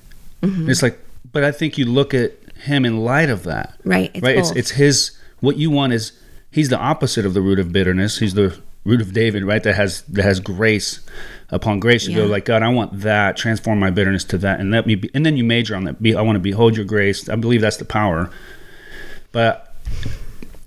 Mm-hmm. 0.43 0.71
It's 0.71 0.83
like, 0.83 0.99
but 1.33 1.45
I 1.45 1.53
think 1.53 1.79
you 1.79 1.87
look 1.87 2.15
at 2.15 2.33
him 2.63 2.85
in 2.85 3.05
light 3.05 3.31
of 3.31 3.45
that, 3.45 3.79
Right. 3.85 4.11
It's 4.15 4.23
right? 4.23 4.37
It's 4.39 4.49
both. 4.49 4.57
it's 4.57 4.71
his. 4.73 5.19
What 5.41 5.57
you 5.57 5.71
want 5.71 5.93
is 5.93 6.13
he's 6.51 6.69
the 6.69 6.79
opposite 6.79 7.27
of 7.27 7.35
the 7.35 7.41
root 7.41 7.59
of 7.59 7.73
bitterness. 7.73 8.19
He's 8.19 8.35
the 8.35 8.59
root 8.85 9.01
of 9.01 9.13
David, 9.13 9.45
right? 9.45 9.63
That 9.63 9.75
has 9.75 10.03
that 10.03 10.23
has 10.23 10.41
grace 10.41 11.01
upon 11.51 11.81
grace. 11.81 12.07
You 12.07 12.17
go 12.17 12.27
like, 12.27 12.45
God, 12.45 12.63
I 12.63 12.69
want 12.69 13.01
that. 13.01 13.37
Transform 13.37 13.79
my 13.79 13.91
bitterness 13.91 14.25
to 14.25 14.39
that, 14.39 14.61
and 14.61 14.71
let 14.71 14.87
me. 14.87 14.95
Be, 14.95 15.11
and 15.15 15.25
then 15.27 15.37
you 15.37 15.45
major 15.45 15.75
on 15.77 15.85
that. 15.85 16.03
Be, 16.03 16.15
I 16.15 16.23
want 16.23 16.37
to 16.37 16.41
behold 16.41 16.77
your 16.77 16.87
grace. 16.87 17.29
I 17.29 17.37
believe 17.37 17.61
that's 17.61 17.77
the 17.77 17.85
power. 17.85 18.31
But 19.33 19.75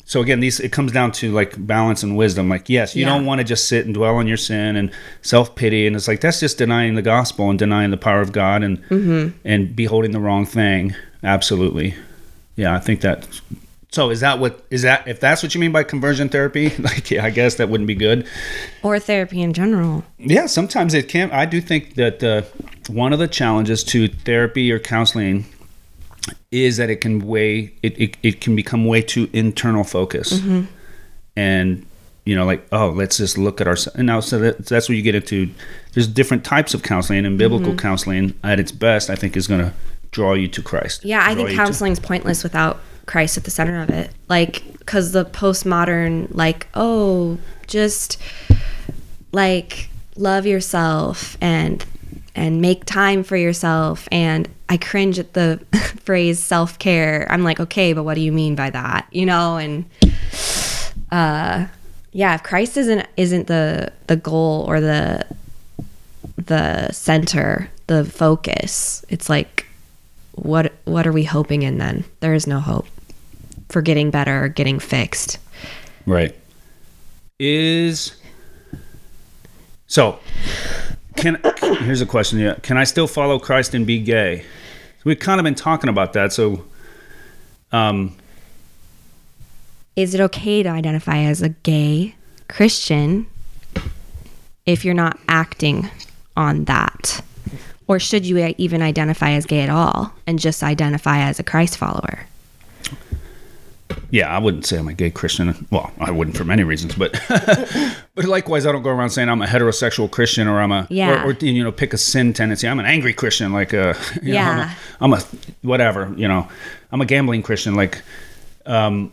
so 0.10 0.22
again, 0.22 0.39
these 0.39 0.60
it 0.62 0.72
comes 0.72 0.91
down 0.93 1.12
to 1.12 1.32
like 1.34 1.53
balance 1.68 2.01
and 2.01 2.16
wisdom. 2.18 2.47
Like, 2.49 2.70
yes, 2.70 2.95
you 2.95 3.01
Yeah. 3.05 3.10
don't 3.10 3.26
want 3.26 3.39
to 3.39 3.43
just 3.45 3.68
sit 3.68 3.86
and 3.86 3.93
dwell 3.93 4.16
on 4.16 4.26
your 4.26 4.38
sin 4.38 4.76
and 4.78 4.89
self 5.22 5.53
pity, 5.55 5.86
and 5.86 5.95
it's 5.95 6.08
like 6.08 6.22
that's 6.22 6.39
just 6.39 6.58
denying 6.58 6.95
the 6.95 7.01
gospel 7.01 7.49
and 7.49 7.60
denying 7.60 7.91
the 7.91 7.97
power 7.97 8.22
of 8.22 8.32
God 8.32 8.64
and 8.64 8.82
Mm-hmm. 8.89 9.38
and 9.45 9.76
beholding 9.76 10.12
the 10.12 10.20
wrong 10.20 10.45
thing. 10.45 10.95
Absolutely, 11.24 11.93
yeah. 12.55 12.74
I 12.74 12.80
think 12.80 13.01
that. 13.01 13.28
So 13.91 14.10
is 14.10 14.20
that 14.20 14.39
what 14.39 14.64
is 14.70 14.82
that? 14.84 15.08
If 15.08 15.20
that's 15.20 15.41
what 15.43 15.55
you 15.55 15.62
mean 15.62 15.72
by 15.72 15.84
conversion 15.84 16.30
therapy, 16.30 16.70
like 16.80 17.10
yeah, 17.12 17.26
I 17.26 17.30
guess 17.30 17.55
that 17.55 17.68
wouldn't 17.70 17.88
be 17.88 17.95
good. 17.95 18.26
or 18.84 18.99
therapy 18.99 19.41
in 19.41 19.53
general. 19.53 20.03
Yeah, 20.20 20.45
sometimes 20.45 20.93
it 20.93 21.08
can. 21.10 21.32
I 21.32 21.45
do 21.45 21.60
think 21.62 21.95
that 21.95 22.24
uh, 22.24 22.41
one 22.89 23.12
of 23.14 23.20
the 23.20 23.28
challenges 23.28 23.84
to 23.86 24.08
therapy 24.08 24.72
or 24.72 24.80
counseling 24.80 25.45
is 26.51 26.78
that 26.78 26.89
it 26.89 27.01
can 27.01 27.19
weigh 27.25 27.73
it, 27.84 27.99
it, 27.99 28.17
it 28.23 28.41
can 28.41 28.55
become 28.55 28.86
way 28.86 29.01
too 29.01 29.30
internal 29.34 29.84
focus. 29.84 30.34
Mm-hmm. 30.34 30.65
And 31.36 31.86
you 32.25 32.36
know 32.36 32.45
like 32.45 32.67
oh 32.73 32.89
let's 32.89 33.17
just 33.17 33.38
look 33.38 33.61
at 33.61 33.69
ourselves 33.69 33.95
and 33.97 34.05
now 34.05 34.19
so 34.19 34.38
that, 34.38 34.65
that's 34.65 34.89
where 34.89 34.97
you 34.97 35.01
get 35.01 35.15
into 35.15 35.49
there's 35.93 36.07
different 36.07 36.43
types 36.43 36.73
of 36.73 36.84
counseling 36.84 37.25
and 37.25 37.38
biblical 37.38 37.69
mm-hmm. 37.69 37.78
counseling 37.78 38.38
at 38.43 38.59
its 38.59 38.69
best 38.69 39.09
i 39.09 39.15
think 39.15 39.38
is 39.38 39.47
going 39.47 39.61
to 39.61 39.71
draw 40.11 40.34
you 40.34 40.47
to 40.47 40.61
christ. 40.61 41.05
Yeah, 41.05 41.23
I 41.25 41.36
think 41.36 41.51
you 41.51 41.55
to- 41.95 42.01
pointless 42.01 42.43
without 42.43 42.80
Christ 43.05 43.38
at 43.38 43.43
the 43.43 43.51
center 43.51 43.82
of 43.82 43.89
it. 43.89 44.11
Like, 44.28 44.63
because 44.80 45.11
the 45.11 45.25
postmodern, 45.25 46.28
like, 46.34 46.67
oh, 46.73 47.38
just 47.67 48.17
like 49.32 49.89
love 50.15 50.45
yourself 50.45 51.38
and 51.41 51.86
and 52.36 52.61
make 52.61 52.86
time 52.86 53.23
for 53.23 53.36
yourself 53.36 54.07
and 54.11 54.47
I 54.70 54.78
cringe 54.78 55.20
at 55.20 55.34
the 55.34 55.59
phrase 56.03 56.41
self-care. 56.41 57.28
I'm 57.30 57.43
like, 57.43 57.59
okay, 57.59 57.93
but 57.93 58.03
what 58.03 58.15
do 58.15 58.22
you 58.22 58.32
mean 58.32 58.55
by 58.55 58.70
that? 58.70 59.07
You 59.11 59.26
know, 59.26 59.57
and 59.57 59.86
uh 61.11 61.68
yeah, 62.11 62.34
if 62.36 62.43
Christ 62.43 62.78
isn't 62.78 63.07
isn't 63.15 63.47
the 63.47 63.91
the 64.07 64.15
goal 64.15 64.65
or 64.68 64.82
the 64.82 65.26
the 66.38 66.91
center, 66.91 67.70
the 67.88 68.05
focus, 68.05 69.05
it's 69.09 69.30
like 69.30 69.68
what 70.34 70.74
what 70.86 71.05
are 71.05 71.11
we 71.11 71.24
hoping 71.24 71.63
in 71.63 71.78
then? 71.78 72.05
There 72.20 72.34
is 72.34 72.47
no 72.47 72.59
hope 72.59 72.88
for 73.70 73.82
getting 73.82 74.11
better 74.11 74.45
or 74.45 74.47
getting 74.47 74.80
fixed. 74.80 75.38
Right. 76.05 76.36
Is 77.39 78.15
so 79.88 80.20
can 81.18 81.41
here's 81.84 82.01
a 82.01 82.05
question, 82.05 82.39
yeah. 82.39 82.55
Can 82.61 82.78
I 82.78 82.84
still 82.84 83.07
follow 83.07 83.39
Christ 83.39 83.74
and 83.74 83.86
be 83.86 83.99
gay? 83.99 84.45
We've 85.03 85.20
kind 85.20 85.39
of 85.39 85.43
been 85.43 85.55
talking 85.55 85.89
about 85.89 86.13
that. 86.13 86.32
So 86.34 86.65
um 87.72 88.15
Is 89.95 90.13
it 90.13 90.22
okay 90.22 90.63
to 90.63 90.70
identify 90.70 91.20
as 91.20 91.41
a 91.41 91.49
gay 91.49 92.15
Christian 92.47 93.28
if 94.65 94.86
you're 94.86 94.93
not 94.93 95.20
acting 95.28 95.89
on 96.36 96.65
that? 96.65 97.22
Or 97.88 97.99
should 97.99 98.26
you 98.26 98.53
even 98.57 98.82
identify 98.82 99.32
as 99.32 99.45
gay 99.45 99.61
at 99.61 99.70
all 99.70 100.13
and 100.28 100.39
just 100.39 100.61
identify 100.61 101.20
as 101.20 101.39
a 101.39 101.43
Christ 101.43 101.78
follower? 101.78 102.28
Yeah, 104.10 104.34
I 104.34 104.39
wouldn't 104.39 104.66
say 104.66 104.78
I'm 104.78 104.88
a 104.88 104.93
gay 104.93 105.10
Christian. 105.10 105.68
Well, 105.72 105.91
I 105.99 106.12
wouldn't 106.12 106.38
for 106.38 106.45
many 106.45 106.64
reasons, 106.64 106.95
but 106.95 107.20
but 108.16 108.26
likewise, 108.26 108.66
I 108.66 108.72
don't 108.72 108.84
go 108.84 108.89
around 108.89 109.10
saying 109.10 109.30
I'm 109.30 109.41
a 109.41 109.45
heterosexual 109.45 110.10
Christian 110.10 110.47
or 110.47 110.60
I'm 110.62 110.72
a 110.72 110.88
Yeah. 110.89 111.24
or, 111.24 111.32
or 111.32 111.34
you 111.34 111.64
know 111.64 111.72
pick 111.72 111.93
a 111.93 111.97
sin 111.97 112.34
tendency. 112.34 112.68
I'm 112.68 112.80
an 112.80 112.86
angry 112.86 113.14
Christian, 113.14 113.51
like 113.51 113.74
uh, 113.74 113.93
you 114.22 114.34
know, 114.34 114.39
I'm, 114.39 114.60
a, 114.60 114.76
I'm, 115.01 115.14
a 115.14 115.24
whatever, 115.62 116.14
you 116.16 116.28
know, 116.28 116.47
I'm 116.91 117.01
a 117.01 117.05
gambling 117.05 117.43
Christian, 117.43 117.76
like 117.76 118.01
um, 118.66 119.12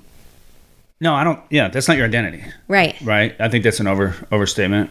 no, 1.00 1.14
I 1.14 1.24
don't. 1.24 1.40
Yeah, 1.50 1.68
that's 1.68 1.88
not 1.88 1.96
your 1.96 2.06
identity. 2.06 2.44
Right. 2.68 2.98
right? 3.02 3.34
I 3.40 3.48
think 3.48 3.64
that's 3.64 3.80
an 3.80 3.86
over 3.86 4.14
overstatement. 4.30 4.90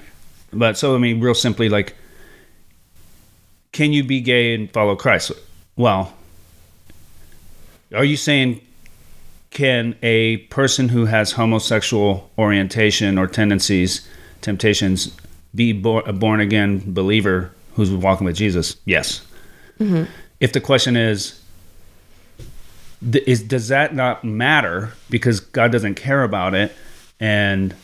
But 0.51 0.77
so 0.77 0.95
I 0.95 0.99
mean, 0.99 1.19
real 1.19 1.33
simply, 1.33 1.69
like, 1.69 1.95
can 3.71 3.93
you 3.93 4.03
be 4.03 4.21
gay 4.21 4.53
and 4.53 4.71
follow 4.71 4.95
Christ? 4.95 5.31
Well, 5.75 6.13
are 7.95 8.03
you 8.03 8.17
saying 8.17 8.61
can 9.53 9.95
a 10.01 10.37
person 10.47 10.89
who 10.89 11.05
has 11.05 11.33
homosexual 11.33 12.29
orientation 12.37 13.17
or 13.17 13.27
tendencies, 13.27 14.07
temptations, 14.41 15.15
be 15.55 15.71
bor- 15.71 16.03
a 16.05 16.13
born 16.13 16.39
again 16.39 16.81
believer 16.93 17.51
who's 17.75 17.91
walking 17.91 18.25
with 18.25 18.35
Jesus? 18.35 18.75
Yes. 18.85 19.25
Mm-hmm. 19.79 20.11
If 20.39 20.53
the 20.53 20.59
question 20.59 20.97
is, 20.97 21.39
th- 23.11 23.23
is 23.27 23.43
does 23.43 23.67
that 23.67 23.95
not 23.95 24.23
matter 24.23 24.93
because 25.09 25.39
God 25.39 25.71
doesn't 25.71 25.95
care 25.95 26.23
about 26.23 26.53
it? 26.53 26.73
And 27.19 27.75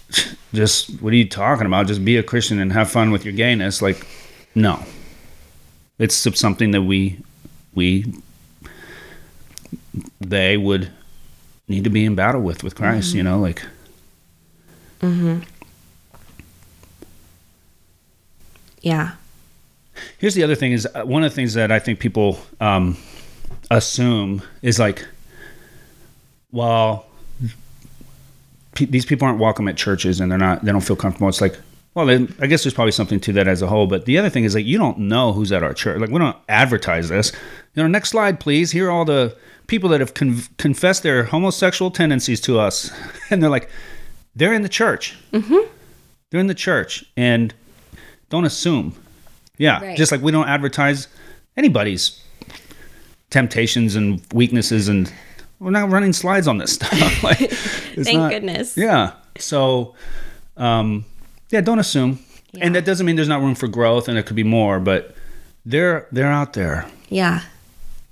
just 0.54 1.00
what 1.00 1.12
are 1.12 1.16
you 1.16 1.28
talking 1.28 1.66
about? 1.66 1.86
Just 1.86 2.04
be 2.04 2.16
a 2.16 2.22
Christian 2.22 2.58
and 2.58 2.72
have 2.72 2.90
fun 2.90 3.10
with 3.12 3.24
your 3.24 3.34
gayness. 3.34 3.80
Like 3.80 4.06
no. 4.54 4.82
It's 5.98 6.16
something 6.38 6.72
that 6.72 6.82
we 6.82 7.20
we 7.74 8.12
they 10.20 10.56
would 10.56 10.90
need 11.72 11.84
to 11.84 11.90
be 11.90 12.04
in 12.04 12.14
battle 12.14 12.40
with 12.40 12.62
with 12.64 12.74
Christ 12.76 13.14
you 13.14 13.22
know 13.22 13.38
like 13.40 13.62
Mhm. 15.02 15.42
Yeah. 18.82 19.12
Here's 20.18 20.34
the 20.34 20.42
other 20.44 20.54
thing: 20.54 20.72
is 20.72 20.86
uh, 20.94 21.02
one 21.04 21.24
of 21.24 21.30
the 21.30 21.34
things 21.34 21.54
that 21.54 21.70
I 21.72 21.78
think 21.78 21.98
people 21.98 22.38
um, 22.60 22.96
assume 23.70 24.42
is 24.62 24.78
like, 24.78 25.04
well, 26.50 27.06
pe- 28.74 28.86
these 28.86 29.04
people 29.06 29.26
aren't 29.26 29.38
welcome 29.40 29.68
at 29.68 29.76
churches, 29.76 30.20
and 30.20 30.30
they're 30.30 30.38
not. 30.38 30.64
They 30.64 30.72
don't 30.72 30.80
feel 30.80 30.96
comfortable. 30.96 31.28
It's 31.28 31.40
like, 31.40 31.56
well, 31.94 32.06
then, 32.06 32.34
I 32.40 32.46
guess 32.46 32.62
there's 32.64 32.74
probably 32.74 32.92
something 32.92 33.20
to 33.20 33.32
that 33.34 33.46
as 33.48 33.60
a 33.62 33.66
whole. 33.66 33.86
But 33.86 34.04
the 34.06 34.18
other 34.18 34.30
thing 34.30 34.44
is 34.44 34.54
like, 34.54 34.64
you 34.66 34.78
don't 34.78 34.98
know 34.98 35.32
who's 35.32 35.52
at 35.52 35.62
our 35.62 35.74
church. 35.74 36.00
Like, 36.00 36.10
we 36.10 36.18
don't 36.18 36.36
advertise 36.48 37.08
this. 37.08 37.32
You 37.74 37.82
know, 37.82 37.88
next 37.88 38.10
slide, 38.10 38.40
please. 38.40 38.70
Here 38.70 38.88
are 38.88 38.90
all 38.90 39.04
the 39.04 39.36
people 39.66 39.88
that 39.90 40.00
have 40.00 40.14
con- 40.14 40.42
confessed 40.58 41.02
their 41.02 41.24
homosexual 41.24 41.90
tendencies 41.90 42.40
to 42.42 42.58
us, 42.58 42.90
and 43.30 43.42
they're 43.42 43.50
like, 43.50 43.68
they're 44.34 44.54
in 44.54 44.62
the 44.62 44.68
church. 44.68 45.16
Mm-hmm. 45.32 45.68
They're 46.30 46.40
in 46.40 46.46
the 46.46 46.54
church, 46.54 47.04
and 47.16 47.52
don't 48.30 48.44
assume. 48.46 48.94
Yeah, 49.58 49.80
Right. 49.84 49.96
just 49.96 50.10
like 50.12 50.22
we 50.22 50.32
don't 50.32 50.48
advertise 50.48 51.08
anybody's 51.58 52.22
temptations 53.30 53.94
and 53.96 54.20
weaknesses, 54.32 54.88
and 54.88 55.12
we're 55.58 55.70
not 55.70 55.90
running 55.90 56.12
slides 56.12 56.48
on 56.48 56.58
this 56.58 56.72
stuff. 56.74 57.22
like, 57.22 57.40
it's 57.40 57.94
Thank 58.04 58.18
not- 58.18 58.30
goodness. 58.30 58.76
Yeah. 58.76 59.12
So, 59.38 59.94
um, 60.56 61.04
yeah, 61.52 61.60
don't 61.60 61.78
assume. 61.78 62.18
And 62.60 62.74
that 62.74 62.84
doesn't 62.84 63.06
mean 63.06 63.16
there's 63.16 63.28
not 63.28 63.40
room 63.40 63.54
for 63.54 63.68
growth, 63.68 64.08
and 64.08 64.16
there 64.16 64.22
could 64.24 64.36
be 64.36 64.42
more, 64.42 64.78
but 64.80 65.14
they're 65.64 66.06
they're 66.12 66.30
out 66.32 66.52
there, 66.54 66.86
Yeah. 67.08 67.42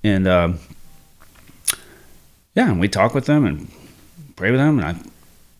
and 0.04 0.26
um, 0.28 0.58
yeah, 2.54 2.70
and 2.70 2.80
we 2.80 2.88
talk 2.88 3.14
with 3.14 3.26
them 3.26 3.44
and 3.44 3.70
pray 4.36 4.50
with 4.50 4.60
them, 4.60 4.78
and 4.78 4.88
I. 4.88 5.00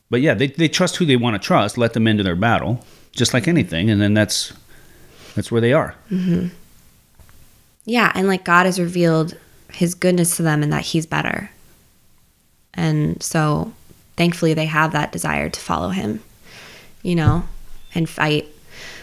But 0.09 0.21
yeah, 0.23 0.35
they 0.35 0.47
they 0.47 0.69
trust 0.69 0.97
who 0.97 1.05
they 1.05 1.17
want 1.17 1.35
to 1.41 1.47
trust. 1.47 1.77
Let 1.79 1.93
them 1.93 2.07
into 2.07 2.23
their 2.23 2.37
battle, 2.37 2.85
just 3.13 3.35
like 3.35 3.47
anything, 3.49 3.91
and 3.91 4.01
then 4.01 4.15
that's 4.15 4.53
that's 5.35 5.51
where 5.53 5.61
they 5.61 5.73
are. 5.73 5.95
Yeah, 7.85 8.13
and 8.15 8.27
like 8.29 8.45
God 8.45 8.67
has 8.67 8.79
revealed 8.81 9.37
his 9.73 9.95
goodness 9.95 10.37
to 10.37 10.43
them 10.43 10.63
and 10.63 10.73
that 10.73 10.83
he's 10.83 11.07
better. 11.07 11.51
And 12.75 13.23
so 13.23 13.73
thankfully 14.17 14.55
they 14.55 14.67
have 14.67 14.93
that 14.93 15.13
desire 15.13 15.49
to 15.49 15.61
follow 15.61 15.91
him, 15.91 16.23
you 17.03 17.15
know, 17.15 17.45
and 17.95 18.09
fight 18.09 18.49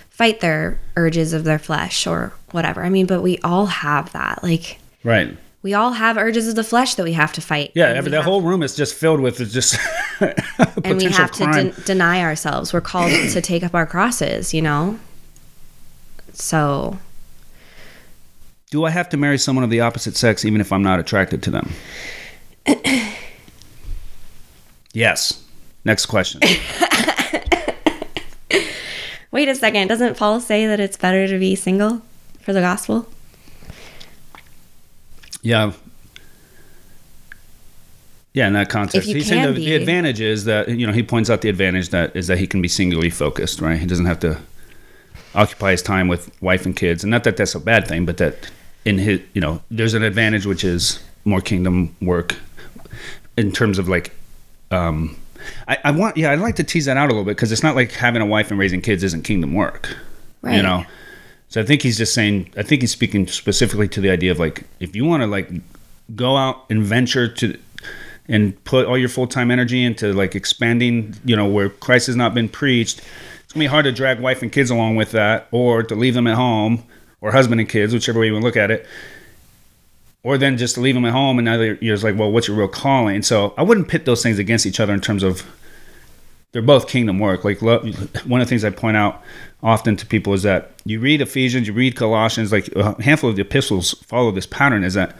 fight 0.09 0.39
their 0.39 0.79
urges 0.95 1.31
of 1.33 1.43
their 1.43 1.59
flesh 1.59 2.07
or 2.07 2.33
whatever. 2.51 2.83
I 2.83 2.89
mean, 2.89 3.05
but 3.05 3.21
we 3.21 3.37
all 3.39 3.67
have 3.67 4.11
that. 4.13 4.41
Like 4.43 4.79
Right. 5.03 5.37
we 5.61 5.73
all 5.75 5.91
have 5.93 6.17
urges 6.17 6.47
of 6.47 6.55
the 6.55 6.63
flesh 6.63 6.95
that 6.95 7.03
we 7.03 7.13
have 7.13 7.31
to 7.33 7.41
fight. 7.41 7.71
Yeah, 7.75 7.85
every, 7.89 8.09
that 8.11 8.17
have- 8.17 8.25
whole 8.25 8.41
room 8.41 8.63
is 8.63 8.75
just 8.75 8.95
filled 8.95 9.19
with 9.19 9.37
just 9.51 9.77
and 10.19 10.97
we 10.97 11.05
have 11.05 11.31
to 11.33 11.43
crime. 11.43 11.69
den- 11.69 11.73
deny 11.85 12.21
ourselves. 12.23 12.73
We're 12.73 12.81
called 12.81 13.11
to 13.31 13.41
take 13.41 13.63
up 13.63 13.75
our 13.75 13.85
crosses, 13.85 14.53
you 14.53 14.61
know. 14.63 14.99
So 16.33 16.97
Do 18.71 18.83
I 18.85 18.89
have 18.89 19.09
to 19.09 19.17
marry 19.17 19.37
someone 19.37 19.63
of 19.63 19.69
the 19.69 19.81
opposite 19.81 20.15
sex 20.17 20.45
even 20.45 20.61
if 20.61 20.71
I'm 20.73 20.81
not 20.83 20.99
attracted 20.99 21.43
to 21.43 21.51
them? 21.51 21.69
yes. 24.93 25.43
Next 25.85 26.07
question. 26.07 26.41
wait 29.31 29.47
a 29.47 29.55
second. 29.55 29.87
Doesn't 29.87 30.17
Paul 30.17 30.39
say 30.39 30.67
that 30.67 30.79
it's 30.79 30.97
better 30.97 31.27
to 31.27 31.39
be 31.39 31.55
single 31.55 32.01
for 32.41 32.53
the 32.53 32.61
gospel? 32.61 33.07
Yeah. 35.41 35.71
Yeah, 38.33 38.47
in 38.47 38.53
that 38.53 38.69
context, 38.69 39.09
he's 39.09 39.27
saying 39.27 39.53
the, 39.53 39.59
the 39.59 39.73
advantage 39.73 40.21
is 40.21 40.45
that 40.45 40.69
you 40.69 40.85
know 40.85 40.93
he 40.93 41.01
points 41.01 41.27
out 41.27 41.41
the 41.41 41.49
advantage 41.49 41.89
that 41.89 42.15
is 42.15 42.27
that 42.27 42.37
he 42.37 42.45
can 42.45 42.61
be 42.61 42.67
singularly 42.67 43.09
focused, 43.09 43.61
right? 43.61 43.79
He 43.79 43.87
doesn't 43.87 44.05
have 44.05 44.19
to 44.19 44.39
occupy 45.33 45.71
his 45.71 45.81
time 45.81 46.07
with 46.07 46.39
wife 46.39 46.63
and 46.63 46.75
kids, 46.75 47.03
and 47.03 47.09
not 47.09 47.23
that 47.23 47.37
that's 47.37 47.55
a 47.55 47.59
bad 47.59 47.87
thing, 47.87 48.05
but 48.05 48.17
that 48.17 48.51
in 48.85 48.99
his 48.99 49.21
you 49.33 49.41
know 49.41 49.61
there's 49.71 49.95
an 49.95 50.03
advantage 50.03 50.45
which 50.45 50.63
is 50.63 51.03
more 51.25 51.41
kingdom 51.41 51.95
work 51.99 52.35
in 53.37 53.51
terms 53.51 53.79
of 53.79 53.89
like 53.89 54.11
um 54.69 55.17
I, 55.67 55.77
I 55.85 55.91
want 55.91 56.17
yeah 56.17 56.31
I'd 56.31 56.39
like 56.39 56.55
to 56.57 56.63
tease 56.63 56.85
that 56.85 56.97
out 56.97 57.05
a 57.05 57.11
little 57.11 57.23
bit 57.23 57.35
because 57.35 57.51
it's 57.51 57.63
not 57.63 57.75
like 57.75 57.91
having 57.91 58.21
a 58.21 58.25
wife 58.25 58.51
and 58.51 58.59
raising 58.59 58.81
kids 58.81 59.03
isn't 59.03 59.23
kingdom 59.23 59.53
work, 59.53 59.95
you 60.43 60.61
know. 60.63 60.85
So 61.49 61.61
I 61.61 61.65
think 61.65 61.81
he's 61.81 61.97
just 61.97 62.13
saying. 62.13 62.51
I 62.57 62.63
think 62.63 62.81
he's 62.81 62.91
speaking 62.91 63.27
specifically 63.27 63.87
to 63.89 64.01
the 64.01 64.09
idea 64.09 64.31
of 64.31 64.39
like 64.39 64.63
if 64.79 64.95
you 64.95 65.05
want 65.05 65.23
to 65.23 65.27
like 65.27 65.49
go 66.15 66.37
out 66.37 66.65
and 66.69 66.83
venture 66.83 67.27
to 67.27 67.57
and 68.27 68.61
put 68.65 68.85
all 68.85 68.97
your 68.97 69.09
full 69.09 69.27
time 69.27 69.51
energy 69.51 69.83
into 69.83 70.13
like 70.13 70.35
expanding, 70.35 71.15
you 71.23 71.35
know, 71.35 71.47
where 71.47 71.69
Christ 71.69 72.07
has 72.07 72.15
not 72.15 72.33
been 72.33 72.49
preached. 72.49 73.01
It's 73.43 73.53
gonna 73.53 73.63
be 73.63 73.67
hard 73.67 73.85
to 73.85 73.91
drag 73.91 74.19
wife 74.19 74.41
and 74.41 74.51
kids 74.51 74.69
along 74.69 74.97
with 74.97 75.11
that, 75.11 75.47
or 75.51 75.83
to 75.83 75.95
leave 75.95 76.13
them 76.13 76.27
at 76.27 76.35
home, 76.35 76.83
or 77.21 77.31
husband 77.31 77.61
and 77.61 77.69
kids, 77.69 77.93
whichever 77.93 78.19
way 78.19 78.27
you 78.27 78.33
want 78.33 78.43
to 78.43 78.47
look 78.47 78.57
at 78.57 78.71
it. 78.71 78.85
Or 80.23 80.37
then 80.37 80.57
just 80.57 80.77
leave 80.77 80.95
them 80.95 81.05
at 81.05 81.13
home, 81.13 81.37
and 81.37 81.45
now 81.45 81.55
you're 81.59 81.77
just 81.77 82.03
like, 82.03 82.17
well, 82.17 82.31
what's 82.31 82.47
your 82.47 82.57
real 82.57 82.67
calling? 82.67 83.21
So 83.21 83.53
I 83.57 83.63
wouldn't 83.63 83.87
pit 83.87 84.05
those 84.05 84.21
things 84.21 84.39
against 84.39 84.65
each 84.65 84.79
other 84.79 84.93
in 84.93 84.99
terms 84.99 85.23
of 85.23 85.45
they're 86.51 86.61
both 86.61 86.87
kingdom 86.87 87.19
work. 87.19 87.43
Like 87.45 87.61
one 87.61 87.85
of 87.85 88.23
the 88.23 88.45
things 88.45 88.65
I 88.65 88.71
point 88.71 88.97
out 88.97 89.21
often 89.63 89.95
to 89.95 90.05
people 90.05 90.33
is 90.33 90.43
that 90.43 90.71
you 90.85 90.99
read 90.99 91.21
Ephesians, 91.21 91.67
you 91.67 91.73
read 91.73 91.95
Colossians, 91.95 92.51
like 92.51 92.67
a 92.69 93.01
handful 93.01 93.29
of 93.29 93.35
the 93.35 93.41
epistles 93.41 93.93
follow 94.05 94.31
this 94.31 94.45
pattern. 94.45 94.83
Is 94.83 94.95
that 94.95 95.15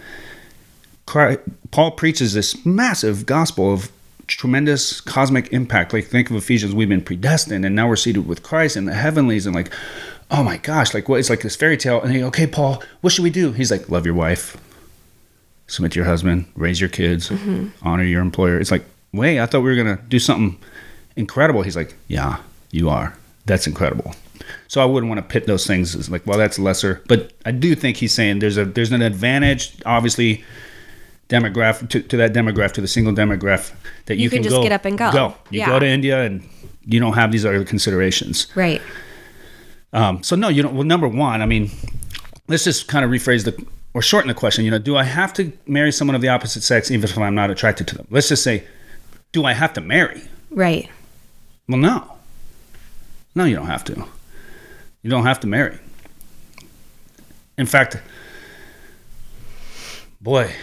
Christ, 1.06 1.40
Paul 1.72 1.92
preaches 1.92 2.34
this 2.34 2.66
massive 2.66 3.26
gospel 3.26 3.72
of 3.72 3.92
tremendous 4.28 5.00
cosmic 5.00 5.54
impact. 5.54 5.94
Like 5.94 6.08
think 6.08 6.30
of 6.30 6.36
Ephesians, 6.36 6.74
we've 6.76 6.90
been 6.90 7.02
predestined, 7.02 7.66
and 7.66 7.76
now 7.76 7.88
we're 7.88 7.96
seated 7.96 8.28
with 8.28 8.44
Christ 8.44 8.76
in 8.76 8.86
the 8.86 8.94
heavenlies, 8.94 9.46
and 9.46 9.56
like, 9.56 9.72
oh 10.32 10.44
my 10.44 10.58
gosh, 10.58 10.94
like 10.94 11.08
what? 11.08 11.20
It's 11.20 11.30
like 11.30 11.42
this 11.42 11.56
fairy 11.56 11.78
tale. 11.78 12.02
And 12.02 12.14
he, 12.14 12.24
okay, 12.24 12.48
Paul, 12.48 12.84
what 13.02 13.14
should 13.14 13.24
we 13.24 13.30
do? 13.30 13.54
He's 13.54 13.72
like, 13.72 13.90
love 13.90 14.06
your 14.06 14.16
wife, 14.16 14.58
submit 15.68 15.92
to 15.94 16.00
your 16.00 16.06
husband, 16.06 16.46
raise 16.56 16.80
your 16.80 16.90
kids, 16.90 17.32
honor 17.82 18.04
your 18.04 18.22
employer. 18.22 18.60
It's 18.60 18.72
like, 18.72 18.86
wait, 19.14 19.40
I 19.40 19.46
thought 19.46 19.62
we 19.62 19.70
were 19.70 19.76
gonna 19.76 20.00
do 20.08 20.20
something 20.20 20.58
incredible. 21.16 21.62
He's 21.62 21.76
like, 21.76 21.96
yeah, 22.08 22.38
you 22.72 22.90
are. 22.90 23.16
That's 23.46 23.68
incredible. 23.68 24.14
So 24.68 24.82
I 24.82 24.86
wouldn't 24.86 25.10
want 25.10 25.20
to 25.20 25.28
pit 25.28 25.46
those 25.48 25.66
things 25.66 25.96
as 25.96 26.10
like, 26.10 26.26
well, 26.26 26.38
that's 26.38 26.60
lesser. 26.60 27.02
But 27.08 27.34
I 27.46 27.52
do 27.52 27.76
think 27.76 27.98
he's 27.98 28.14
saying 28.14 28.40
there's 28.40 28.58
a 28.58 28.66
there's 28.66 28.92
an 28.92 29.02
advantage, 29.02 29.82
obviously, 29.86 30.44
demographic 31.30 31.90
to, 31.90 32.02
to 32.02 32.18
that 32.18 32.34
demographic 32.34 32.74
to 32.74 32.82
the 32.82 32.88
single 32.88 33.14
demographic 33.14 33.74
that 34.06 34.18
you, 34.18 34.24
You 34.26 34.30
can 34.30 34.44
just 34.44 34.56
go, 34.56 34.64
get 34.64 34.72
up 34.72 34.86
and 34.86 34.98
go. 34.98 35.12
Go. 35.12 35.36
You 35.50 35.60
Yeah. 35.60 35.68
go 35.68 35.80
to 35.80 35.86
India 35.86 36.24
and 36.24 36.48
you 36.86 37.00
don't 37.00 37.14
have 37.14 37.32
these 37.32 37.46
other 37.46 37.64
considerations. 37.66 38.48
Right. 38.56 38.82
Um, 39.94 40.24
so 40.24 40.36
no, 40.36 40.48
you 40.50 40.64
don't. 40.64 40.76
Well, 40.76 40.84
number 40.86 41.08
one, 41.08 41.42
I 41.42 41.46
mean, 41.46 41.72
let's 42.48 42.64
just 42.64 42.88
kind 42.88 43.04
of 43.06 43.12
rephrase 43.12 43.46
the 43.46 43.66
or 43.98 44.02
shorten 44.04 44.28
the 44.28 44.34
question. 44.36 44.64
You 44.64 44.70
know, 44.70 44.78
do 44.78 44.96
I 44.96 45.06
have 45.06 45.34
to 45.34 45.52
marry 45.66 45.92
someone 45.92 46.14
of 46.14 46.22
the 46.22 46.28
opposite 46.28 46.62
sex 46.62 46.92
even 46.92 47.10
if 47.10 47.18
I'm 47.18 47.34
not 47.34 47.50
attracted 47.50 47.88
to 47.88 47.96
them? 47.96 48.06
Let's 48.12 48.30
just 48.30 48.44
say, 48.44 48.64
do 49.32 49.44
I 49.44 49.54
have 49.54 49.74
to 49.74 49.82
marry? 49.82 50.22
Right. 50.52 50.88
Well, 51.68 51.80
no. 51.80 52.14
No, 53.34 53.46
you 53.46 53.56
don't 53.56 53.66
have 53.66 53.84
to. 53.86 54.06
You 55.02 55.10
don't 55.10 55.26
have 55.26 55.40
to 55.40 55.48
marry. 55.48 55.80
In 57.58 57.66
fact, 57.66 57.98
boy, 60.22 60.44
I 60.44 60.54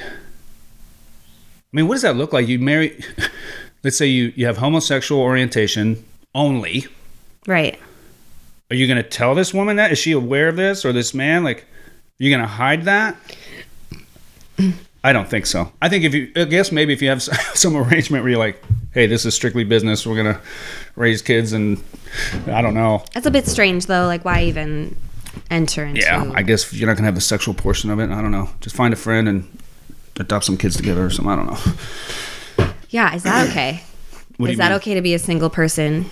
mean, 1.72 1.88
what 1.88 1.96
does 1.96 2.02
that 2.02 2.14
look 2.14 2.32
like? 2.32 2.46
You 2.46 2.60
marry, 2.60 3.02
let's 3.82 3.96
say 3.96 4.06
you, 4.06 4.32
you 4.36 4.46
have 4.46 4.58
homosexual 4.58 5.20
orientation 5.20 6.04
only. 6.36 6.86
Right. 7.48 7.80
Are 8.70 8.76
you 8.76 8.86
going 8.86 9.02
to 9.02 9.08
tell 9.08 9.34
this 9.34 9.52
woman 9.52 9.74
that? 9.74 9.90
Is 9.90 9.98
she 9.98 10.12
aware 10.12 10.48
of 10.48 10.54
this 10.54 10.84
or 10.84 10.92
this 10.92 11.12
man? 11.12 11.42
Like, 11.42 11.66
are 12.20 12.24
you 12.24 12.30
going 12.30 12.42
to 12.42 12.46
hide 12.46 12.84
that? 12.84 13.16
I 15.02 15.12
don't 15.12 15.28
think 15.28 15.46
so. 15.46 15.70
I 15.82 15.88
think 15.88 16.04
if 16.04 16.14
you, 16.14 16.30
I 16.36 16.44
guess 16.44 16.72
maybe 16.72 16.92
if 16.92 17.02
you 17.02 17.08
have 17.08 17.22
some 17.54 17.76
arrangement 17.76 18.22
where 18.22 18.30
you're 18.30 18.38
like, 18.38 18.62
hey, 18.92 19.06
this 19.06 19.26
is 19.26 19.34
strictly 19.34 19.64
business, 19.64 20.06
we're 20.06 20.14
going 20.22 20.34
to 20.34 20.40
raise 20.96 21.20
kids 21.22 21.52
and 21.52 21.82
I 22.46 22.62
don't 22.62 22.74
know. 22.74 23.04
That's 23.12 23.26
a 23.26 23.30
bit 23.30 23.46
strange 23.46 23.86
though. 23.86 24.06
Like 24.06 24.24
why 24.24 24.44
even 24.44 24.96
enter 25.50 25.84
into 25.84 26.00
Yeah, 26.00 26.30
I 26.34 26.42
guess 26.42 26.72
you're 26.72 26.86
not 26.86 26.94
going 26.94 27.02
to 27.02 27.06
have 27.08 27.14
the 27.16 27.20
sexual 27.20 27.52
portion 27.54 27.90
of 27.90 27.98
it. 27.98 28.10
I 28.10 28.22
don't 28.22 28.30
know. 28.30 28.48
Just 28.60 28.76
find 28.76 28.94
a 28.94 28.96
friend 28.96 29.28
and 29.28 29.58
adopt 30.16 30.44
some 30.44 30.56
kids 30.56 30.76
together 30.76 31.04
or 31.04 31.10
something. 31.10 31.32
I 31.32 31.36
don't 31.36 31.46
know. 31.46 32.68
Yeah, 32.90 33.14
is 33.14 33.24
that 33.24 33.48
okay? 33.50 33.82
Is 34.38 34.56
that 34.58 34.68
mean? 34.68 34.76
okay 34.76 34.94
to 34.94 35.02
be 35.02 35.12
a 35.14 35.18
single 35.18 35.50
person 35.50 36.06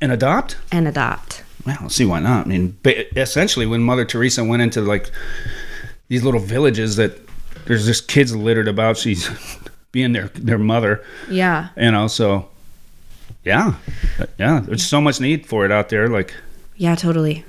And 0.00 0.10
adopt? 0.10 0.56
and 0.72 0.88
adopt? 0.88 1.44
Well, 1.80 1.88
see 1.90 2.04
why 2.04 2.20
not. 2.20 2.46
I 2.46 2.48
mean, 2.48 2.78
essentially, 3.16 3.66
when 3.66 3.82
Mother 3.82 4.04
Teresa 4.04 4.42
went 4.44 4.62
into 4.62 4.80
like 4.80 5.10
these 6.08 6.22
little 6.24 6.40
villages 6.40 6.96
that 6.96 7.12
there's 7.66 7.84
just 7.86 8.08
kids 8.08 8.34
littered 8.34 8.68
about, 8.68 8.96
she's 8.96 9.28
being 9.92 10.12
their 10.12 10.28
their 10.28 10.58
mother, 10.58 11.04
Yeah. 11.28 11.68
you 11.76 11.90
know. 11.90 12.06
So, 12.06 12.48
yeah, 13.44 13.74
yeah, 14.38 14.60
there's 14.60 14.84
so 14.84 15.00
much 15.00 15.20
need 15.20 15.46
for 15.46 15.64
it 15.64 15.72
out 15.72 15.88
there. 15.90 16.08
Like, 16.08 16.34
Yeah, 16.76 16.94
totally. 16.94 17.44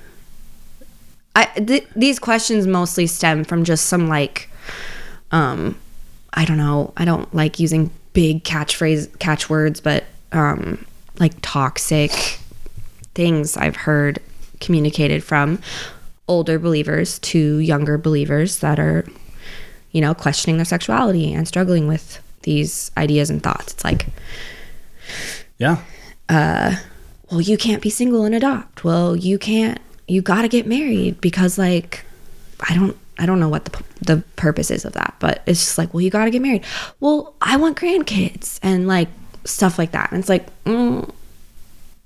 I 1.36 1.44
th- 1.46 1.86
these 1.96 2.18
questions 2.18 2.66
mostly 2.66 3.06
stem 3.06 3.44
from 3.44 3.64
just 3.64 3.86
some 3.86 4.08
like 4.08 4.50
um 5.30 5.76
I 6.32 6.44
don't 6.44 6.56
know, 6.58 6.92
I 6.96 7.04
don't 7.04 7.32
like 7.34 7.58
using 7.60 7.90
big 8.12 8.42
catchphrase 8.44 9.18
catchwords, 9.20 9.80
but 9.80 10.04
um 10.32 10.84
like 11.18 11.32
toxic 11.42 12.39
things 13.14 13.56
I've 13.56 13.76
heard 13.76 14.18
communicated 14.60 15.24
from 15.24 15.60
older 16.28 16.58
believers 16.58 17.18
to 17.18 17.58
younger 17.58 17.98
believers 17.98 18.58
that 18.58 18.78
are 18.78 19.04
you 19.92 20.00
know, 20.00 20.14
questioning 20.14 20.56
their 20.56 20.64
sexuality 20.64 21.32
and 21.32 21.48
struggling 21.48 21.88
with 21.88 22.22
these 22.42 22.90
ideas 22.96 23.28
and 23.30 23.42
thoughts. 23.42 23.72
It's 23.74 23.84
like 23.84 24.06
yeah, 25.58 25.82
well 26.28 27.40
you 27.40 27.58
can't 27.58 27.82
be 27.82 27.90
single 27.90 28.24
and 28.24 28.34
adopt. 28.34 28.84
Well 28.84 29.16
you 29.16 29.38
can't 29.38 29.80
you 30.08 30.22
got 30.22 30.42
to 30.42 30.48
get 30.48 30.66
married 30.66 31.20
because 31.20 31.56
like 31.56 32.04
i 32.68 32.74
don't 32.74 32.96
i 33.18 33.24
don't 33.24 33.38
know 33.38 33.48
what 33.48 33.64
the, 33.64 33.84
the 34.00 34.24
purpose 34.34 34.72
is 34.72 34.84
of 34.84 34.92
that 34.92 35.14
but 35.20 35.40
it's 35.46 35.60
just 35.60 35.78
like 35.78 35.94
well 35.94 36.00
you 36.00 36.10
got 36.10 36.24
to 36.24 36.30
get 36.30 36.42
married. 36.42 36.64
Well 37.00 37.34
i 37.40 37.56
want 37.56 37.76
grandkids 37.76 38.58
and 38.62 38.86
like 38.86 39.08
stuff 39.44 39.78
like 39.78 39.92
that. 39.92 40.10
And 40.10 40.20
it's 40.20 40.28
like 40.28 40.46
mm, 40.64 41.10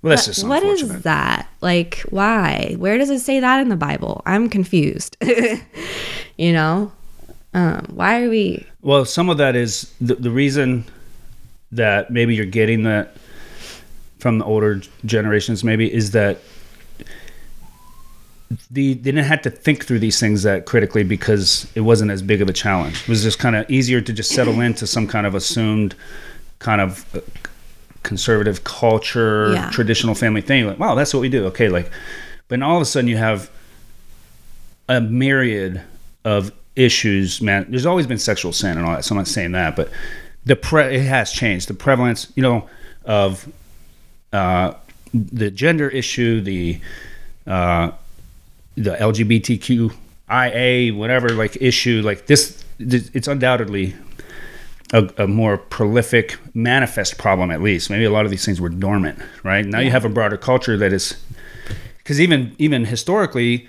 well, 0.04 0.10
that's 0.10 0.26
just 0.26 0.46
what 0.46 0.62
is 0.62 1.02
that? 1.02 1.48
Like 1.60 2.00
why? 2.10 2.74
Where 2.78 2.98
does 2.98 3.10
it 3.10 3.20
say 3.20 3.40
that 3.40 3.60
in 3.60 3.70
the 3.70 3.76
bible? 3.76 4.22
I'm 4.26 4.48
confused. 4.48 5.16
You 6.36 6.52
know? 6.52 6.92
Um, 7.52 7.86
why 7.90 8.22
are 8.22 8.28
we 8.28 8.66
Well, 8.82 9.04
some 9.04 9.28
of 9.30 9.38
that 9.38 9.54
is 9.54 9.94
the, 10.00 10.16
the 10.16 10.30
reason 10.30 10.84
that 11.70 12.10
maybe 12.10 12.34
you're 12.34 12.46
getting 12.46 12.82
that 12.82 13.16
from 14.18 14.38
the 14.38 14.44
older 14.44 14.80
generations, 15.04 15.62
maybe, 15.62 15.92
is 15.92 16.10
that 16.10 16.38
the, 18.70 18.94
they 18.94 18.94
didn't 18.94 19.24
have 19.24 19.42
to 19.42 19.50
think 19.50 19.84
through 19.84 20.00
these 20.00 20.18
things 20.18 20.42
that 20.42 20.66
critically 20.66 21.04
because 21.04 21.70
it 21.74 21.82
wasn't 21.82 22.10
as 22.10 22.22
big 22.22 22.42
of 22.42 22.48
a 22.48 22.52
challenge. 22.52 23.02
It 23.02 23.08
was 23.08 23.22
just 23.22 23.38
kind 23.38 23.54
of 23.54 23.70
easier 23.70 24.00
to 24.00 24.12
just 24.12 24.32
settle 24.32 24.60
into 24.60 24.86
some 24.86 25.06
kind 25.06 25.26
of 25.26 25.34
assumed 25.34 25.94
kind 26.58 26.80
of 26.80 27.06
uh, 27.14 27.20
conservative 28.04 28.62
culture, 28.62 29.52
Yeah. 29.54 29.70
traditional 29.70 30.14
family 30.14 30.40
thing. 30.40 30.66
Like, 30.66 30.78
wow, 30.78 30.94
that's 30.94 31.12
what 31.12 31.20
we 31.20 31.28
do. 31.28 31.46
Okay, 31.46 31.68
like, 31.68 31.90
but 32.46 32.62
all 32.62 32.76
of 32.76 32.82
a 32.82 32.84
sudden 32.84 33.08
you 33.08 33.16
have 33.16 33.50
a 34.88 35.00
myriad 35.00 35.80
of 36.24 36.52
issues, 36.76 37.40
man. 37.40 37.66
There's 37.68 37.86
always 37.86 38.06
been 38.06 38.18
sexual 38.18 38.52
sin 38.52 38.76
and 38.78 38.86
all 38.86 38.94
that, 38.94 39.04
so 39.04 39.14
I'm 39.14 39.18
not 39.18 39.28
saying 39.28 39.52
that, 39.52 39.74
but 39.74 39.90
the 40.46 40.54
pre- 40.56 40.94
it 40.96 41.02
has 41.02 41.32
changed. 41.32 41.68
The 41.68 41.74
prevalence, 41.74 42.30
you 42.36 42.42
know, 42.42 42.68
of 43.04 43.48
uh, 44.32 44.74
the 45.12 45.50
gender 45.50 45.88
issue, 45.88 46.40
the 46.40 46.80
uh, 47.46 47.90
the 48.76 48.96
LGBTQIA 48.96 50.94
whatever 50.96 51.28
like 51.30 51.56
issue, 51.60 52.02
like 52.04 52.26
this, 52.26 52.64
it's 52.78 53.28
undoubtedly 53.28 53.94
a, 54.94 55.10
a, 55.18 55.26
more 55.26 55.58
prolific 55.58 56.38
manifest 56.54 57.18
problem 57.18 57.50
at 57.50 57.60
least. 57.60 57.90
Maybe 57.90 58.04
a 58.04 58.10
lot 58.10 58.24
of 58.24 58.30
these 58.30 58.44
things 58.44 58.60
were 58.60 58.68
dormant 58.68 59.18
right? 59.42 59.66
Now 59.66 59.78
yeah. 59.78 59.86
you 59.86 59.90
have 59.90 60.04
a 60.04 60.08
broader 60.08 60.36
culture 60.36 60.76
that 60.78 60.92
is 60.92 61.20
because 61.98 62.20
even 62.20 62.54
even 62.58 62.86
historically 62.86 63.68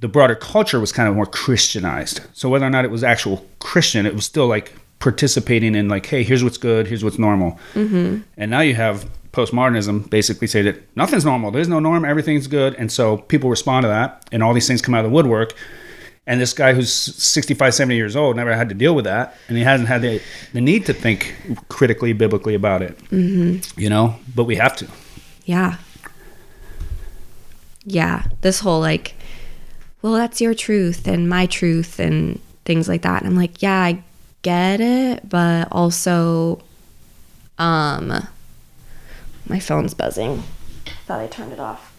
the 0.00 0.08
broader 0.08 0.34
culture 0.34 0.80
was 0.80 0.92
kind 0.92 1.08
of 1.08 1.14
more 1.14 1.26
christianized. 1.26 2.20
So 2.32 2.48
whether 2.48 2.66
or 2.66 2.70
not 2.70 2.84
it 2.84 2.90
was 2.90 3.04
actual 3.04 3.46
christian 3.60 4.06
it 4.06 4.14
was 4.14 4.24
still 4.24 4.46
like 4.46 4.72
participating 4.98 5.74
in 5.74 5.88
like 5.88 6.06
hey 6.06 6.22
here's 6.24 6.42
what's 6.42 6.58
good 6.58 6.86
here's 6.86 7.04
what's 7.04 7.18
normal. 7.18 7.58
Mm-hmm. 7.74 8.22
and 8.38 8.50
now 8.50 8.60
you 8.60 8.74
have 8.74 9.08
postmodernism 9.32 10.08
basically 10.08 10.46
say 10.46 10.62
that 10.62 10.96
nothing's 10.96 11.26
normal 11.26 11.50
there's 11.50 11.68
no 11.68 11.80
norm 11.80 12.06
everything's 12.06 12.46
good. 12.46 12.74
And 12.76 12.90
so 12.90 13.18
people 13.18 13.50
respond 13.50 13.84
to 13.84 13.88
that 13.88 14.26
and 14.32 14.42
all 14.42 14.54
these 14.54 14.66
things 14.66 14.80
come 14.80 14.94
out 14.94 15.04
of 15.04 15.10
the 15.10 15.14
woodwork 15.14 15.52
and 16.26 16.40
this 16.40 16.52
guy 16.52 16.74
who's 16.74 16.92
65 16.92 17.74
70 17.74 17.94
years 17.94 18.16
old 18.16 18.36
never 18.36 18.54
had 18.54 18.68
to 18.68 18.74
deal 18.74 18.94
with 18.94 19.04
that 19.04 19.36
and 19.48 19.56
he 19.56 19.62
hasn't 19.62 19.88
had 19.88 20.02
the, 20.02 20.20
the 20.52 20.60
need 20.60 20.86
to 20.86 20.92
think 20.92 21.34
critically 21.68 22.12
biblically 22.12 22.54
about 22.54 22.82
it. 22.82 22.98
Mm-hmm. 23.10 23.78
you 23.78 23.88
know? 23.88 24.16
But 24.34 24.44
we 24.44 24.56
have 24.56 24.76
to. 24.76 24.88
Yeah. 25.44 25.76
Yeah. 27.84 28.24
This 28.40 28.60
whole 28.60 28.80
like 28.80 29.14
well 30.02 30.14
that's 30.14 30.40
your 30.40 30.54
truth 30.54 31.06
and 31.06 31.28
my 31.28 31.46
truth 31.46 32.00
and 32.00 32.40
things 32.64 32.88
like 32.88 33.02
that. 33.02 33.22
And 33.22 33.30
i'm 33.30 33.36
like 33.36 33.62
yeah 33.62 33.80
i 33.80 34.02
get 34.42 34.80
it 34.80 35.28
but 35.28 35.68
also 35.70 36.62
um 37.58 38.12
my 39.48 39.60
phone's 39.60 39.94
buzzing. 39.94 40.42
Thought 41.06 41.20
i 41.20 41.26
turned 41.28 41.52
it 41.52 41.60
off. 41.60 41.96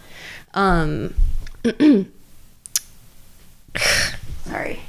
Um 0.53 1.15
Sorry. 4.47 4.79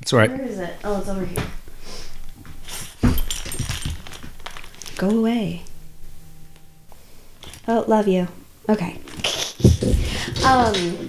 It's 0.00 0.12
all 0.12 0.18
right. 0.18 0.30
Where 0.30 0.42
is 0.42 0.58
it? 0.58 0.74
Oh, 0.84 0.98
it's 0.98 1.08
over 1.08 1.24
here. 1.24 1.44
Go 4.96 5.10
away. 5.10 5.62
Oh, 7.66 7.84
love 7.86 8.08
you. 8.08 8.28
Okay. 8.68 8.98
Um. 10.44 11.08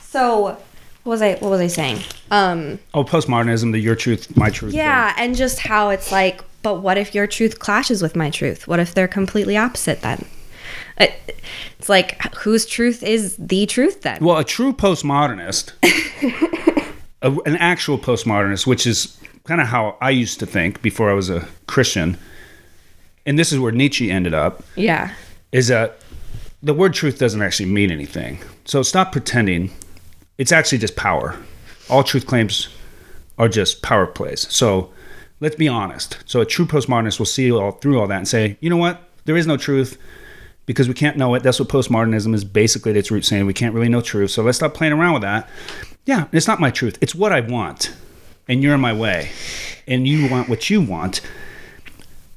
So, 0.00 0.40
what 0.42 0.60
was 1.04 1.22
I? 1.22 1.34
What 1.36 1.50
was 1.50 1.60
I 1.60 1.66
saying? 1.68 1.98
Um. 2.30 2.78
Oh, 2.92 3.04
postmodernism, 3.04 3.72
the 3.72 3.78
your 3.78 3.94
truth, 3.94 4.36
my 4.36 4.50
truth. 4.50 4.74
Yeah, 4.74 5.14
thing. 5.14 5.24
and 5.24 5.36
just 5.36 5.60
how 5.60 5.88
it's 5.90 6.12
like, 6.12 6.42
but 6.62 6.80
what 6.82 6.98
if 6.98 7.14
your 7.14 7.26
truth 7.26 7.58
clashes 7.58 8.02
with 8.02 8.14
my 8.16 8.28
truth? 8.28 8.68
What 8.68 8.80
if 8.80 8.92
they're 8.92 9.08
completely 9.08 9.56
opposite 9.56 10.02
then? 10.02 10.26
It's 10.98 11.88
like 11.88 12.20
whose 12.36 12.66
truth 12.66 13.02
is 13.02 13.36
the 13.36 13.66
truth 13.66 14.02
then? 14.02 14.22
Well, 14.24 14.38
a 14.38 14.44
true 14.44 14.72
postmodernist 14.72 15.72
a, 17.24 17.32
an 17.46 17.56
actual 17.56 17.98
postmodernist, 17.98 18.66
which 18.66 18.86
is 18.86 19.18
kind 19.44 19.60
of 19.60 19.66
how 19.66 19.96
I 20.00 20.10
used 20.10 20.38
to 20.40 20.46
think 20.46 20.82
before 20.82 21.10
I 21.10 21.14
was 21.14 21.30
a 21.30 21.48
Christian, 21.66 22.16
and 23.26 23.38
this 23.38 23.52
is 23.52 23.58
where 23.58 23.72
Nietzsche 23.72 24.10
ended 24.10 24.34
up. 24.34 24.62
Yeah. 24.76 25.12
Is 25.50 25.68
that 25.68 25.98
the 26.62 26.74
word 26.74 26.94
truth 26.94 27.18
doesn't 27.18 27.42
actually 27.42 27.70
mean 27.70 27.90
anything. 27.90 28.38
So 28.64 28.82
stop 28.82 29.12
pretending. 29.12 29.70
It's 30.38 30.52
actually 30.52 30.78
just 30.78 30.96
power. 30.96 31.36
All 31.88 32.02
truth 32.02 32.26
claims 32.26 32.68
are 33.38 33.48
just 33.48 33.82
power 33.82 34.06
plays. 34.06 34.46
So 34.52 34.92
let's 35.40 35.56
be 35.56 35.68
honest. 35.68 36.18
So 36.26 36.40
a 36.40 36.46
true 36.46 36.66
postmodernist 36.66 37.18
will 37.18 37.26
see 37.26 37.50
all 37.50 37.72
through 37.72 38.00
all 38.00 38.06
that 38.06 38.16
and 38.16 38.28
say, 38.28 38.56
you 38.60 38.70
know 38.70 38.76
what? 38.76 39.02
There 39.24 39.36
is 39.36 39.46
no 39.46 39.56
truth 39.56 39.98
because 40.66 40.88
we 40.88 40.94
can't 40.94 41.16
know 41.16 41.34
it. 41.34 41.42
That's 41.42 41.60
what 41.60 41.68
postmodernism 41.68 42.34
is 42.34 42.44
basically 42.44 42.90
at 42.92 42.96
its 42.96 43.10
root 43.10 43.24
saying. 43.24 43.46
We 43.46 43.52
can't 43.52 43.74
really 43.74 43.88
know 43.88 44.00
truth. 44.00 44.30
So 44.30 44.42
let's 44.42 44.58
stop 44.58 44.74
playing 44.74 44.92
around 44.92 45.14
with 45.14 45.22
that. 45.22 45.48
Yeah, 46.06 46.26
it's 46.32 46.46
not 46.46 46.60
my 46.60 46.70
truth. 46.70 46.98
It's 47.00 47.14
what 47.14 47.32
I 47.32 47.40
want. 47.40 47.94
And 48.48 48.62
you're 48.62 48.74
in 48.74 48.80
my 48.80 48.92
way. 48.92 49.30
And 49.86 50.06
you 50.06 50.30
want 50.30 50.48
what 50.48 50.70
you 50.70 50.80
want. 50.80 51.20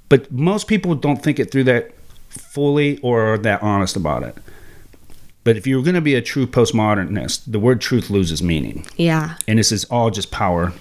But 0.09 0.31
most 0.31 0.67
people 0.67 0.95
don't 0.95 1.21
think 1.21 1.39
it 1.39 1.51
through 1.51 1.65
that 1.65 1.91
fully 2.29 2.99
or 2.99 3.33
are 3.33 3.37
that 3.39 3.61
honest 3.61 3.95
about 3.95 4.23
it. 4.23 4.37
But 5.43 5.55
if 5.55 5.65
you're 5.65 5.83
going 5.83 5.95
to 5.95 6.01
be 6.01 6.15
a 6.15 6.21
true 6.21 6.45
postmodernist, 6.45 7.43
the 7.47 7.59
word 7.59 7.79
truth 7.79 8.09
loses 8.09 8.43
meaning. 8.43 8.85
Yeah. 8.97 9.35
And 9.47 9.59
this 9.59 9.71
is 9.71 9.85
all 9.85 10.11
just 10.11 10.29
power. 10.29 10.73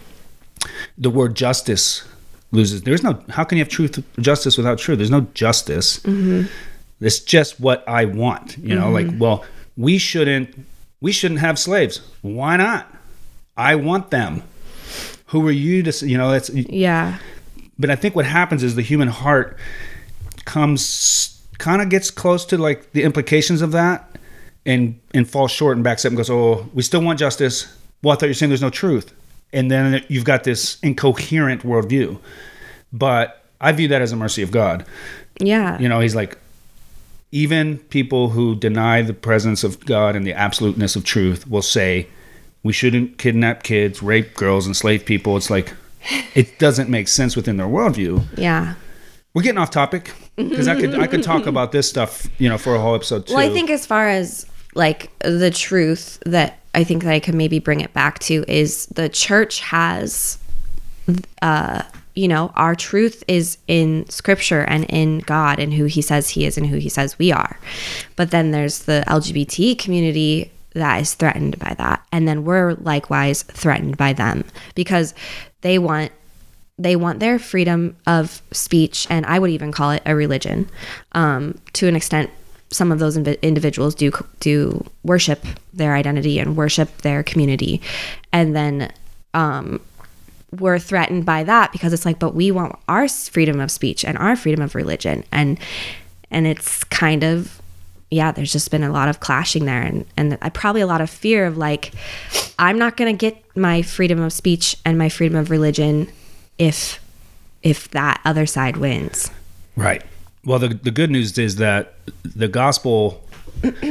The 0.98 1.10
word 1.10 1.36
justice 1.36 2.04
loses. 2.50 2.82
There's 2.82 3.02
no, 3.02 3.22
how 3.28 3.44
can 3.44 3.58
you 3.58 3.64
have 3.64 3.68
truth, 3.68 4.02
justice 4.18 4.56
without 4.56 4.78
truth? 4.78 4.98
There's 4.98 5.10
no 5.10 5.22
justice. 5.34 6.00
Mm-hmm. 6.00 6.52
It's 7.00 7.20
just 7.20 7.60
what 7.60 7.86
I 7.88 8.04
want. 8.04 8.56
You 8.58 8.74
know, 8.74 8.92
mm-hmm. 8.92 9.10
like, 9.10 9.20
well, 9.20 9.44
we 9.76 9.98
shouldn't 9.98 10.54
we 11.00 11.12
shouldn't 11.12 11.40
have 11.40 11.58
slaves. 11.58 12.00
Why 12.22 12.56
not? 12.56 12.92
I 13.56 13.74
want 13.74 14.10
them. 14.10 14.42
Who 15.26 15.46
are 15.48 15.52
you 15.52 15.82
to, 15.82 16.06
you 16.06 16.16
know, 16.16 16.30
that's, 16.30 16.50
yeah. 16.50 17.18
But 17.78 17.90
I 17.90 17.96
think 17.96 18.14
what 18.14 18.24
happens 18.24 18.62
is 18.62 18.74
the 18.74 18.82
human 18.82 19.08
heart 19.08 19.58
comes, 20.44 21.42
kind 21.58 21.82
of 21.82 21.88
gets 21.88 22.10
close 22.10 22.44
to 22.46 22.58
like 22.58 22.92
the 22.92 23.02
implications 23.02 23.60
of 23.60 23.72
that 23.72 24.18
and, 24.64 24.98
and 25.12 25.28
falls 25.28 25.50
short 25.50 25.76
and 25.76 25.84
backs 25.84 26.04
up 26.04 26.10
and 26.10 26.16
goes, 26.16 26.30
oh, 26.30 26.68
we 26.74 26.82
still 26.82 27.02
want 27.02 27.18
justice. 27.18 27.76
Well, 28.02 28.16
I 28.16 28.20
thought 28.20 28.26
you're 28.26 28.34
saying 28.34 28.50
there's 28.50 28.62
no 28.62 28.70
truth. 28.70 29.12
And 29.52 29.70
then 29.70 30.04
you've 30.08 30.24
got 30.24 30.44
this 30.44 30.78
incoherent 30.80 31.62
worldview. 31.62 32.18
But 32.92 33.44
I 33.60 33.72
view 33.72 33.88
that 33.88 34.02
as 34.02 34.12
a 34.12 34.16
mercy 34.16 34.42
of 34.42 34.50
God. 34.50 34.86
Yeah. 35.40 35.78
You 35.78 35.88
know, 35.88 36.00
he's 36.00 36.14
like, 36.14 36.38
even 37.32 37.78
people 37.78 38.30
who 38.30 38.54
deny 38.54 39.02
the 39.02 39.14
presence 39.14 39.64
of 39.64 39.84
God 39.84 40.16
and 40.16 40.26
the 40.26 40.32
absoluteness 40.32 40.96
of 40.96 41.04
truth 41.04 41.48
will 41.48 41.62
say 41.62 42.08
we 42.62 42.72
shouldn't 42.72 43.18
kidnap 43.18 43.62
kids, 43.62 44.02
rape 44.02 44.34
girls, 44.34 44.66
enslave 44.66 45.04
people. 45.04 45.36
It's 45.36 45.50
like 45.50 45.72
it 46.34 46.58
doesn't 46.58 46.88
make 46.88 47.08
sense 47.08 47.36
within 47.36 47.56
their 47.56 47.66
worldview. 47.66 48.24
Yeah. 48.36 48.74
We're 49.34 49.42
getting 49.42 49.58
off 49.58 49.70
topic 49.70 50.12
because 50.36 50.66
I 50.66 50.80
could 50.80 50.94
I 50.98 51.06
could 51.06 51.22
talk 51.22 51.46
about 51.46 51.72
this 51.72 51.88
stuff, 51.88 52.26
you 52.38 52.48
know, 52.48 52.56
for 52.56 52.74
a 52.74 52.80
whole 52.80 52.94
episode 52.94 53.26
too. 53.26 53.34
Well, 53.34 53.48
I 53.48 53.52
think 53.52 53.68
as 53.70 53.84
far 53.84 54.08
as 54.08 54.46
like 54.74 55.10
the 55.18 55.50
truth 55.50 56.22
that 56.24 56.58
I 56.74 56.84
think 56.84 57.04
that 57.04 57.12
I 57.12 57.20
could 57.20 57.34
maybe 57.34 57.58
bring 57.58 57.80
it 57.80 57.92
back 57.92 58.18
to 58.20 58.44
is 58.48 58.86
the 58.86 59.08
church 59.08 59.60
has 59.60 60.38
uh 61.42 61.82
you 62.16 62.26
know, 62.26 62.50
our 62.56 62.74
truth 62.74 63.22
is 63.28 63.58
in 63.68 64.08
scripture 64.08 64.62
and 64.62 64.84
in 64.86 65.18
God 65.20 65.60
and 65.60 65.72
who 65.72 65.84
he 65.84 66.02
says 66.02 66.30
he 66.30 66.46
is 66.46 66.56
and 66.56 66.66
who 66.66 66.78
he 66.78 66.88
says 66.88 67.18
we 67.18 67.30
are. 67.30 67.60
But 68.16 68.30
then 68.30 68.50
there's 68.50 68.80
the 68.80 69.04
LGBT 69.06 69.78
community 69.78 70.50
that 70.72 71.00
is 71.00 71.14
threatened 71.14 71.58
by 71.58 71.74
that. 71.78 72.04
And 72.10 72.26
then 72.26 72.44
we're 72.44 72.74
likewise 72.74 73.42
threatened 73.42 73.96
by 73.96 74.14
them 74.14 74.44
because 74.74 75.14
they 75.60 75.78
want 75.78 76.10
they 76.78 76.96
want 76.96 77.20
their 77.20 77.38
freedom 77.38 77.96
of 78.06 78.42
speech 78.52 79.06
and 79.08 79.24
I 79.24 79.38
would 79.38 79.50
even 79.50 79.72
call 79.72 79.92
it 79.92 80.02
a 80.04 80.14
religion. 80.14 80.68
Um, 81.12 81.58
to 81.74 81.88
an 81.88 81.96
extent 81.96 82.30
some 82.70 82.92
of 82.92 82.98
those 82.98 83.16
individuals 83.16 83.94
do 83.94 84.10
do 84.40 84.84
worship 85.02 85.44
their 85.72 85.94
identity 85.94 86.38
and 86.38 86.56
worship 86.56 86.98
their 86.98 87.22
community. 87.22 87.80
And 88.32 88.56
then 88.56 88.92
um, 89.34 89.80
we're 90.52 90.78
threatened 90.78 91.24
by 91.24 91.44
that 91.44 91.72
because 91.72 91.92
it's 91.92 92.04
like 92.04 92.18
but 92.18 92.34
we 92.34 92.50
want 92.50 92.76
our 92.88 93.08
freedom 93.08 93.60
of 93.60 93.70
speech 93.70 94.04
and 94.04 94.16
our 94.18 94.36
freedom 94.36 94.62
of 94.62 94.74
religion. 94.74 95.24
And 95.32 95.58
and 96.30 96.46
it's 96.46 96.84
kind 96.84 97.24
of 97.24 97.60
yeah 98.10 98.30
there's 98.30 98.52
just 98.52 98.70
been 98.70 98.84
a 98.84 98.92
lot 98.92 99.08
of 99.08 99.20
clashing 99.20 99.64
there. 99.64 99.82
And 99.82 100.06
and 100.16 100.38
probably 100.54 100.80
a 100.80 100.86
lot 100.86 101.00
of 101.00 101.10
fear 101.10 101.46
of 101.46 101.56
like 101.56 101.92
i'm 102.58 102.78
not 102.78 102.96
going 102.96 103.16
to 103.16 103.18
get 103.18 103.42
my 103.56 103.82
freedom 103.82 104.20
of 104.20 104.32
speech 104.32 104.76
and 104.84 104.96
my 104.96 105.08
freedom 105.08 105.36
of 105.36 105.50
religion 105.50 106.08
if 106.58 107.00
if 107.62 107.90
that 107.90 108.20
other 108.24 108.46
side 108.46 108.76
wins. 108.76 109.30
Right. 109.76 110.02
Well 110.44 110.58
the, 110.58 110.68
the 110.68 110.90
good 110.90 111.10
news 111.10 111.36
is 111.38 111.56
that 111.56 111.94
the 112.22 112.48
gospel 112.48 113.22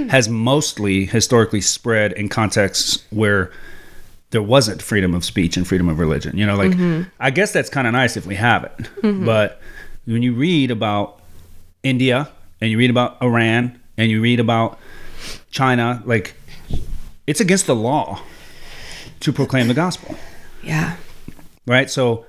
has 0.09 0.29
mostly 0.29 1.05
historically 1.05 1.61
spread 1.61 2.13
in 2.13 2.29
contexts 2.29 3.03
where 3.09 3.51
there 4.35 4.43
wasn't 4.43 4.81
freedom 4.81 5.13
of 5.13 5.23
speech 5.23 5.55
and 5.55 5.65
freedom 5.65 5.87
of 5.87 5.97
religion. 5.97 6.37
You 6.37 6.45
know, 6.45 6.57
like 6.57 6.71
mm-hmm. 6.71 7.09
I 7.21 7.31
guess 7.31 7.53
that's 7.53 7.69
kind 7.69 7.87
of 7.87 7.93
nice 7.93 8.17
if 8.17 8.25
we 8.25 8.35
have 8.35 8.65
it. 8.65 8.77
Mm-hmm. 9.01 9.25
But 9.25 9.61
when 10.03 10.21
you 10.21 10.33
read 10.33 10.71
about 10.71 11.21
India 11.83 12.29
and 12.59 12.69
you 12.69 12.77
read 12.77 12.89
about 12.89 13.21
Iran 13.21 13.79
and 13.97 14.11
you 14.11 14.21
read 14.21 14.41
about 14.41 14.77
China, 15.51 16.03
like 16.05 16.35
it's 17.25 17.39
against 17.39 17.65
the 17.65 17.75
law 17.75 18.19
to 19.21 19.31
proclaim 19.31 19.69
the 19.69 19.73
gospel. 19.73 20.17
Yeah. 20.61 20.97
Right? 21.65 21.89
So 21.89 22.25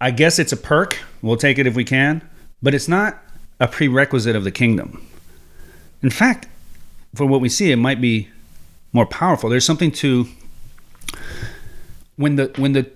I 0.00 0.10
guess 0.10 0.38
it's 0.38 0.52
a 0.52 0.56
perk. 0.56 0.98
We'll 1.20 1.36
take 1.36 1.58
it 1.58 1.66
if 1.66 1.76
we 1.76 1.84
can, 1.84 2.26
but 2.62 2.72
it's 2.72 2.88
not 2.88 3.18
a 3.60 3.68
prerequisite 3.68 4.34
of 4.34 4.44
the 4.44 4.50
kingdom. 4.50 5.06
In 6.02 6.08
fact, 6.08 6.48
for 7.14 7.26
what 7.26 7.42
we 7.42 7.50
see, 7.50 7.72
it 7.72 7.76
might 7.76 8.00
be 8.00 8.30
more 8.92 9.06
powerful. 9.06 9.48
There's 9.50 9.64
something 9.64 9.92
to 9.92 10.26
when 12.16 12.36
the 12.36 12.52
when 12.56 12.72
the 12.72 12.90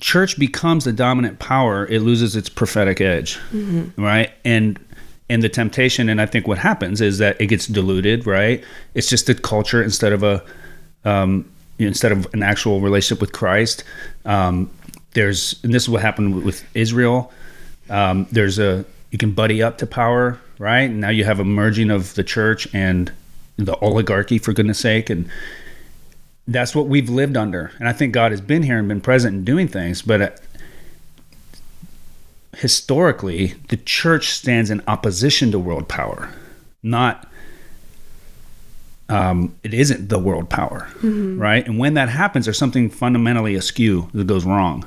church 0.00 0.38
becomes 0.38 0.84
the 0.84 0.92
dominant 0.92 1.38
power, 1.38 1.86
it 1.86 2.00
loses 2.00 2.34
its 2.36 2.48
prophetic 2.48 3.00
edge, 3.00 3.38
right? 3.96 4.30
And 4.44 4.78
and 5.28 5.42
the 5.42 5.48
temptation, 5.48 6.08
and 6.08 6.20
I 6.20 6.26
think 6.26 6.46
what 6.46 6.58
happens 6.58 7.00
is 7.00 7.18
that 7.18 7.40
it 7.40 7.46
gets 7.46 7.66
diluted, 7.66 8.26
right? 8.26 8.62
It's 8.94 9.08
just 9.08 9.28
a 9.28 9.34
culture 9.34 9.82
instead 9.82 10.12
of 10.12 10.22
a 10.22 10.44
um, 11.04 11.50
instead 11.78 12.12
of 12.12 12.26
an 12.34 12.42
actual 12.42 12.80
relationship 12.80 13.20
with 13.20 13.32
Christ. 13.32 13.84
Um, 14.24 14.70
there's 15.14 15.58
and 15.62 15.72
this 15.74 15.84
is 15.84 15.88
what 15.88 16.02
happened 16.02 16.34
with- 16.36 16.44
with 16.44 16.64
Israel. 16.74 17.32
Um, 17.90 18.26
there's 18.30 18.58
a 18.58 18.84
you 19.10 19.18
can 19.18 19.32
buddy 19.32 19.62
up 19.62 19.78
to 19.78 19.86
power, 19.86 20.38
right? 20.58 20.82
And 20.90 21.00
now 21.00 21.10
you 21.10 21.24
have 21.24 21.38
a 21.40 21.44
merging 21.44 21.90
of 21.90 22.14
the 22.14 22.24
church 22.24 22.66
and 22.74 23.12
the 23.56 23.76
oligarchy, 23.78 24.38
for 24.38 24.52
goodness 24.52 24.78
sake, 24.78 25.10
and 25.10 25.28
that's 26.46 26.74
what 26.74 26.86
we've 26.86 27.08
lived 27.08 27.36
under. 27.36 27.72
And 27.78 27.88
I 27.88 27.92
think 27.92 28.12
God 28.12 28.32
has 28.32 28.40
been 28.40 28.62
here 28.62 28.78
and 28.78 28.88
been 28.88 29.00
present 29.00 29.34
and 29.34 29.44
doing 29.44 29.68
things, 29.68 30.02
but 30.02 30.20
uh, 30.20 30.30
historically, 32.56 33.54
the 33.68 33.76
church 33.76 34.30
stands 34.30 34.70
in 34.70 34.82
opposition 34.86 35.50
to 35.52 35.58
world 35.58 35.88
power, 35.88 36.30
not. 36.82 37.28
Um, 39.08 39.54
it 39.62 39.74
isn't 39.74 40.08
the 40.08 40.18
world 40.18 40.48
power, 40.48 40.88
right? 41.02 41.66
And 41.66 41.78
when 41.78 41.94
that 41.94 42.08
happens, 42.08 42.46
there's 42.46 42.56
something 42.56 42.88
fundamentally 42.88 43.54
askew 43.56 44.08
that 44.14 44.26
goes 44.26 44.46
wrong, 44.46 44.86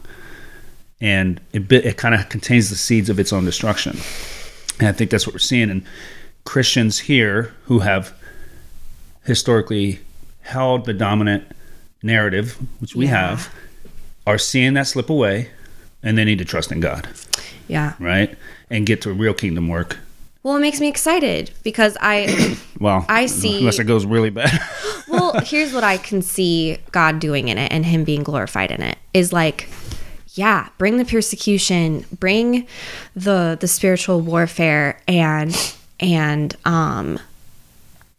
and 1.00 1.40
it 1.54 1.72
it 1.72 1.98
kind 1.98 2.16
of 2.16 2.28
contains 2.30 2.72
the 2.72 2.76
seeds 2.76 3.10
of 3.10 3.20
its 3.20 3.32
own 3.32 3.46
destruction. 3.46 3.98
And 4.80 4.88
I 4.88 4.94
think 4.94 5.12
that's 5.12 5.28
what 5.28 5.36
we're 5.36 5.40
seeing. 5.40 5.70
And 5.70 5.84
Christians 6.44 7.00
here 7.00 7.54
who 7.66 7.80
have 7.80 8.14
historically 9.26 10.00
held 10.42 10.86
the 10.86 10.94
dominant 10.94 11.44
narrative, 12.04 12.58
which 12.80 12.96
we 12.96 13.06
Yeah. 13.06 13.30
have, 13.30 13.50
are 14.28 14.38
seeing 14.38 14.74
that 14.76 14.88
slip 14.88 15.10
away, 15.10 15.50
and 16.04 16.18
they 16.18 16.24
need 16.26 16.38
to 16.40 16.46
trust 16.46 16.72
in 16.72 16.80
God, 16.80 17.08
Yeah. 17.68 17.94
right? 18.00 18.36
And 18.70 18.86
get 18.86 19.02
to 19.04 19.12
real 19.12 19.34
kingdom 19.34 19.68
work. 19.68 19.98
Well, 20.44 20.56
it 20.58 20.60
makes 20.60 20.80
me 20.80 20.88
excited 20.88 21.50
because 21.64 21.98
I, 22.00 22.58
Well, 22.80 23.06
I 23.10 23.26
see- 23.26 23.60
Unless 23.60 23.80
it 23.80 23.86
goes 23.86 24.06
really 24.06 24.30
bad. 24.30 24.60
well, 25.08 25.40
here's 25.42 25.74
what 25.74 25.84
I 25.84 25.98
can 25.98 26.22
see 26.22 26.78
God 26.92 27.20
doing 27.20 27.48
in 27.48 27.58
it 27.58 27.72
and 27.72 27.84
Him 27.86 28.04
being 28.04 28.22
glorified 28.22 28.70
in 28.72 28.82
it 28.84 28.98
is 29.14 29.34
like, 29.34 29.68
yeah, 30.36 30.68
bring 30.78 30.98
the 30.98 31.06
persecution, 31.06 32.06
bring 32.20 32.68
the 33.16 33.58
the 33.60 33.68
spiritual 33.68 34.20
warfare, 34.22 35.00
and 35.08 35.56
and 36.00 36.56
um, 36.66 37.20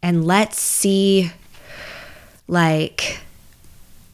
and 0.01 0.25
let's 0.25 0.59
see, 0.59 1.31
like, 2.47 3.19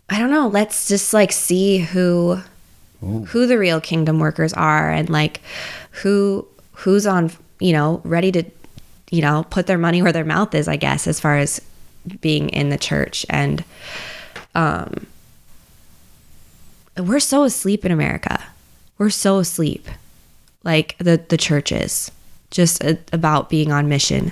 I 0.10 0.20
don't 0.20 0.32
know, 0.32 0.48
let's 0.48 0.88
just 0.88 1.14
like 1.14 1.32
see 1.32 1.80
who 1.80 2.40
who 3.28 3.46
the 3.46 3.58
real 3.58 3.82
kingdom 3.82 4.20
workers 4.20 4.54
are 4.54 4.90
and 4.90 5.10
like 5.10 5.42
who 5.92 6.48
who's 6.72 7.06
on 7.06 7.30
you 7.60 7.74
know 7.74 8.00
ready 8.06 8.32
to 8.32 8.44
you 9.12 9.22
know 9.22 9.46
put 9.50 9.68
their 9.68 9.78
money 9.78 10.02
where 10.02 10.14
their 10.14 10.24
mouth 10.24 10.56
is 10.56 10.70
i 10.70 10.78
guess 10.78 11.06
as 11.06 11.20
far 11.20 11.38
as 11.38 11.60
being 12.22 12.50
in 12.50 12.70
the 12.70 12.78
church. 12.78 13.26
And 13.30 13.64
um 14.56 15.08
we're 16.98 17.20
so 17.20 17.44
asleep 17.44 17.86
in 17.86 17.92
america. 17.92 18.44
We're 18.98 19.10
so 19.10 19.40
asleep 19.40 19.88
like 20.64 20.96
the 21.00 21.18
the 21.30 21.38
church 21.38 21.72
is 21.72 22.12
just 22.52 22.84
a, 22.84 22.98
about 23.12 23.50
being 23.50 23.72
on 23.72 23.90
mission 23.90 24.32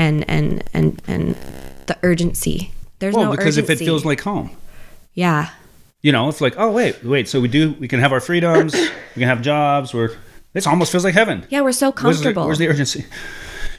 and 0.00 0.28
and 0.28 0.64
and 0.72 1.00
and 1.06 1.36
the 1.86 1.96
urgency 2.02 2.72
there's 2.98 3.14
well, 3.14 3.26
no 3.26 3.30
because 3.30 3.56
if 3.58 3.70
it 3.70 3.78
feels 3.78 4.04
like 4.04 4.20
home, 4.20 4.50
yeah 5.14 5.50
you 6.02 6.12
know, 6.12 6.30
it's 6.30 6.40
like, 6.40 6.54
oh 6.56 6.70
wait, 6.72 7.04
wait. 7.04 7.28
So 7.28 7.42
we 7.42 7.48
do, 7.48 7.72
we 7.78 7.86
can 7.86 8.00
have 8.00 8.10
our 8.10 8.20
freedoms, 8.20 8.72
we 8.74 9.20
can 9.20 9.28
have 9.28 9.42
jobs. 9.42 9.92
We're 9.92 10.16
this 10.54 10.66
almost 10.66 10.90
feels 10.92 11.04
like 11.04 11.12
heaven. 11.14 11.44
yeah 11.50 11.60
we're 11.60 11.72
so 11.72 11.90
Where's 11.92 12.18
the- 12.18 12.24
comfortable 12.24 12.46
Where's 12.46 12.58
the, 12.58 12.68
urgency? 12.68 13.04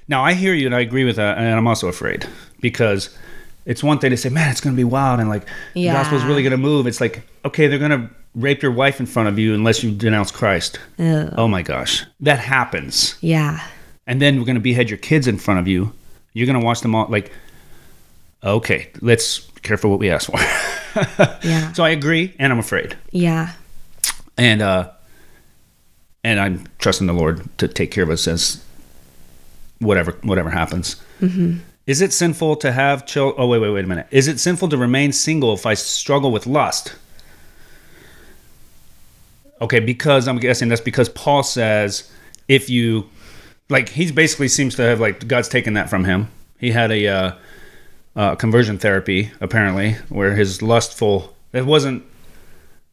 Now 0.08 0.24
I 0.24 0.34
hear 0.34 0.54
you 0.54 0.66
and 0.68 0.76
I 0.76 0.82
agree 0.82 1.04
with 1.04 1.16
that, 1.16 1.38
and 1.40 1.48
I'm 1.48 1.68
also 1.68 1.88
afraid 1.88 2.28
because 2.60 3.10
it's 3.66 3.84
one 3.84 3.98
thing 4.00 4.12
to 4.12 4.18
say, 4.18 4.30
man, 4.30 4.50
it's 4.52 4.62
going 4.62 4.76
to 4.76 4.78
be 4.78 4.84
wild 4.84 5.20
and 5.20 5.30
like 5.30 5.46
the 5.74 5.82
Yeah. 5.82 5.94
gospel's 5.94 6.24
really 6.24 6.44
going 6.44 6.52
to 6.52 6.58
move. 6.58 6.86
It's 6.88 7.02
like, 7.02 7.24
okay, 7.46 7.68
they're 7.68 7.80
going 7.80 7.92
to 8.00 8.10
rape 8.36 8.62
your 8.62 8.72
wife 8.72 9.00
in 9.00 9.06
front 9.08 9.30
of 9.30 9.38
you 9.40 9.54
unless 9.54 9.84
you 9.84 9.92
denounce 9.92 10.32
Christ. 10.32 10.80
Ugh. 11.00 11.34
Oh 11.38 11.48
my 11.48 11.62
gosh, 11.64 12.06
that 12.20 12.40
happens, 12.40 13.16
yeah 13.22 13.66
and 14.08 14.22
then 14.22 14.38
we're 14.40 14.46
going 14.46 14.56
to 14.56 14.62
behead 14.62 14.90
your 14.90 14.98
kids 14.98 15.28
in 15.28 15.38
front 15.38 15.60
of 15.60 15.68
you. 15.68 15.94
You're 16.34 16.48
going 16.48 16.60
to 16.60 16.66
watch 16.66 16.82
them 16.82 16.96
all 16.96 17.08
like. 17.08 17.32
Okay, 18.44 18.90
let's 19.02 19.40
be 19.40 19.62
careful 19.62 19.92
what 19.92 20.00
we 20.00 20.10
ask 20.10 20.30
for. 20.30 20.40
Yeah. 21.44 21.72
So 21.72 21.86
I 21.86 21.92
agree, 21.92 22.36
and 22.38 22.52
I'm 22.52 22.60
afraid 22.60 22.98
yeah 23.12 23.54
and 24.38 24.62
uh 24.62 24.90
and 26.24 26.40
i'm 26.40 26.66
trusting 26.80 27.08
the 27.08 27.14
lord 27.14 27.46
to 27.58 27.68
take 27.68 27.92
care 27.92 28.04
of 28.04 28.10
us 28.10 28.28
as 28.28 28.64
whatever 29.80 30.14
whatever 30.24 30.50
happens 30.50 30.96
mm-hmm. 31.20 31.58
is 31.88 32.02
it 32.02 32.14
sinful 32.14 32.56
to 32.56 32.72
have 32.72 33.06
chill 33.06 33.34
oh 33.38 33.48
wait 33.48 33.60
wait 33.60 33.70
wait 33.70 33.86
a 33.86 33.88
minute 33.88 34.08
is 34.12 34.28
it 34.28 34.40
sinful 34.40 34.70
to 34.70 34.78
remain 34.78 35.12
single 35.12 35.54
if 35.54 35.66
i 35.66 35.74
struggle 35.74 36.32
with 36.32 36.48
lust 36.48 36.96
okay 39.60 39.80
because 39.80 40.28
i'm 40.28 40.38
guessing 40.38 40.70
that's 40.70 40.82
because 40.82 41.10
paul 41.10 41.44
says 41.44 42.12
if 42.48 42.70
you 42.70 43.08
like 43.72 43.90
he 43.90 44.12
basically 44.12 44.48
seems 44.48 44.76
to 44.76 44.84
have 44.84 45.00
like 45.00 45.28
god's 45.28 45.48
taken 45.50 45.74
that 45.74 45.90
from 45.90 46.06
him 46.06 46.28
he 46.60 46.72
had 46.72 46.92
a 46.92 47.08
uh, 47.08 47.36
uh 48.16 48.36
conversion 48.36 48.78
therapy 48.78 49.32
apparently 49.42 49.94
where 50.10 50.36
his 50.36 50.62
lustful 50.62 51.36
it 51.54 51.66
wasn't 51.66 52.04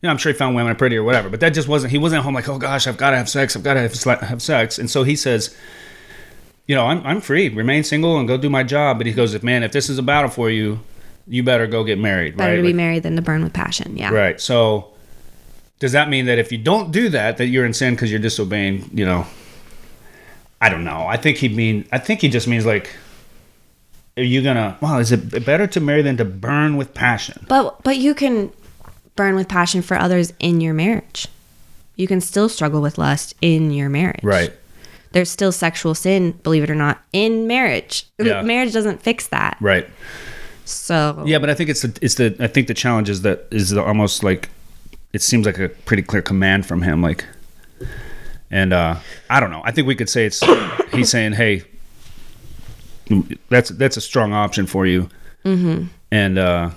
you 0.01 0.07
know, 0.07 0.11
I'm 0.13 0.19
sure 0.19 0.31
he 0.31 0.39
found 0.39 0.55
women 0.55 0.77
pretty 0.77 0.97
or 0.97 1.03
whatever, 1.03 1.29
but 1.29 1.41
that 1.41 1.51
just 1.51 1.67
wasn't. 1.67 1.91
He 1.91 1.99
wasn't 1.99 2.21
at 2.21 2.25
home 2.25 2.35
like, 2.35 2.49
oh 2.49 2.57
gosh, 2.57 2.87
I've 2.87 2.97
got 2.97 3.11
to 3.11 3.17
have 3.17 3.29
sex. 3.29 3.57
I've 3.57 3.65
got 3.65 3.75
to 3.75 3.81
have, 3.81 4.21
have 4.21 4.41
sex. 4.41 4.79
And 4.79 4.89
so 4.89 5.03
he 5.03 5.17
says, 5.17 5.57
you 6.69 6.77
know, 6.77 6.87
I'm 6.87 7.05
I'm 7.05 7.21
free, 7.21 7.49
remain 7.49 7.83
single, 7.83 8.17
and 8.17 8.29
go 8.29 8.37
do 8.37 8.49
my 8.49 8.63
job. 8.63 8.99
But 8.99 9.09
he 9.09 9.13
goes, 9.13 9.35
if 9.35 9.43
man, 9.43 9.65
if 9.65 9.73
this 9.73 9.91
is 9.91 9.99
a 9.99 10.03
battle 10.03 10.31
for 10.31 10.51
you, 10.51 10.79
you 11.27 11.43
better 11.43 11.67
go 11.67 11.83
get 11.83 11.99
married, 11.99 12.37
better 12.37 12.51
right? 12.51 12.57
to 12.57 12.63
be 12.63 12.69
Like- 12.69 12.77
married 12.77 13.03
than 13.03 13.17
to 13.17 13.23
burn 13.23 13.43
with 13.43 13.53
passion 13.53 13.97
yeah 13.97 14.11
Right. 14.11 14.41
So 14.41 14.93
does 15.81 15.93
that 15.93 16.09
mean 16.09 16.27
that 16.27 16.39
if 16.39 16.53
you 16.53 16.59
don't 16.59 16.93
do 16.93 17.09
that, 17.09 17.37
that 17.39 17.47
you're 17.47 17.67
in 17.67 17.75
sin 17.75 17.95
because 17.95 18.11
you're 18.11 18.21
disobeying? 18.21 18.91
You 18.95 19.05
know, 19.05 19.27
I 20.61 20.69
don't 20.69 20.85
know. 20.85 21.07
I 21.07 21.17
think 21.17 21.39
he 21.39 21.49
mean. 21.49 21.87
I 21.93 21.99
think 21.99 22.21
he 22.21 22.29
just 22.29 22.49
means 22.49 22.67
like, 22.67 22.91
are 24.17 24.23
you 24.23 24.43
gonna? 24.43 24.77
Well, 24.81 24.99
is 24.99 25.13
it 25.13 25.45
better 25.45 25.67
to 25.69 25.81
marry 25.81 26.03
than 26.03 26.17
to 26.17 26.25
burn 26.25 26.77
with 26.77 26.95
passion? 26.95 27.47
But 27.49 27.83
but 27.85 27.99
you 27.99 28.15
can 28.15 28.53
burn 29.17 29.35
with 29.35 29.49
passion 29.49 29.83
for 29.83 29.97
others 29.97 30.33
in 30.39 30.61
your 30.61 30.75
marriage. 30.75 31.29
You 31.97 32.07
can 32.07 32.21
still 32.21 32.49
struggle 32.49 32.81
with 32.81 32.99
lust 32.99 33.35
in 33.41 33.71
your 33.71 33.89
marriage. 33.89 34.23
Right. 34.23 34.53
There's 35.13 35.31
still 35.31 35.53
sexual 35.53 35.95
sin, 35.95 36.33
believe 36.43 36.63
it 36.63 36.71
or 36.71 36.75
not, 36.75 37.03
in 37.13 37.47
marriage. 37.47 38.07
Yeah. 38.19 38.43
Marriage 38.53 38.73
doesn't 38.73 39.03
fix 39.03 39.29
that. 39.29 39.57
Right. 39.59 39.89
So 40.67 41.25
Yeah, 41.27 41.39
but 41.39 41.49
I 41.49 41.55
think 41.55 41.71
it's 41.71 41.81
the 41.83 41.99
it's 42.03 42.17
the 42.17 42.37
I 42.39 42.47
think 42.47 42.69
the 42.69 42.75
challenge 42.75 43.09
is 43.09 43.23
that 43.23 43.47
is 43.51 43.71
the, 43.71 43.83
almost 43.83 44.23
like 44.23 44.51
it 45.13 45.23
seems 45.23 45.47
like 45.47 45.59
a 45.59 45.71
pretty 45.71 46.03
clear 46.03 46.23
command 46.23 46.67
from 46.67 46.83
him, 46.83 47.01
like, 47.03 47.25
and 48.51 48.73
uh 48.73 48.97
I 49.31 49.41
don't 49.41 49.51
know. 49.51 49.63
I 49.65 49.73
think 49.73 49.87
we 49.87 49.95
could 49.95 50.09
say 50.09 50.27
it's 50.27 50.43
he's 50.93 51.11
saying, 51.11 51.33
hey, 51.33 51.65
that's 53.49 53.71
that's 53.71 53.97
a 53.97 54.01
strong 54.01 54.33
option 54.33 54.67
for 54.67 54.87
you, 54.87 55.09
mm-hmm. 55.45 55.85
and 56.11 56.39
uh 56.39 56.71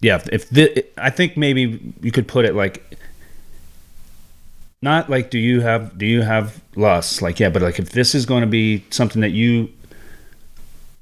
yeah, 0.00 0.16
if, 0.16 0.28
if 0.28 0.44
thi- 0.44 0.82
I 0.98 1.10
think 1.10 1.36
maybe 1.36 1.94
you 2.00 2.12
could 2.12 2.28
put 2.28 2.44
it 2.44 2.54
like. 2.54 2.98
Not 4.82 5.08
like 5.08 5.30
do 5.30 5.38
you 5.38 5.62
have 5.62 5.96
do 5.96 6.04
you 6.04 6.20
have 6.20 6.62
lust 6.76 7.22
like 7.22 7.40
yeah 7.40 7.48
but 7.48 7.62
like 7.62 7.78
if 7.78 7.90
this 7.90 8.14
is 8.14 8.26
going 8.26 8.42
to 8.42 8.46
be 8.46 8.84
something 8.90 9.22
that 9.22 9.30
you 9.30 9.72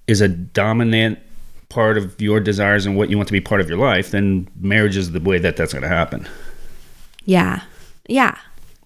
is 0.07 0.21
a 0.21 0.29
dominant 0.29 1.19
part 1.69 1.99
of 1.99 2.21
your 2.21 2.39
desires 2.41 2.87
and 2.87 2.97
what 2.97 3.11
you 3.11 3.17
want 3.17 3.27
to 3.27 3.33
be 3.33 3.41
part 3.41 3.61
of 3.61 3.69
your 3.69 3.79
life, 3.79 4.13
then 4.13 4.49
marriage 4.61 4.97
is 4.97 5.11
the 5.11 5.21
way 5.21 5.39
that 5.39 5.57
that's 5.57 5.73
going 5.73 5.83
to 5.83 5.89
happen. 5.89 6.27
yeah. 7.25 7.63
Yeah. 8.09 8.37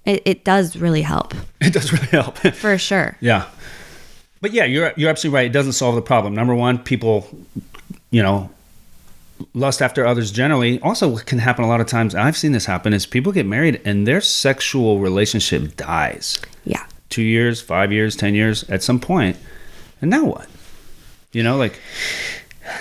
It, 0.04 0.22
it 0.24 0.44
does 0.44 0.76
really 0.76 1.02
help 1.02 1.34
It 1.60 1.72
does 1.72 1.92
really 1.92 2.06
help. 2.06 2.38
for 2.54 2.78
sure. 2.78 3.16
yeah. 3.20 3.46
But 4.40 4.52
yeah, 4.52 4.64
you're 4.64 4.92
you're 4.96 5.10
absolutely 5.10 5.36
right. 5.36 5.46
It 5.46 5.52
doesn't 5.52 5.72
solve 5.72 5.96
the 5.96 6.02
problem. 6.02 6.34
Number 6.34 6.54
one, 6.54 6.78
people, 6.78 7.28
you 8.10 8.22
know, 8.22 8.50
lust 9.52 9.82
after 9.82 10.06
others 10.06 10.30
generally. 10.30 10.80
Also, 10.80 11.08
what 11.08 11.26
can 11.26 11.38
happen 11.38 11.64
a 11.64 11.68
lot 11.68 11.80
of 11.80 11.88
times. 11.88 12.14
and 12.14 12.22
I've 12.22 12.36
seen 12.36 12.52
this 12.52 12.64
happen 12.66 12.92
is 12.92 13.04
people 13.06 13.32
get 13.32 13.46
married 13.46 13.80
and 13.84 14.06
their 14.06 14.20
sexual 14.20 15.00
relationship 15.00 15.76
dies. 15.76 16.40
Yeah. 16.64 16.86
Two 17.08 17.22
years, 17.22 17.60
five 17.60 17.90
years, 17.92 18.14
ten 18.14 18.34
years, 18.34 18.62
at 18.70 18.82
some 18.82 19.00
point, 19.00 19.36
and 20.00 20.10
now 20.10 20.24
what? 20.24 20.46
You 21.32 21.42
know, 21.42 21.56
like 21.56 21.80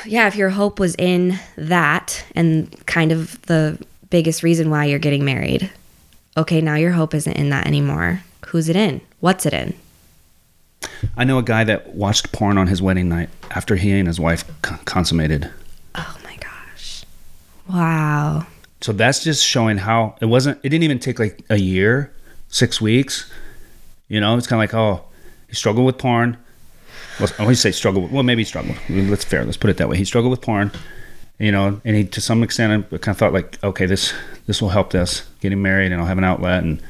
Yeah, 0.06 0.28
if 0.28 0.36
your 0.36 0.50
hope 0.50 0.80
was 0.80 0.96
in 0.96 1.40
that 1.58 2.24
and 2.36 2.70
kind 2.86 3.12
of 3.12 3.42
the 3.44 3.80
biggest 4.10 4.44
reason 4.44 4.70
why 4.70 4.86
you're 4.86 5.00
getting 5.00 5.26
married. 5.26 5.72
Okay, 6.38 6.62
now 6.62 6.76
your 6.76 6.92
hope 6.92 7.16
isn't 7.16 7.34
in 7.34 7.50
that 7.50 7.66
anymore. 7.66 8.22
Who's 8.48 8.70
it 8.70 8.76
in? 8.76 9.02
What's 9.20 9.48
it 9.48 9.54
in? 9.56 9.74
I 11.18 11.24
know 11.24 11.40
a 11.40 11.44
guy 11.44 11.64
that 11.64 11.96
watched 11.96 12.32
porn 12.32 12.60
on 12.60 12.68
his 12.68 12.80
wedding 12.80 13.10
night 13.10 13.30
after 13.50 13.76
he 13.76 13.92
and 13.92 14.08
his 14.08 14.20
wife 14.20 14.44
consummated. 14.62 15.50
Oh 15.96 16.18
my 16.24 16.36
gosh. 16.36 17.04
Wow. 17.68 18.46
so 18.82 18.94
that's 18.94 19.24
just 19.24 19.44
showing 19.44 19.78
how 19.78 20.16
it 20.22 20.26
wasn't. 20.26 20.60
It 20.64 20.70
didn't 20.70 20.84
even 20.84 21.00
take 21.00 21.18
like 21.18 21.44
a 21.50 21.58
year, 21.58 22.14
six 22.50 22.80
weeks. 22.80 23.32
You 24.08 24.22
know, 24.22 24.38
it's 24.38 24.46
kind 24.46 24.62
of 24.62 24.70
like 24.70 24.76
oh, 24.76 25.04
he 25.50 25.56
struggled 25.56 25.88
with 25.88 25.98
porn. 25.98 26.38
Well, 27.20 27.30
I 27.40 27.42
always 27.42 27.60
say 27.60 27.72
struggle. 27.72 28.04
With, 28.04 28.12
well, 28.12 28.24
maybe 28.24 28.42
he 28.42 28.46
struggled. 28.46 28.78
Let's 28.90 29.24
fair. 29.24 29.44
Let's 29.44 29.58
put 29.58 29.72
it 29.72 29.78
that 29.78 29.90
way. 29.90 29.98
He 29.98 30.06
struggled 30.06 30.30
with 30.30 30.42
porn. 30.42 30.72
You 31.40 31.52
know, 31.52 31.80
and 31.86 31.96
he 31.96 32.04
to 32.04 32.22
some 32.22 32.42
extent 32.42 32.86
I 32.92 32.98
kind 32.98 33.10
of 33.10 33.18
thought 33.18 33.34
like, 33.34 33.64
okay, 33.64 33.86
this 33.86 34.14
this 34.48 34.62
will 34.62 34.70
help 34.70 34.92
this 34.92 35.28
getting 35.40 35.62
married, 35.62 35.92
and 35.92 36.02
I'll 36.02 36.08
have 36.08 36.18
an 36.18 36.24
outlet. 36.24 36.64
And 36.64 36.82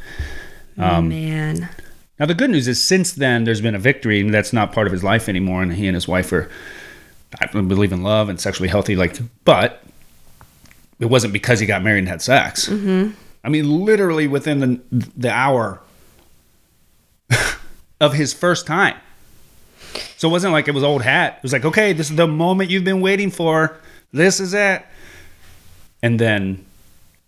um, 0.78 1.10
Man. 1.10 1.70
now 2.18 2.26
the 2.26 2.34
good 2.34 2.50
news 2.50 2.68
is, 2.68 2.82
since 2.82 3.12
then, 3.12 3.44
there's 3.44 3.62
been 3.62 3.76
a 3.76 3.80
victory, 3.80 4.22
and 4.22 4.34
that's 4.34 4.54
not 4.54 4.72
part 4.72 4.88
of 4.88 4.94
his 4.94 5.04
life 5.04 5.28
anymore. 5.28 5.64
And 5.64 5.74
he 5.74 5.88
and 5.88 5.96
his 5.96 6.08
wife 6.08 6.32
are, 6.32 6.50
I 7.42 7.46
believe 7.48 7.92
in 7.92 8.04
love 8.04 8.30
and 8.30 8.40
sexually 8.40 8.70
healthy. 8.70 8.96
Like, 8.96 9.18
but 9.44 9.84
it 11.00 11.08
wasn't 11.08 11.34
because 11.34 11.60
he 11.60 11.66
got 11.66 11.84
married 11.84 12.00
and 12.00 12.08
had 12.08 12.22
sex. 12.22 12.70
Mm-hmm. 12.70 13.12
I 13.44 13.50
mean, 13.50 13.86
literally 13.86 14.28
within 14.28 14.60
the 14.60 14.82
the 15.18 15.30
hour 15.30 15.82
of 18.00 18.14
his 18.14 18.34
first 18.34 18.66
time. 18.66 18.96
So 20.18 20.30
it 20.30 20.32
wasn't 20.32 20.54
like 20.54 20.68
it 20.68 20.74
was 20.74 20.84
old 20.84 21.02
hat. 21.02 21.36
It 21.38 21.44
was 21.44 21.54
like, 21.54 21.66
okay, 21.66 21.94
this 21.94 22.10
is 22.10 22.16
the 22.16 22.28
moment 22.28 22.70
you've 22.70 22.84
been 22.84 23.02
waiting 23.02 23.30
for. 23.30 23.78
This 24.12 24.40
is 24.40 24.54
it. 24.54 24.86
And 26.02 26.20
then, 26.20 26.66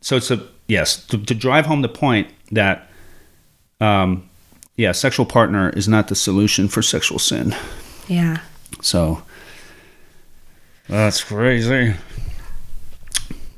so 0.01 0.15
it's 0.15 0.31
a 0.31 0.47
yes 0.67 1.05
to, 1.07 1.17
to 1.17 1.33
drive 1.33 1.65
home 1.65 1.81
the 1.81 1.89
point 1.89 2.29
that, 2.51 2.89
um, 3.81 4.29
yeah, 4.75 4.91
sexual 4.91 5.25
partner 5.25 5.69
is 5.71 5.87
not 5.87 6.07
the 6.07 6.15
solution 6.15 6.67
for 6.67 6.81
sexual 6.81 7.19
sin. 7.19 7.55
Yeah. 8.07 8.37
So 8.81 9.23
that's 10.87 11.23
crazy. 11.23 11.95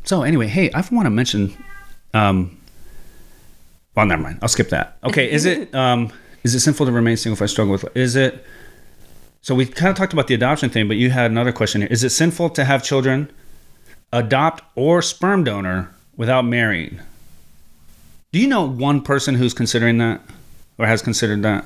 So 0.04 0.24
anyway, 0.24 0.48
hey, 0.48 0.72
I 0.72 0.84
want 0.92 1.06
to 1.06 1.10
mention. 1.10 1.56
Um, 2.14 2.58
well, 3.96 4.06
never 4.06 4.22
mind. 4.22 4.40
I'll 4.42 4.50
skip 4.50 4.70
that. 4.70 4.98
Okay, 5.04 5.32
is 5.32 5.46
it 5.46 5.74
um, 5.76 6.12
is 6.44 6.56
it 6.56 6.60
sinful 6.62 6.86
to 6.86 6.92
remain 6.92 7.18
single 7.18 7.38
if 7.38 7.42
I 7.42 7.46
struggle 7.46 7.74
with? 7.74 7.86
Is 7.96 8.16
it? 8.16 8.46
So 9.44 9.56
we 9.56 9.66
kind 9.66 9.90
of 9.90 9.96
talked 9.96 10.14
about 10.14 10.28
the 10.28 10.36
adoption 10.36 10.70
thing, 10.70 10.88
but 10.88 10.98
you 10.98 11.10
had 11.10 11.32
another 11.32 11.52
question 11.52 11.82
here. 11.82 11.90
Is 11.90 12.04
it 12.04 12.12
sinful 12.12 12.52
to 12.52 12.64
have 12.64 12.84
children, 12.84 13.32
adopt 14.14 14.64
or 14.76 15.02
sperm 15.02 15.44
donor 15.44 15.92
without 16.16 16.46
marrying? 16.46 17.00
Do 18.32 18.40
you 18.40 18.48
know 18.48 18.68
one 18.68 19.02
person 19.02 19.36
who's 19.36 19.54
considering 19.54 19.98
that 19.98 20.22
or 20.78 20.86
has 20.86 21.02
considered 21.02 21.42
that? 21.42 21.66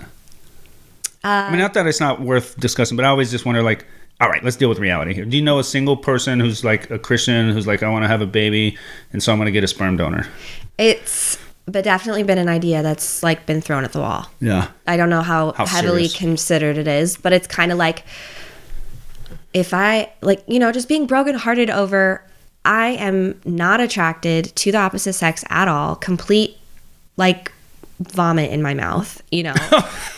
I 1.23 1.49
mean, 1.49 1.59
uh, 1.59 1.63
not 1.63 1.73
that 1.73 1.85
it's 1.85 1.99
not 1.99 2.21
worth 2.21 2.57
discussing, 2.59 2.95
but 2.95 3.03
I 3.03 3.09
always 3.09 3.29
just 3.29 3.45
wonder, 3.45 3.61
like, 3.61 3.85
all 4.21 4.29
right, 4.29 4.43
let's 4.43 4.55
deal 4.55 4.69
with 4.69 4.79
reality 4.79 5.13
here. 5.13 5.25
Do 5.25 5.35
you 5.35 5.43
know 5.43 5.59
a 5.59 5.63
single 5.63 5.97
person 5.97 6.39
who's 6.39 6.63
like 6.63 6.89
a 6.89 6.97
Christian 6.97 7.51
who's 7.51 7.67
like, 7.67 7.83
I 7.83 7.89
want 7.89 8.03
to 8.03 8.07
have 8.07 8.21
a 8.21 8.25
baby, 8.25 8.77
and 9.11 9.21
so 9.21 9.33
I'm 9.33 9.37
going 9.37 9.47
to 9.47 9.51
get 9.51 9.63
a 9.63 9.67
sperm 9.67 9.97
donor? 9.97 10.27
It's 10.77 11.37
but 11.65 11.83
definitely 11.83 12.23
been 12.23 12.37
an 12.37 12.49
idea 12.49 12.83
that's 12.83 13.23
like 13.23 13.45
been 13.45 13.61
thrown 13.61 13.83
at 13.83 13.91
the 13.91 13.99
wall. 13.99 14.29
Yeah. 14.39 14.69
I 14.87 14.97
don't 14.97 15.09
know 15.09 15.21
how, 15.21 15.53
How 15.53 15.65
heavily 15.65 16.07
serious? 16.07 16.17
considered 16.17 16.77
it 16.77 16.87
is, 16.87 17.17
but 17.17 17.33
it's 17.33 17.47
kind 17.47 17.71
of 17.71 17.77
like 17.77 18.05
if 19.53 19.73
I 19.73 20.11
like, 20.21 20.43
you 20.47 20.59
know, 20.59 20.71
just 20.71 20.87
being 20.87 21.07
brokenhearted 21.07 21.69
over 21.69 22.21
I 22.65 22.89
am 22.89 23.39
not 23.45 23.79
attracted 23.79 24.55
to 24.55 24.71
the 24.71 24.79
opposite 24.79 25.13
sex 25.13 25.43
at 25.49 25.67
all. 25.67 25.95
Complete 25.95 26.57
like 27.15 27.51
vomit 27.99 28.51
in 28.51 28.61
my 28.61 28.73
mouth, 28.73 29.21
you 29.31 29.43
know. 29.43 29.53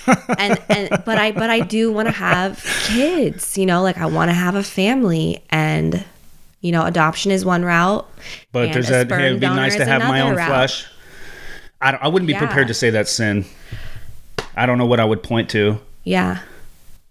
and 0.37 0.59
and 0.69 0.89
but 1.05 1.17
I 1.17 1.33
but 1.33 1.49
I 1.49 1.59
do 1.59 1.91
want 1.91 2.07
to 2.07 2.13
have 2.13 2.63
kids, 2.85 3.57
you 3.57 3.65
know, 3.65 3.83
like 3.83 3.97
I 3.97 4.05
want 4.05 4.29
to 4.29 4.33
have 4.33 4.55
a 4.55 4.63
family 4.63 5.43
and 5.49 6.03
you 6.61 6.71
know, 6.71 6.85
adoption 6.85 7.31
is 7.31 7.45
one 7.45 7.63
route. 7.63 8.09
But 8.51 8.73
there's 8.73 8.89
a 8.89 9.05
that, 9.05 9.11
hey, 9.11 9.27
it'd 9.27 9.39
be 9.39 9.47
nice 9.47 9.75
to 9.75 9.85
have 9.85 10.01
my 10.01 10.21
own 10.21 10.35
route. 10.35 10.47
flesh. 10.47 10.87
I, 11.81 11.91
I 11.91 12.07
wouldn't 12.07 12.27
be 12.27 12.33
Yeah. 12.33 12.39
prepared 12.39 12.67
to 12.69 12.73
say 12.73 12.89
that's 12.89 13.11
sin. 13.11 13.45
I 14.55 14.65
don't 14.65 14.77
know 14.77 14.85
what 14.85 14.99
I 14.99 15.05
would 15.05 15.21
point 15.23 15.49
to. 15.51 15.79
Yeah. 16.03 16.39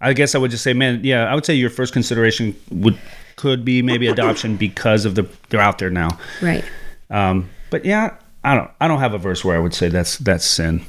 I 0.01 0.13
guess 0.13 0.35
I 0.35 0.39
would 0.39 0.51
just 0.51 0.65
say, 0.65 0.73
man, 0.73 1.01
yeah, 1.05 1.25
I 1.31 1.35
would 1.35 1.47
say 1.47 1.55
your 1.55 1.71
first 1.71 1.93
consideration 1.93 2.55
would 2.71 2.99
could 3.37 3.65
be 3.65 3.83
maybe 3.83 4.07
adoption 4.09 4.57
because 4.67 5.05
of 5.05 5.15
the 5.15 5.29
they're 5.51 5.61
out 5.61 5.79
there 5.79 5.91
now. 5.91 6.19
Right. 6.43 6.65
Um, 7.11 7.49
but 7.71 7.85
yeah, 7.85 8.15
I 8.45 8.55
don't 8.55 8.71
I 8.81 8.89
don't 8.89 8.99
have 9.01 9.15
a 9.15 9.19
verse 9.19 9.45
where 9.45 9.57
I 9.57 9.59
would 9.61 9.75
say 9.75 9.89
that's 9.89 10.19
that's 10.19 10.45
sin. 10.45 10.85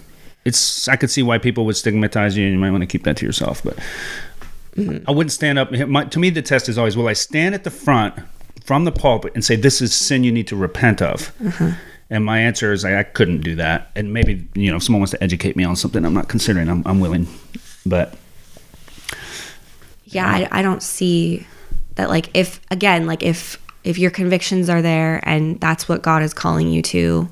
It's 0.46 0.88
I 0.88 0.96
could 0.96 1.10
see 1.12 1.24
why 1.24 1.38
people 1.38 1.66
would 1.66 1.76
stigmatize 1.76 2.36
you, 2.38 2.44
and 2.46 2.54
you 2.54 2.60
might 2.60 2.72
want 2.72 2.82
to 2.82 2.88
keep 2.88 3.04
that 3.04 3.18
to 3.18 3.26
yourself. 3.26 3.62
But 3.64 3.78
I 5.08 5.12
wouldn't 5.12 5.32
stand 5.32 5.58
up. 5.60 5.72
My, 5.72 6.06
to 6.06 6.20
me, 6.20 6.30
the 6.30 6.42
test 6.42 6.70
is 6.70 6.78
always: 6.78 6.96
Will 6.98 7.08
I 7.08 7.14
stand 7.14 7.54
at 7.56 7.64
the 7.64 7.72
front 7.72 8.14
from 8.64 8.86
the 8.86 8.92
pulpit 8.92 9.34
and 9.36 9.44
say 9.44 9.56
this 9.56 9.82
is 9.82 9.94
sin 9.94 10.24
you 10.24 10.32
need 10.32 10.48
to 10.48 10.56
repent 10.56 11.02
of? 11.02 11.32
And 12.10 12.24
my 12.24 12.40
answer 12.40 12.72
is 12.72 12.86
I, 12.86 13.00
I 13.00 13.04
couldn't 13.04 13.42
do 13.42 13.56
that. 13.56 13.92
And 13.96 14.14
maybe 14.14 14.48
you 14.54 14.72
know 14.72 14.78
if 14.78 14.84
someone 14.84 15.02
wants 15.02 15.12
to 15.12 15.24
educate 15.24 15.56
me 15.56 15.64
on 15.64 15.76
something 15.76 16.06
I'm 16.06 16.14
not 16.14 16.30
considering, 16.30 16.70
I'm, 16.70 16.84
I'm 16.86 17.00
willing. 17.00 17.28
But 17.86 18.16
yeah 20.08 20.26
I, 20.26 20.60
I 20.60 20.62
don't 20.62 20.82
see 20.82 21.46
that 21.96 22.10
like 22.10 22.30
if 22.36 22.60
again 22.72 23.06
like 23.06 23.24
if 23.24 23.62
if 23.84 23.98
your 23.98 24.12
convictions 24.12 24.70
are 24.70 24.82
there 24.82 25.20
and 25.24 25.60
that's 25.60 25.88
what 25.90 26.02
god 26.02 26.24
is 26.24 26.34
calling 26.34 26.70
you 26.70 26.82
to 26.82 27.28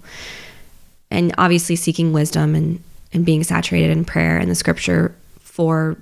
and 1.09 1.33
obviously 1.37 1.75
seeking 1.75 2.13
wisdom 2.13 2.55
and 2.55 2.83
and 3.13 3.25
being 3.25 3.43
saturated 3.43 3.91
in 3.91 4.03
prayer 4.03 4.37
and 4.37 4.51
the 4.51 4.55
scripture 4.55 5.15
for 5.39 5.97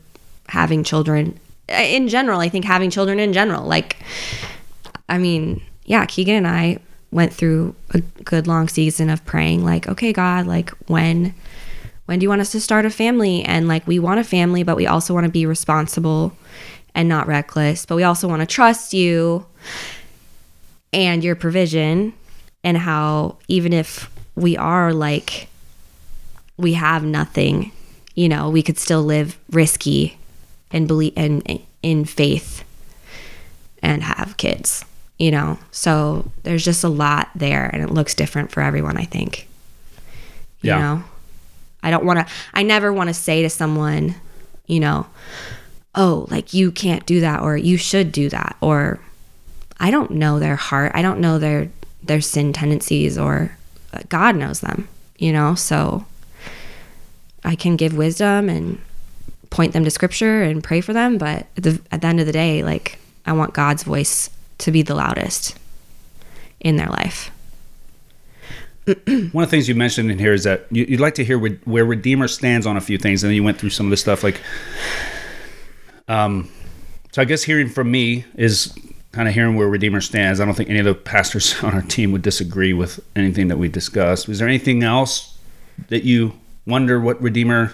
having 0.48 0.84
children 0.84 1.40
eh, 1.70 1.96
in 1.96 2.08
general 2.08 2.40
i 2.40 2.50
think 2.50 2.66
having 2.66 2.90
children 2.90 3.20
in 3.20 3.34
general 3.34 3.66
like 3.66 3.98
i 5.10 5.18
mean 5.18 5.62
yeah 5.86 6.06
keegan 6.06 6.36
and 6.36 6.48
i 6.48 6.78
went 7.14 7.34
through 7.34 7.76
a 7.92 8.00
good 8.24 8.48
long 8.48 8.68
season 8.68 9.10
of 9.10 9.24
praying 9.26 9.64
like 9.64 9.88
okay 9.88 10.12
god 10.12 10.46
like 10.48 10.70
when 10.88 11.34
when 12.06 12.20
do 12.20 12.26
you 12.26 12.30
want 12.30 12.42
us 12.42 12.52
to 12.52 12.60
start 12.60 12.86
a 12.86 12.90
family? 12.90 13.44
And 13.44 13.68
like 13.68 13.88
we 13.88 14.00
want 14.00 14.20
a 14.20 14.24
family 14.24 14.64
but 14.64 14.76
we 14.76 14.88
also 14.88 15.14
want 15.14 15.26
to 15.26 15.32
be 15.32 15.46
responsible 15.46 16.34
and 16.96 17.10
not 17.10 17.28
reckless 17.28 17.86
but 17.86 17.96
we 17.96 18.04
also 18.04 18.28
want 18.28 18.42
to 18.42 18.46
trust 18.46 18.94
you 18.94 19.46
and 20.92 21.24
your 21.24 21.36
provision 21.36 22.14
and 22.64 22.78
how 22.78 23.38
even 23.48 23.74
if 23.74 24.12
we 24.36 24.56
are 24.58 24.94
like 24.94 25.48
we 26.56 26.74
have 26.74 27.04
nothing 27.04 27.72
you 28.14 28.30
know 28.30 28.50
we 28.50 28.62
could 28.62 28.78
still 28.78 29.02
live 29.02 29.40
risky 29.50 30.20
and 30.70 30.88
believe 30.88 31.14
and 31.18 31.62
in 31.82 32.06
faith 32.06 32.64
and 33.82 34.04
have 34.04 34.38
kids 34.38 34.86
you 35.20 35.32
know? 35.32 35.58
So 35.72 36.32
there's 36.44 36.66
just 36.66 36.84
a 36.84 36.90
lot 36.90 37.30
there 37.36 37.66
and 37.74 37.82
it 37.84 37.90
looks 37.92 38.16
different 38.16 38.52
for 38.52 38.62
everyone 38.62 38.98
i 38.98 39.04
think. 39.06 39.48
You 40.62 40.70
Yeah. 40.72 40.80
know? 40.80 41.04
I 41.82 41.92
don't 41.92 42.06
want 42.06 42.20
to 42.20 42.34
i 42.54 42.64
never 42.64 42.92
want 42.94 43.10
to 43.10 43.14
say 43.14 43.42
to 43.42 43.50
someone 43.50 44.16
you 44.68 44.80
know 44.80 45.06
oh 45.96 46.26
like 46.32 46.54
you 46.54 46.72
can't 46.72 47.06
do 47.06 47.20
that 47.20 47.42
or 47.42 47.58
you 47.58 47.76
should 47.78 48.12
do 48.14 48.30
that 48.30 48.56
or 48.62 49.00
i 49.82 49.92
don't 49.92 50.12
know 50.12 50.40
their 50.40 50.56
heart 50.56 50.94
i 50.96 51.02
don't 51.02 51.20
know 51.20 51.38
their 51.38 51.70
their 52.02 52.22
sin 52.22 52.54
tendencies 52.54 53.18
or 53.18 53.56
uh, 53.92 54.00
god 54.10 54.36
knows 54.38 54.62
them 54.62 54.88
you 55.18 55.32
know? 55.34 55.56
So 55.56 56.06
i 57.44 57.56
can 57.56 57.76
give 57.76 57.96
wisdom 57.98 58.48
and 58.50 58.80
point 59.50 59.74
them 59.74 59.84
to 59.84 59.92
scripture 59.92 60.42
and 60.42 60.64
pray 60.64 60.80
for 60.82 60.94
them 60.94 61.18
but 61.18 61.48
at 61.58 61.64
the, 61.64 61.82
at 61.92 62.00
the 62.02 62.08
end 62.08 62.20
of 62.22 62.26
the 62.26 62.32
day 62.32 62.64
like 62.64 62.98
i 63.26 63.34
want 63.34 63.54
god's 63.54 63.84
voice 63.84 64.30
to 64.64 64.72
be 64.72 64.82
the 64.82 64.96
loudest 64.96 65.58
in 66.60 66.76
their 66.78 66.88
life 66.90 67.30
one 68.86 68.96
of 68.96 69.32
the 69.34 69.48
things 69.48 69.70
you 69.70 69.76
mentioned 69.76 70.12
in 70.12 70.20
here 70.20 70.34
is 70.34 70.44
that 70.44 70.66
you, 70.70 70.84
you'd 70.90 71.00
like 71.00 71.16
to 71.16 71.24
hear 71.24 71.40
where, 71.40 71.52
where 71.64 71.86
Redeemer 71.86 72.28
stands 72.28 72.68
on 72.68 72.76
a 72.76 72.82
few 72.82 72.98
things, 72.98 73.24
and 73.24 73.30
then 73.30 73.36
you 73.36 73.44
went 73.44 73.58
through 73.58 73.70
some 73.70 73.86
of 73.86 73.92
the 73.92 73.96
stuff 73.98 74.24
like. 74.24 74.42
Um, 76.10 76.50
so 77.14 77.22
I 77.22 77.26
guess 77.26 77.44
hearing 77.44 77.70
from 77.70 77.90
me 77.90 78.26
is 78.36 78.78
kind 79.14 79.30
of 79.30 79.34
hearing 79.34 79.56
where 79.56 79.70
Redeemer 79.70 80.02
stands. 80.02 80.42
I 80.42 80.46
don't 80.46 80.54
think 80.54 80.70
any 80.70 80.80
of 80.80 80.86
the 80.86 80.96
pastors 80.96 81.56
on 81.64 81.74
our 81.74 81.82
team 81.82 82.12
would 82.12 82.24
disagree 82.24 82.74
with 82.74 83.00
anything 83.16 83.48
that 83.48 83.58
we 83.58 83.70
discussed. 83.70 84.28
Was 84.28 84.40
there 84.40 84.50
anything 84.50 84.84
else 84.84 85.38
that 85.88 86.04
you 86.04 86.34
wonder 86.68 87.00
what 87.00 87.22
Redeemer? 87.22 87.74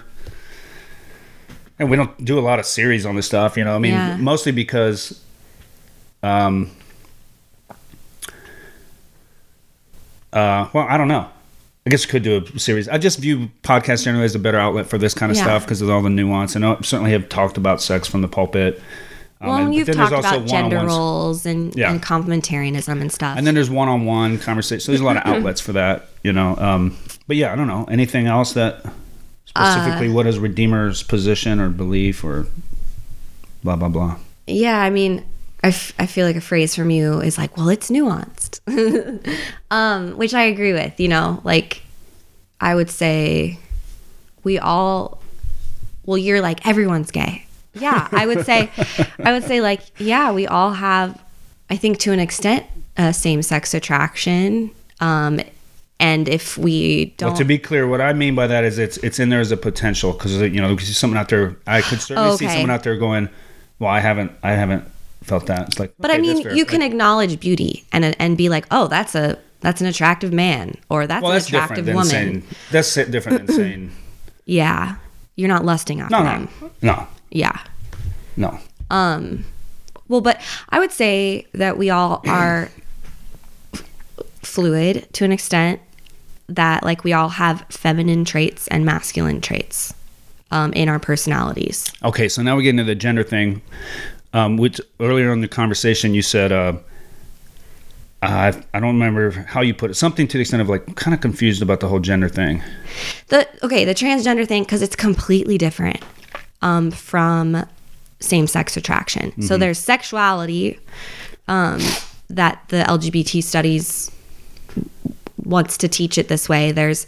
And 1.80 1.90
we 1.90 1.96
don't 1.96 2.24
do 2.24 2.38
a 2.38 2.40
lot 2.40 2.60
of 2.60 2.66
series 2.66 3.04
on 3.04 3.16
this 3.16 3.26
stuff, 3.26 3.56
you 3.56 3.64
know. 3.64 3.74
I 3.74 3.78
mean, 3.80 3.94
Yeah. 3.94 4.16
mostly 4.16 4.52
because, 4.52 5.20
um, 6.22 6.70
uh, 10.32 10.68
well, 10.72 10.86
I 10.88 10.96
don't 10.96 11.08
know. 11.08 11.28
I 11.86 11.90
guess 11.90 12.06
we 12.06 12.10
could 12.10 12.22
do 12.22 12.44
a 12.54 12.58
series. 12.58 12.88
I 12.88 12.98
just 12.98 13.18
view 13.18 13.50
podcasts 13.62 14.04
generally 14.04 14.26
as 14.26 14.34
a 14.34 14.38
better 14.38 14.58
outlet 14.58 14.86
for 14.86 14.98
this 14.98 15.14
kind 15.14 15.32
of 15.32 15.36
Yeah. 15.38 15.44
stuff 15.44 15.64
because 15.64 15.80
of 15.80 15.88
all 15.88 16.02
the 16.02 16.10
nuance. 16.10 16.54
And 16.54 16.64
I 16.64 16.76
certainly 16.82 17.12
have 17.12 17.28
talked 17.28 17.56
about 17.56 17.80
sex 17.80 18.06
from 18.06 18.20
the 18.20 18.28
pulpit. 18.28 18.82
Um, 19.40 19.48
well 19.48 19.56
and- 19.64 19.74
you've 19.74 19.90
talked 19.90 20.12
about 20.12 20.46
gender 20.46 20.84
roles 20.84 21.46
and, 21.46 21.74
Yeah. 21.74 21.90
and 21.90 22.02
complementarianism 22.02 23.00
and 23.00 23.10
stuff 23.10 23.38
And 23.38 23.46
then 23.46 23.54
there's 23.54 23.70
one-on-one 23.70 24.38
conversation. 24.38 24.80
So 24.80 24.92
there's 24.92 25.00
a 25.00 25.04
lot 25.04 25.16
of 25.16 25.22
outlets 25.26 25.60
for 25.62 25.72
that, 25.72 26.08
you 26.22 26.32
know. 26.34 26.54
Um, 26.58 26.96
but 27.26 27.36
yeah, 27.38 27.50
I 27.50 27.56
don't 27.56 27.66
know 27.66 27.86
anything 27.90 28.26
else 28.26 28.52
that 28.52 28.84
specifically 29.46 30.08
Uh, 30.08 30.12
what 30.12 30.26
is 30.26 30.38
Redeemer's 30.38 31.02
position 31.02 31.58
or 31.60 31.70
belief 31.70 32.22
or 32.22 32.46
blah 33.64 33.76
blah 33.76 33.88
blah. 33.88 34.16
yeah 34.46 34.80
i 34.80 34.88
mean 34.90 35.22
I, 35.62 35.68
f- 35.68 35.92
I 35.98 36.06
feel 36.06 36.26
like 36.26 36.36
a 36.36 36.40
phrase 36.40 36.74
from 36.74 36.90
you 36.90 37.20
is 37.20 37.36
like, 37.36 37.56
well, 37.56 37.68
it's 37.68 37.90
nuanced, 37.90 38.60
um, 39.70 40.16
which 40.16 40.32
I 40.32 40.44
agree 40.44 40.72
with. 40.72 40.98
You 40.98 41.08
know, 41.08 41.40
like 41.44 41.82
I 42.60 42.74
would 42.74 42.90
say 42.90 43.58
we 44.42 44.58
all, 44.58 45.22
well, 46.06 46.16
you're 46.18 46.40
like, 46.40 46.66
everyone's 46.66 47.10
gay. 47.10 47.46
Yeah, 47.74 48.08
I 48.10 48.26
would 48.26 48.46
say, 48.46 48.70
I 49.22 49.32
would 49.32 49.44
say, 49.44 49.60
like, 49.60 49.80
yeah, 50.00 50.32
we 50.32 50.46
all 50.46 50.72
have, 50.72 51.22
I 51.68 51.76
think 51.76 51.98
to 52.00 52.12
an 52.12 52.20
extent, 52.20 52.66
uh, 52.96 53.12
same 53.12 53.42
sex 53.42 53.74
attraction. 53.74 54.70
Um, 55.00 55.40
and 56.00 56.28
if 56.28 56.56
we 56.56 57.14
don't, 57.18 57.28
Well, 57.30 57.36
to 57.38 57.44
be 57.44 57.58
clear, 57.58 57.86
what 57.86 58.00
I 58.00 58.12
mean 58.14 58.34
by 58.34 58.46
that 58.46 58.64
is 58.64 58.78
it's 58.78 58.96
it's 58.98 59.18
in 59.18 59.28
there 59.28 59.40
as 59.40 59.52
a 59.52 59.56
potential 59.56 60.12
because 60.14 60.40
you 60.40 60.60
know 60.60 60.74
there's 60.74 60.96
someone 60.96 61.18
out 61.18 61.28
there. 61.28 61.56
I 61.66 61.82
could 61.82 62.00
certainly 62.00 62.36
see 62.38 62.48
someone 62.48 62.70
out 62.70 62.82
there 62.82 62.96
going, 62.96 63.28
"Well, 63.78 63.90
I 63.90 64.00
haven't, 64.00 64.32
I 64.42 64.52
haven't 64.52 64.84
felt 65.22 65.46
that." 65.46 65.68
It's 65.68 65.78
like, 65.80 65.94
but 65.98 66.10
okay, 66.10 66.18
I 66.18 66.22
mean, 66.22 66.38
you 66.56 66.64
can 66.64 66.80
Like, 66.80 66.90
acknowledge 66.90 67.40
beauty 67.40 67.84
and 67.92 68.14
and 68.18 68.36
be 68.36 68.48
like, 68.48 68.66
oh, 68.70 68.86
that's 68.88 69.14
a 69.14 69.38
that's 69.60 69.80
an 69.80 69.86
attractive 69.86 70.32
man, 70.32 70.76
or 70.88 71.06
that's 71.06 71.22
well, 71.22 71.32
an 71.32 71.36
that's 71.36 71.48
attractive 71.48 71.86
woman. 71.86 72.04
saying 72.04 72.42
that's 72.70 72.94
different 72.94 73.46
than 73.46 73.56
saying 73.60 73.90
Yeah, 74.46 74.96
you're 75.36 75.48
not 75.48 75.64
lusting 75.64 76.00
after 76.00 76.16
no, 76.16 76.24
them. 76.24 76.48
no, 76.60 76.70
no, 76.94 77.06
Yeah. 77.30 77.58
no. 78.36 78.58
Um, 78.90 79.44
well, 80.08 80.20
but 80.22 80.40
I 80.70 80.78
would 80.80 80.90
say 80.92 81.46
that 81.52 81.76
we 81.78 81.90
all 81.90 82.22
are 82.26 82.70
fluid 84.42 85.06
to 85.12 85.24
an 85.24 85.32
extent 85.32 85.80
that 86.48 86.82
like 86.82 87.04
we 87.04 87.12
all 87.12 87.28
have 87.28 87.64
feminine 87.70 88.24
traits 88.24 88.66
and 88.68 88.84
masculine 88.84 89.40
traits 89.40 89.94
um, 90.50 90.72
in 90.72 90.88
our 90.88 90.98
personalities. 90.98 91.92
Okay, 92.02 92.28
so 92.28 92.42
now 92.42 92.56
we 92.56 92.64
get 92.64 92.70
into 92.70 92.82
the 92.84 92.94
gender 92.96 93.22
thing, 93.22 93.62
um, 94.32 94.56
which 94.56 94.80
earlier 95.00 95.32
in 95.32 95.40
the 95.40 95.48
conversation 95.48 96.14
you 96.14 96.22
said, 96.22 96.52
uh, 96.52 96.74
I 98.22 98.48
I 98.74 98.80
don't 98.80 98.94
remember 98.94 99.30
how 99.30 99.60
you 99.60 99.74
put 99.74 99.90
it, 99.90 99.94
something 99.94 100.28
to 100.28 100.36
the 100.36 100.42
extent 100.42 100.62
of 100.62 100.68
like, 100.68 100.86
I'm 100.86 100.94
kind 100.94 101.14
of 101.14 101.20
confused 101.20 101.62
about 101.62 101.80
the 101.80 101.88
whole 101.88 102.00
gender 102.00 102.28
thing. 102.28 102.62
The 103.28 103.48
okay, 103.64 103.84
the 103.84 103.94
transgender 103.94 104.46
thing 104.46 104.62
because 104.62 104.82
it's 104.82 104.96
completely 104.96 105.58
different 105.58 106.02
um, 106.62 106.90
from 106.90 107.66
same-sex 108.20 108.76
attraction. 108.76 109.40
So 109.40 109.56
there's 109.56 109.78
sexuality 109.78 110.78
um, 111.48 111.80
that 112.28 112.62
the 112.68 112.82
LGBT 112.82 113.42
studies 113.42 114.10
wants 115.42 115.78
to 115.78 115.88
teach 115.88 116.18
it 116.18 116.28
this 116.28 116.48
way. 116.48 116.70
There's 116.70 117.06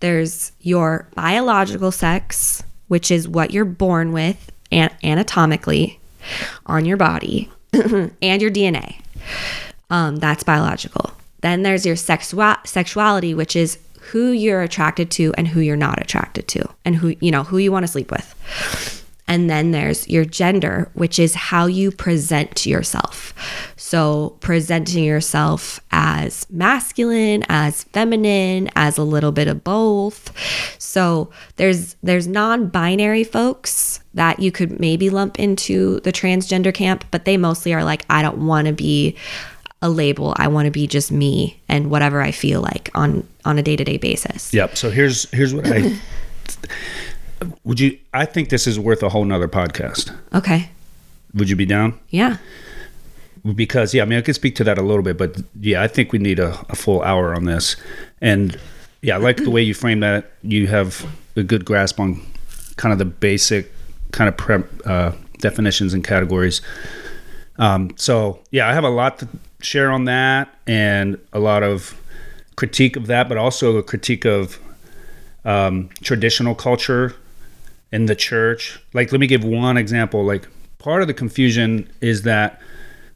there's 0.00 0.52
your 0.60 1.06
biological 1.14 1.92
sex, 1.92 2.62
which 2.88 3.10
is 3.10 3.28
what 3.28 3.50
you're 3.50 3.66
born 3.66 4.12
with 4.12 4.50
an- 4.72 4.96
anatomically 5.02 6.00
on 6.66 6.84
your 6.84 6.96
body, 6.96 7.50
and 7.72 8.42
your 8.42 8.50
DNA. 8.50 9.00
Um, 9.90 10.16
that's 10.16 10.42
biological. 10.42 11.12
Then 11.40 11.62
there's 11.62 11.84
your 11.84 11.96
sexua- 11.96 12.66
sexuality, 12.66 13.34
which 13.34 13.54
is 13.54 13.78
who 14.00 14.30
you're 14.32 14.62
attracted 14.62 15.10
to 15.12 15.32
and 15.36 15.48
who 15.48 15.60
you're 15.60 15.76
not 15.76 16.00
attracted 16.00 16.48
to, 16.48 16.68
and 16.84 16.96
who 16.96 17.14
you 17.20 17.30
know 17.30 17.44
who 17.44 17.58
you 17.58 17.72
want 17.72 17.84
to 17.84 17.92
sleep 17.92 18.10
with. 18.10 18.34
And 19.26 19.48
then 19.48 19.70
there's 19.70 20.06
your 20.08 20.24
gender, 20.24 20.90
which 20.92 21.18
is 21.18 21.34
how 21.34 21.66
you 21.66 21.90
present 21.90 22.66
yourself. 22.66 23.32
So, 23.94 24.36
presenting 24.40 25.04
yourself 25.04 25.78
as 25.92 26.50
masculine, 26.50 27.44
as 27.48 27.84
feminine, 27.84 28.68
as 28.74 28.98
a 28.98 29.04
little 29.04 29.30
bit 29.30 29.46
of 29.46 29.62
both. 29.62 30.32
So, 30.80 31.30
there's 31.58 31.94
there's 32.02 32.26
non-binary 32.26 33.22
folks 33.22 34.00
that 34.14 34.40
you 34.40 34.50
could 34.50 34.80
maybe 34.80 35.10
lump 35.10 35.38
into 35.38 36.00
the 36.00 36.10
transgender 36.10 36.74
camp, 36.74 37.04
but 37.12 37.24
they 37.24 37.36
mostly 37.36 37.72
are 37.72 37.84
like 37.84 38.04
I 38.10 38.20
don't 38.20 38.48
want 38.48 38.66
to 38.66 38.72
be 38.72 39.14
a 39.80 39.88
label. 39.88 40.34
I 40.38 40.48
want 40.48 40.66
to 40.66 40.72
be 40.72 40.88
just 40.88 41.12
me 41.12 41.60
and 41.68 41.88
whatever 41.88 42.20
I 42.20 42.32
feel 42.32 42.62
like 42.62 42.90
on 42.96 43.24
on 43.44 43.58
a 43.58 43.62
day-to-day 43.62 43.98
basis. 43.98 44.52
Yep. 44.52 44.76
So 44.76 44.90
here's 44.90 45.30
here's 45.30 45.54
what 45.54 45.66
I 45.68 45.96
would 47.62 47.78
you. 47.78 47.96
I 48.12 48.24
think 48.24 48.48
this 48.48 48.66
is 48.66 48.76
worth 48.76 49.04
a 49.04 49.08
whole 49.08 49.24
nother 49.24 49.46
podcast. 49.46 50.12
Okay. 50.34 50.70
Would 51.34 51.48
you 51.48 51.54
be 51.54 51.64
down? 51.64 51.96
Yeah. 52.10 52.38
Because 53.54 53.92
yeah, 53.92 54.02
I 54.02 54.06
mean 54.06 54.18
I 54.18 54.22
could 54.22 54.34
speak 54.34 54.54
to 54.56 54.64
that 54.64 54.78
a 54.78 54.82
little 54.82 55.02
bit, 55.02 55.18
but 55.18 55.40
yeah, 55.60 55.82
I 55.82 55.88
think 55.88 56.12
we 56.12 56.18
need 56.18 56.38
a, 56.38 56.58
a 56.68 56.76
full 56.76 57.02
hour 57.02 57.34
on 57.34 57.44
this. 57.44 57.76
And 58.20 58.58
yeah, 59.02 59.16
I 59.16 59.18
like 59.18 59.36
the 59.36 59.50
way 59.50 59.62
you 59.62 59.74
frame 59.74 60.00
that. 60.00 60.32
You 60.42 60.66
have 60.68 61.06
a 61.36 61.42
good 61.42 61.64
grasp 61.64 62.00
on 62.00 62.22
kind 62.76 62.92
of 62.92 62.98
the 62.98 63.04
basic 63.04 63.70
kind 64.12 64.28
of 64.28 64.36
prep, 64.36 64.66
uh, 64.86 65.12
definitions 65.38 65.92
and 65.92 66.02
categories. 66.02 66.62
Um, 67.58 67.90
so 67.96 68.40
yeah, 68.50 68.68
I 68.68 68.72
have 68.72 68.84
a 68.84 68.90
lot 68.90 69.18
to 69.18 69.28
share 69.60 69.90
on 69.90 70.04
that 70.04 70.54
and 70.66 71.18
a 71.32 71.38
lot 71.38 71.62
of 71.62 72.00
critique 72.56 72.96
of 72.96 73.06
that, 73.08 73.28
but 73.28 73.36
also 73.36 73.76
a 73.76 73.82
critique 73.82 74.24
of 74.24 74.58
um, 75.44 75.90
traditional 76.02 76.54
culture 76.54 77.14
in 77.92 78.06
the 78.06 78.14
church. 78.14 78.80
Like, 78.92 79.12
let 79.12 79.20
me 79.20 79.26
give 79.26 79.44
one 79.44 79.76
example. 79.76 80.24
Like, 80.24 80.48
part 80.78 81.02
of 81.02 81.08
the 81.08 81.14
confusion 81.14 81.90
is 82.00 82.22
that 82.22 82.60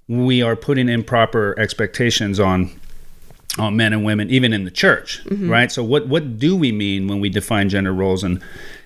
we 0.09 0.43
are 0.43 0.57
putting 0.57 0.89
improper 0.89 1.55
expectations 1.59 2.41
on 2.41 2.71
on 3.59 3.77
men 3.77 3.93
and 3.93 4.05
women, 4.05 4.31
even 4.31 4.53
in 4.53 4.65
the 4.65 4.71
church, 4.71 5.25
mm-hmm. 5.25 5.51
right? 5.51 5.71
So, 5.71 5.83
what 5.83 6.09
what 6.09 6.39
do 6.39 6.57
we 6.57 6.73
mean 6.73 7.09
when 7.09 7.21
we 7.21 7.29
define 7.29 7.69
gender 7.69 7.93
roles? 7.93 8.25
And 8.25 8.43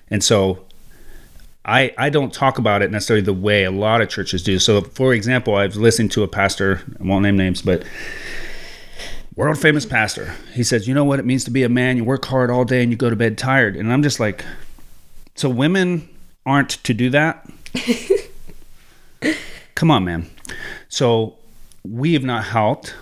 and 0.09 0.23
so, 0.23 0.65
I 1.65 1.93
I 1.97 2.09
don't 2.09 2.33
talk 2.33 2.57
about 2.57 2.81
it 2.81 2.91
necessarily 2.91 3.23
the 3.23 3.33
way 3.33 3.63
a 3.63 3.71
lot 3.71 4.01
of 4.01 4.09
churches 4.09 4.43
do. 4.43 4.59
So, 4.59 4.81
for 4.81 5.13
example, 5.13 5.55
I've 5.55 5.75
listened 5.75 6.11
to 6.13 6.23
a 6.23 6.27
pastor. 6.27 6.81
I 6.99 7.03
won't 7.03 7.23
name 7.23 7.37
names, 7.37 7.61
but 7.61 7.83
world 9.35 9.57
famous 9.57 9.85
pastor. 9.85 10.33
He 10.53 10.63
says, 10.63 10.87
"You 10.87 10.93
know 10.93 11.05
what 11.05 11.19
it 11.19 11.25
means 11.25 11.43
to 11.45 11.51
be 11.51 11.63
a 11.63 11.69
man? 11.69 11.97
You 11.97 12.03
work 12.03 12.25
hard 12.25 12.49
all 12.49 12.65
day 12.65 12.81
and 12.81 12.91
you 12.91 12.97
go 12.97 13.09
to 13.09 13.15
bed 13.15 13.37
tired." 13.37 13.75
And 13.75 13.91
I'm 13.91 14.03
just 14.03 14.19
like, 14.19 14.43
so 15.35 15.49
women 15.49 16.07
aren't 16.45 16.69
to 16.83 16.93
do 16.93 17.09
that? 17.09 17.49
Come 19.75 19.89
on, 19.89 20.05
man. 20.05 20.29
So 20.89 21.35
we 21.83 22.13
have 22.13 22.23
not 22.23 22.43
helped 22.45 22.95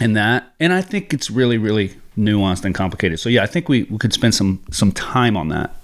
in 0.00 0.14
that, 0.14 0.52
and 0.60 0.72
I 0.72 0.80
think 0.82 1.12
it's 1.12 1.30
really, 1.30 1.58
really 1.58 1.94
nuanced 2.18 2.64
and 2.64 2.74
complicated. 2.74 3.20
So 3.20 3.28
yeah, 3.28 3.42
I 3.42 3.46
think 3.46 3.68
we, 3.68 3.84
we 3.84 3.98
could 3.98 4.12
spend 4.12 4.34
some 4.34 4.62
some 4.70 4.92
time 4.92 5.36
on 5.36 5.48
that 5.48 5.74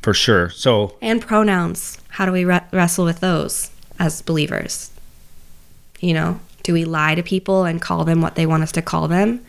for 0.00 0.14
sure. 0.14 0.50
So 0.50 0.96
And 1.02 1.20
pronouns. 1.20 1.98
How 2.08 2.26
do 2.26 2.32
we 2.32 2.44
re- 2.44 2.60
wrestle 2.72 3.04
with 3.04 3.20
those 3.20 3.70
as 3.98 4.20
believers? 4.22 4.90
You 6.00 6.14
know, 6.14 6.40
do 6.62 6.72
we 6.72 6.84
lie 6.84 7.14
to 7.14 7.22
people 7.22 7.64
and 7.64 7.80
call 7.80 8.04
them 8.04 8.20
what 8.20 8.34
they 8.34 8.44
want 8.46 8.62
us 8.62 8.72
to 8.72 8.82
call 8.82 9.08
them? 9.08 9.40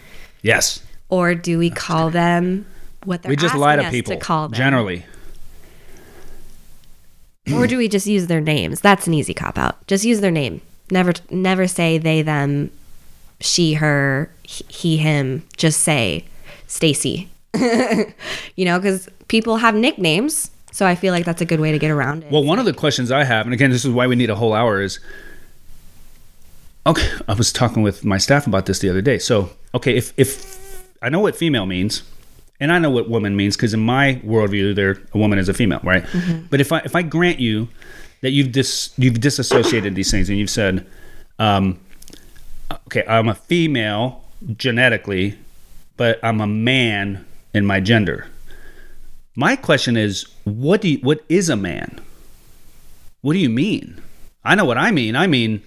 yes, 0.42 0.82
Or 1.10 1.36
do 1.36 1.58
we 1.58 1.70
call 1.70 2.10
them 2.10 2.66
what 3.06 3.22
they're 3.24 3.30
we 3.32 3.36
just 3.36 3.56
lie 3.56 3.76
to 3.78 3.90
people 3.90 4.14
to 4.14 4.20
call 4.20 4.48
them? 4.50 4.58
generally. 4.58 5.06
Or 7.52 7.68
do 7.68 7.78
we 7.78 7.88
just 7.88 8.08
use 8.08 8.28
their 8.28 8.42
names? 8.42 8.82
That's 8.82 9.08
an 9.08 9.14
easy 9.14 9.34
cop 9.34 9.58
out. 9.58 9.86
Just 9.88 10.06
use 10.06 10.22
their 10.22 10.32
name. 10.32 10.62
Never 10.92 11.14
never 11.30 11.68
say 11.68 11.98
they 11.98 12.22
them, 12.22 12.72
she 13.40 13.74
her, 13.74 14.30
he 14.44 14.98
him. 14.98 15.44
Just 15.58 15.82
say 15.82 16.26
Stacy. 16.68 17.30
you 17.54 18.66
know, 18.66 18.80
cuz 18.80 19.10
people 19.28 19.58
have 19.58 19.76
nicknames, 19.76 20.52
so 20.72 20.86
I 20.86 20.96
feel 20.96 21.14
like 21.14 21.26
that's 21.26 21.42
a 21.42 21.46
good 21.46 21.60
way 21.60 21.72
to 21.72 21.80
get 21.80 21.92
around 21.92 22.24
it. 22.24 22.32
Well, 22.32 22.44
one 22.44 22.60
of 22.60 22.66
the 22.66 22.74
questions 22.74 23.12
I 23.12 23.24
have, 23.24 23.46
and 23.46 23.54
again, 23.54 23.72
this 23.72 23.86
is 23.86 23.92
why 23.92 24.08
we 24.08 24.16
need 24.16 24.30
a 24.30 24.36
whole 24.36 24.54
hour, 24.54 24.82
is 24.82 25.00
okay. 26.86 27.10
I 27.28 27.34
was 27.34 27.52
talking 27.52 27.84
with 27.84 28.06
my 28.06 28.18
staff 28.18 28.48
about 28.48 28.66
this 28.66 28.80
the 28.80 28.90
other 28.90 29.02
day. 29.02 29.18
So, 29.20 29.52
okay, 29.76 29.96
if 29.96 30.14
if 30.18 30.84
I 31.02 31.10
know 31.10 31.20
what 31.20 31.36
female 31.36 31.66
means, 31.66 32.04
and 32.64 32.72
I 32.72 32.80
know 32.80 32.90
what 32.90 33.10
woman 33.10 33.36
means, 33.36 33.58
because 33.58 33.74
in 33.74 33.82
my 33.82 34.22
worldview, 34.26 34.74
there 34.74 34.98
a 35.14 35.18
woman 35.18 35.38
is 35.38 35.50
a 35.50 35.54
female, 35.54 35.82
right? 35.84 36.06
But 36.50 36.62
if 36.62 36.72
I 36.72 36.80
if 36.80 36.96
I 36.96 37.02
grant 37.02 37.40
you 37.40 37.68
that 38.22 38.32
you've 38.32 38.54
dis 38.54 38.94
you've 38.98 39.20
disassociated 39.20 39.96
these 39.96 40.10
things, 40.10 40.30
and 40.30 40.40
you've 40.40 40.50
said, 40.50 40.88
um, 41.40 41.78
okay, 42.88 43.04
I'm 43.06 43.28
a 43.28 43.36
female 43.36 44.24
genetically, 44.56 45.38
but 45.98 46.24
I'm 46.24 46.40
a 46.40 46.48
man 46.48 47.26
in 47.54 47.66
my 47.66 47.82
gender. 47.82 48.28
My 49.36 49.58
question 49.58 49.98
is, 49.98 50.26
what 50.46 50.80
do 50.80 50.90
you, 50.90 51.00
what 51.00 51.26
is 51.28 51.50
a 51.50 51.58
man? 51.58 52.00
What 53.22 53.34
do 53.34 53.40
you 53.40 53.50
mean? 53.50 54.02
I 54.46 54.56
know 54.56 54.66
what 54.66 54.78
I 54.78 54.92
mean. 54.92 55.16
I 55.18 55.28
mean 55.28 55.62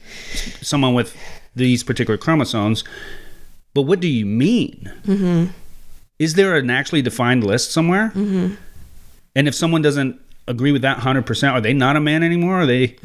someone 0.62 0.94
with 0.94 1.14
these 1.55 1.84
particular 1.84 2.16
chromosomes. 2.16 2.84
But 3.74 3.82
what 3.82 4.01
do 4.01 4.09
you 4.09 4.24
mean? 4.24 4.90
Mm-hmm. 5.05 5.53
Is 6.19 6.35
there 6.35 6.57
an 6.57 6.71
actually 6.71 7.03
defined 7.03 7.45
list 7.45 7.73
somewhere? 7.73 8.09
Mm-hmm. 8.14 8.55
And 9.35 9.49
if 9.49 9.55
someone 9.55 9.83
doesn't 9.83 10.21
agree 10.49 10.73
with 10.73 10.83
that 10.83 10.99
100%, 10.99 11.53
are 11.53 11.61
they 11.61 11.75
not 11.75 11.97
a 11.97 12.01
man 12.01 12.23
anymore? 12.23 12.61
Are 12.61 12.67
they? 12.67 12.97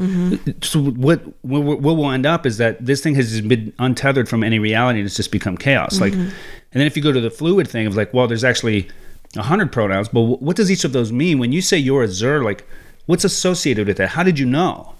So 0.62 0.82
what, 0.82 1.22
what 1.43 1.62
what 1.62 1.97
will 1.97 2.12
end 2.12 2.26
up 2.26 2.45
is 2.45 2.57
that 2.57 2.86
this 2.86 3.01
thing 3.01 3.16
has 3.16 3.32
just 3.32 3.47
been 3.47 3.74
untethered 3.80 4.30
from 4.30 4.43
any 4.43 4.59
reality 4.59 4.99
and 4.99 5.05
it's 5.05 5.16
just 5.16 5.32
become 5.32 5.57
chaos. 5.57 5.99
Like, 5.99 6.14
and 6.14 6.32
then 6.72 6.88
if 6.88 6.95
you 6.95 7.03
go 7.03 7.12
to 7.12 7.20
the 7.20 7.32
fluid 7.32 7.68
thing 7.68 7.88
of 7.88 7.95
like, 7.95 8.14
well, 8.14 8.28
there's 8.28 8.43
actually 8.43 8.89
a 9.36 9.41
hundred 9.43 9.72
pronouns, 9.72 10.07
but 10.09 10.22
what 10.22 10.55
does 10.55 10.72
each 10.72 10.84
of 10.84 10.93
those 10.93 11.12
mean? 11.12 11.39
When 11.39 11.51
you 11.51 11.62
say 11.62 11.78
you're 11.78 12.03
a 12.03 12.07
Zer, 12.07 12.43
like, 12.43 12.66
what's 13.07 13.24
associated 13.24 13.88
with 13.88 13.97
that? 13.97 14.09
How 14.09 14.24
did 14.24 14.39
you 14.39 14.45
know? 14.45 14.93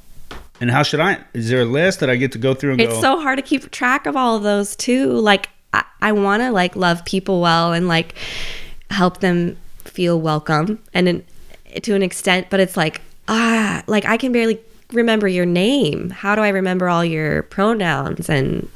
And 0.60 0.70
how 0.70 0.84
should 0.84 1.00
I? 1.00 1.20
Is 1.34 1.50
there 1.50 1.62
a 1.62 1.66
list 1.66 2.02
that 2.02 2.10
I 2.10 2.16
get 2.18 2.32
to 2.34 2.38
go 2.38 2.54
through 2.54 2.74
and 2.74 2.82
It's 2.82 2.94
go? 2.94 3.02
so 3.02 3.20
hard 3.20 3.38
to 3.38 3.42
keep 3.42 3.70
track 3.72 4.06
of 4.06 4.16
all 4.16 4.36
of 4.36 4.44
those 4.44 4.76
too. 4.76 5.12
Like 5.12 5.50
I, 5.74 5.84
I 6.02 6.12
want 6.12 6.42
to 6.42 6.52
like 6.52 6.76
love 6.76 7.04
people 7.06 7.42
well 7.42 7.74
and 7.74 7.88
like 7.88 8.16
help 8.90 9.20
them 9.20 9.58
feel 9.86 10.20
welcome 10.20 10.80
and 10.94 11.24
to 11.84 11.96
an 11.96 12.04
extent, 12.04 12.48
but 12.50 12.60
it's 12.60 12.76
like 12.78 13.02
ah, 13.28 13.84
like 13.88 14.06
I 14.06 14.18
can 14.18 14.32
barely 14.32 14.60
remember 14.92 15.28
your 15.28 15.46
name. 15.46 16.10
How 16.10 16.36
do 16.36 16.42
I 16.42 16.50
remember 16.50 16.90
all 16.90 17.06
your 17.06 17.44
pronouns 17.44 18.30
and 18.30 18.68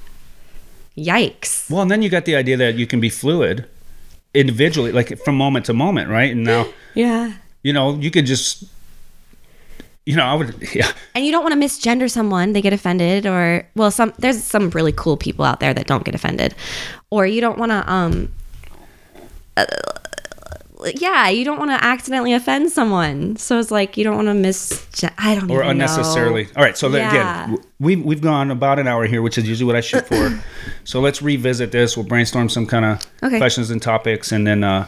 yikes. 0.98 1.70
well, 1.70 1.82
and 1.82 1.92
then 1.92 2.02
you 2.02 2.10
got 2.10 2.26
the 2.26 2.36
idea 2.36 2.58
that 2.58 2.76
you 2.76 2.88
can 2.88 3.00
be 3.00 3.10
fluid 3.10 3.66
individually, 4.34 4.92
like 4.92 5.18
from 5.20 5.36
moment 5.36 5.66
to 5.66 5.74
moment, 5.74 6.10
right? 6.10 6.32
And 6.32 6.44
now, 6.44 6.68
Yeah. 6.94 7.34
you 7.64 7.74
know, 7.74 7.96
you 7.96 8.12
could 8.12 8.26
just, 8.26 8.64
you 10.06 10.16
know, 10.16 10.24
I 10.24 10.34
would, 10.36 10.56
yeah. 10.76 10.92
And 11.16 11.26
you 11.26 11.32
don't 11.32 11.44
want 11.44 11.60
to 11.60 11.60
misgender 11.68 12.10
someone, 12.10 12.54
they 12.54 12.62
get 12.62 12.74
offended 12.74 13.26
or 13.26 13.68
well 13.76 13.92
some 13.92 14.14
there's 14.20 14.44
some 14.44 14.70
really 14.72 14.92
cool 14.92 15.18
people 15.18 15.46
out 15.46 15.60
there 15.60 15.74
that 15.74 15.88
don't 15.88 16.04
get 16.04 16.14
offended. 16.16 16.54
Or 17.10 17.26
you 17.26 17.42
don't 17.42 17.58
want 17.58 17.72
to 17.72 17.92
um 17.92 18.32
uh, 19.58 19.66
yeah, 20.96 21.30
you 21.30 21.46
don't 21.46 21.58
want 21.58 21.72
to 21.72 21.84
accidentally 21.84 22.34
offend 22.34 22.70
someone. 22.72 23.38
So 23.38 23.58
it's 23.60 23.72
like 23.72 23.98
you 23.98 24.04
don't 24.04 24.16
want 24.18 24.28
to 24.28 24.34
mis 24.34 24.86
I 25.18 25.36
don't 25.36 25.50
or 25.50 25.64
unnecessarily. 25.64 26.44
know. 26.46 26.50
All 26.58 26.64
right, 26.64 26.78
so 26.78 26.90
Yeah. 26.90 27.46
again, 27.46 27.58
we 27.80 27.96
we've 27.96 28.22
gone 28.22 28.52
about 28.52 28.78
an 28.78 28.88
hour 28.88 29.06
here, 29.08 29.22
which 29.22 29.38
is 29.38 29.48
usually 29.48 29.66
what 29.66 29.76
I 29.76 29.82
shoot 29.82 30.06
for. 30.08 30.44
so 30.84 31.00
let's 31.00 31.22
revisit 31.22 31.72
this. 31.72 31.96
We'll 31.98 32.06
brainstorm 32.06 32.50
some 32.50 32.68
kind 32.68 32.86
of 32.86 33.02
Okay. 33.24 33.38
questions 33.38 33.72
and 33.72 33.82
topics, 33.82 34.32
and 34.32 34.46
then 34.46 34.64
uh, 34.64 34.86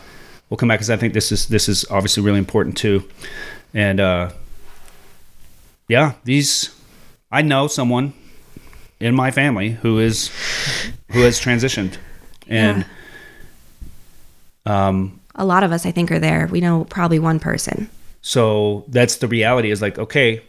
we'll 0.49 0.57
come 0.57 0.68
back 0.70 0.80
because 0.80 0.89
I 0.89 0.97
think 0.97 1.13
this 1.13 1.32
is 1.32 1.47
this 1.47 1.68
is 1.70 1.86
obviously 1.89 2.22
really 2.22 2.39
important 2.39 2.78
too. 2.78 3.03
And 3.74 3.99
uh, 3.99 4.32
yeah, 5.88 6.13
these 6.23 6.75
I 7.31 7.41
know 7.41 7.67
someone 7.67 8.13
in 8.99 9.15
my 9.15 9.31
family 9.31 9.71
who 9.71 9.99
is 9.99 10.31
who 11.11 11.21
has 11.21 11.39
transitioned, 11.39 11.97
and 12.47 12.85
um, 14.65 15.19
A 15.35 15.45
lot 15.45 15.63
of 15.63 15.71
us 15.71 15.85
I 15.85 15.91
think 15.91 16.11
are 16.11 16.19
there. 16.19 16.47
We 16.47 16.61
know 16.61 16.85
probably 16.85 17.19
one 17.19 17.39
person. 17.39 17.89
so 18.21 18.85
that's 18.89 19.17
the 19.17 19.27
reality. 19.27 19.71
Is 19.71 19.81
like 19.81 19.97
okay, 19.99 20.41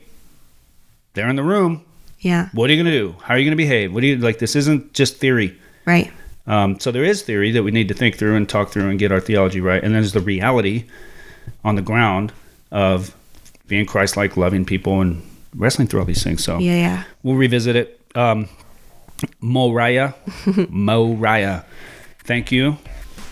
they're 1.14 1.28
in 1.28 1.36
the 1.36 1.42
room. 1.42 1.84
Yeah. 2.20 2.48
what 2.52 2.68
are 2.68 2.72
you 2.72 2.82
going 2.82 2.92
to 2.92 2.98
do? 2.98 3.14
How 3.22 3.34
are 3.34 3.38
you 3.38 3.44
going 3.44 3.56
to 3.56 3.62
behave? 3.62 3.94
What 3.94 4.00
do 4.00 4.08
you 4.08 4.16
like? 4.16 4.40
This 4.40 4.56
isn't 4.56 4.92
just 4.92 5.18
theory. 5.18 5.56
Right. 5.86 6.10
Um, 6.48 6.80
so 6.80 6.90
there 6.90 7.04
is 7.04 7.22
theory 7.22 7.52
that 7.52 7.62
we 7.62 7.70
need 7.70 7.86
to 7.88 7.94
think 7.94 8.16
through 8.16 8.34
and 8.34 8.48
talk 8.48 8.70
through 8.70 8.88
and 8.90 8.98
get 8.98 9.12
our 9.12 9.20
theology 9.20 9.60
right. 9.60 9.76
And 9.84 9.94
then 9.94 10.02
there's 10.02 10.14
the 10.14 10.20
reality 10.20 10.86
on 11.62 11.76
the 11.76 11.82
ground 11.82 12.32
of 12.72 13.14
being 13.68 13.86
Christ-like, 13.86 14.36
loving 14.36 14.64
people, 14.64 15.00
and 15.00 15.22
wrestling 15.54 15.88
through 15.88 16.00
all 16.00 16.06
these 16.06 16.22
things. 16.22 16.42
So 16.44 16.58
Yeah, 16.58 16.74
yeah. 16.76 17.04
we'll 17.22 17.36
revisit 17.36 17.76
it. 17.76 18.00
Um, 18.14 18.48
Moriah, 19.40 20.14
Moriah, 20.68 21.64
thank 22.24 22.52
you. 22.52 22.76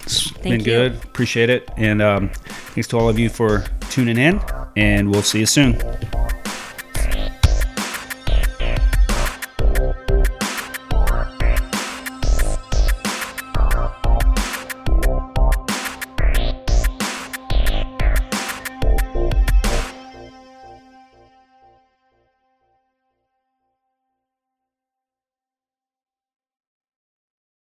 It's 0.02 0.30
been 0.30 0.60
you. 0.60 0.64
good. 0.64 0.94
Appreciate 1.04 1.50
it. 1.50 1.68
And 1.76 2.00
um, 2.02 2.28
thanks 2.74 2.88
to 2.88 2.98
all 2.98 3.08
of 3.08 3.18
you 3.18 3.28
for 3.28 3.64
tuning 3.90 4.18
in. 4.18 4.40
And 4.76 5.10
we'll 5.10 5.22
see 5.22 5.40
you 5.40 5.46
soon. 5.46 5.80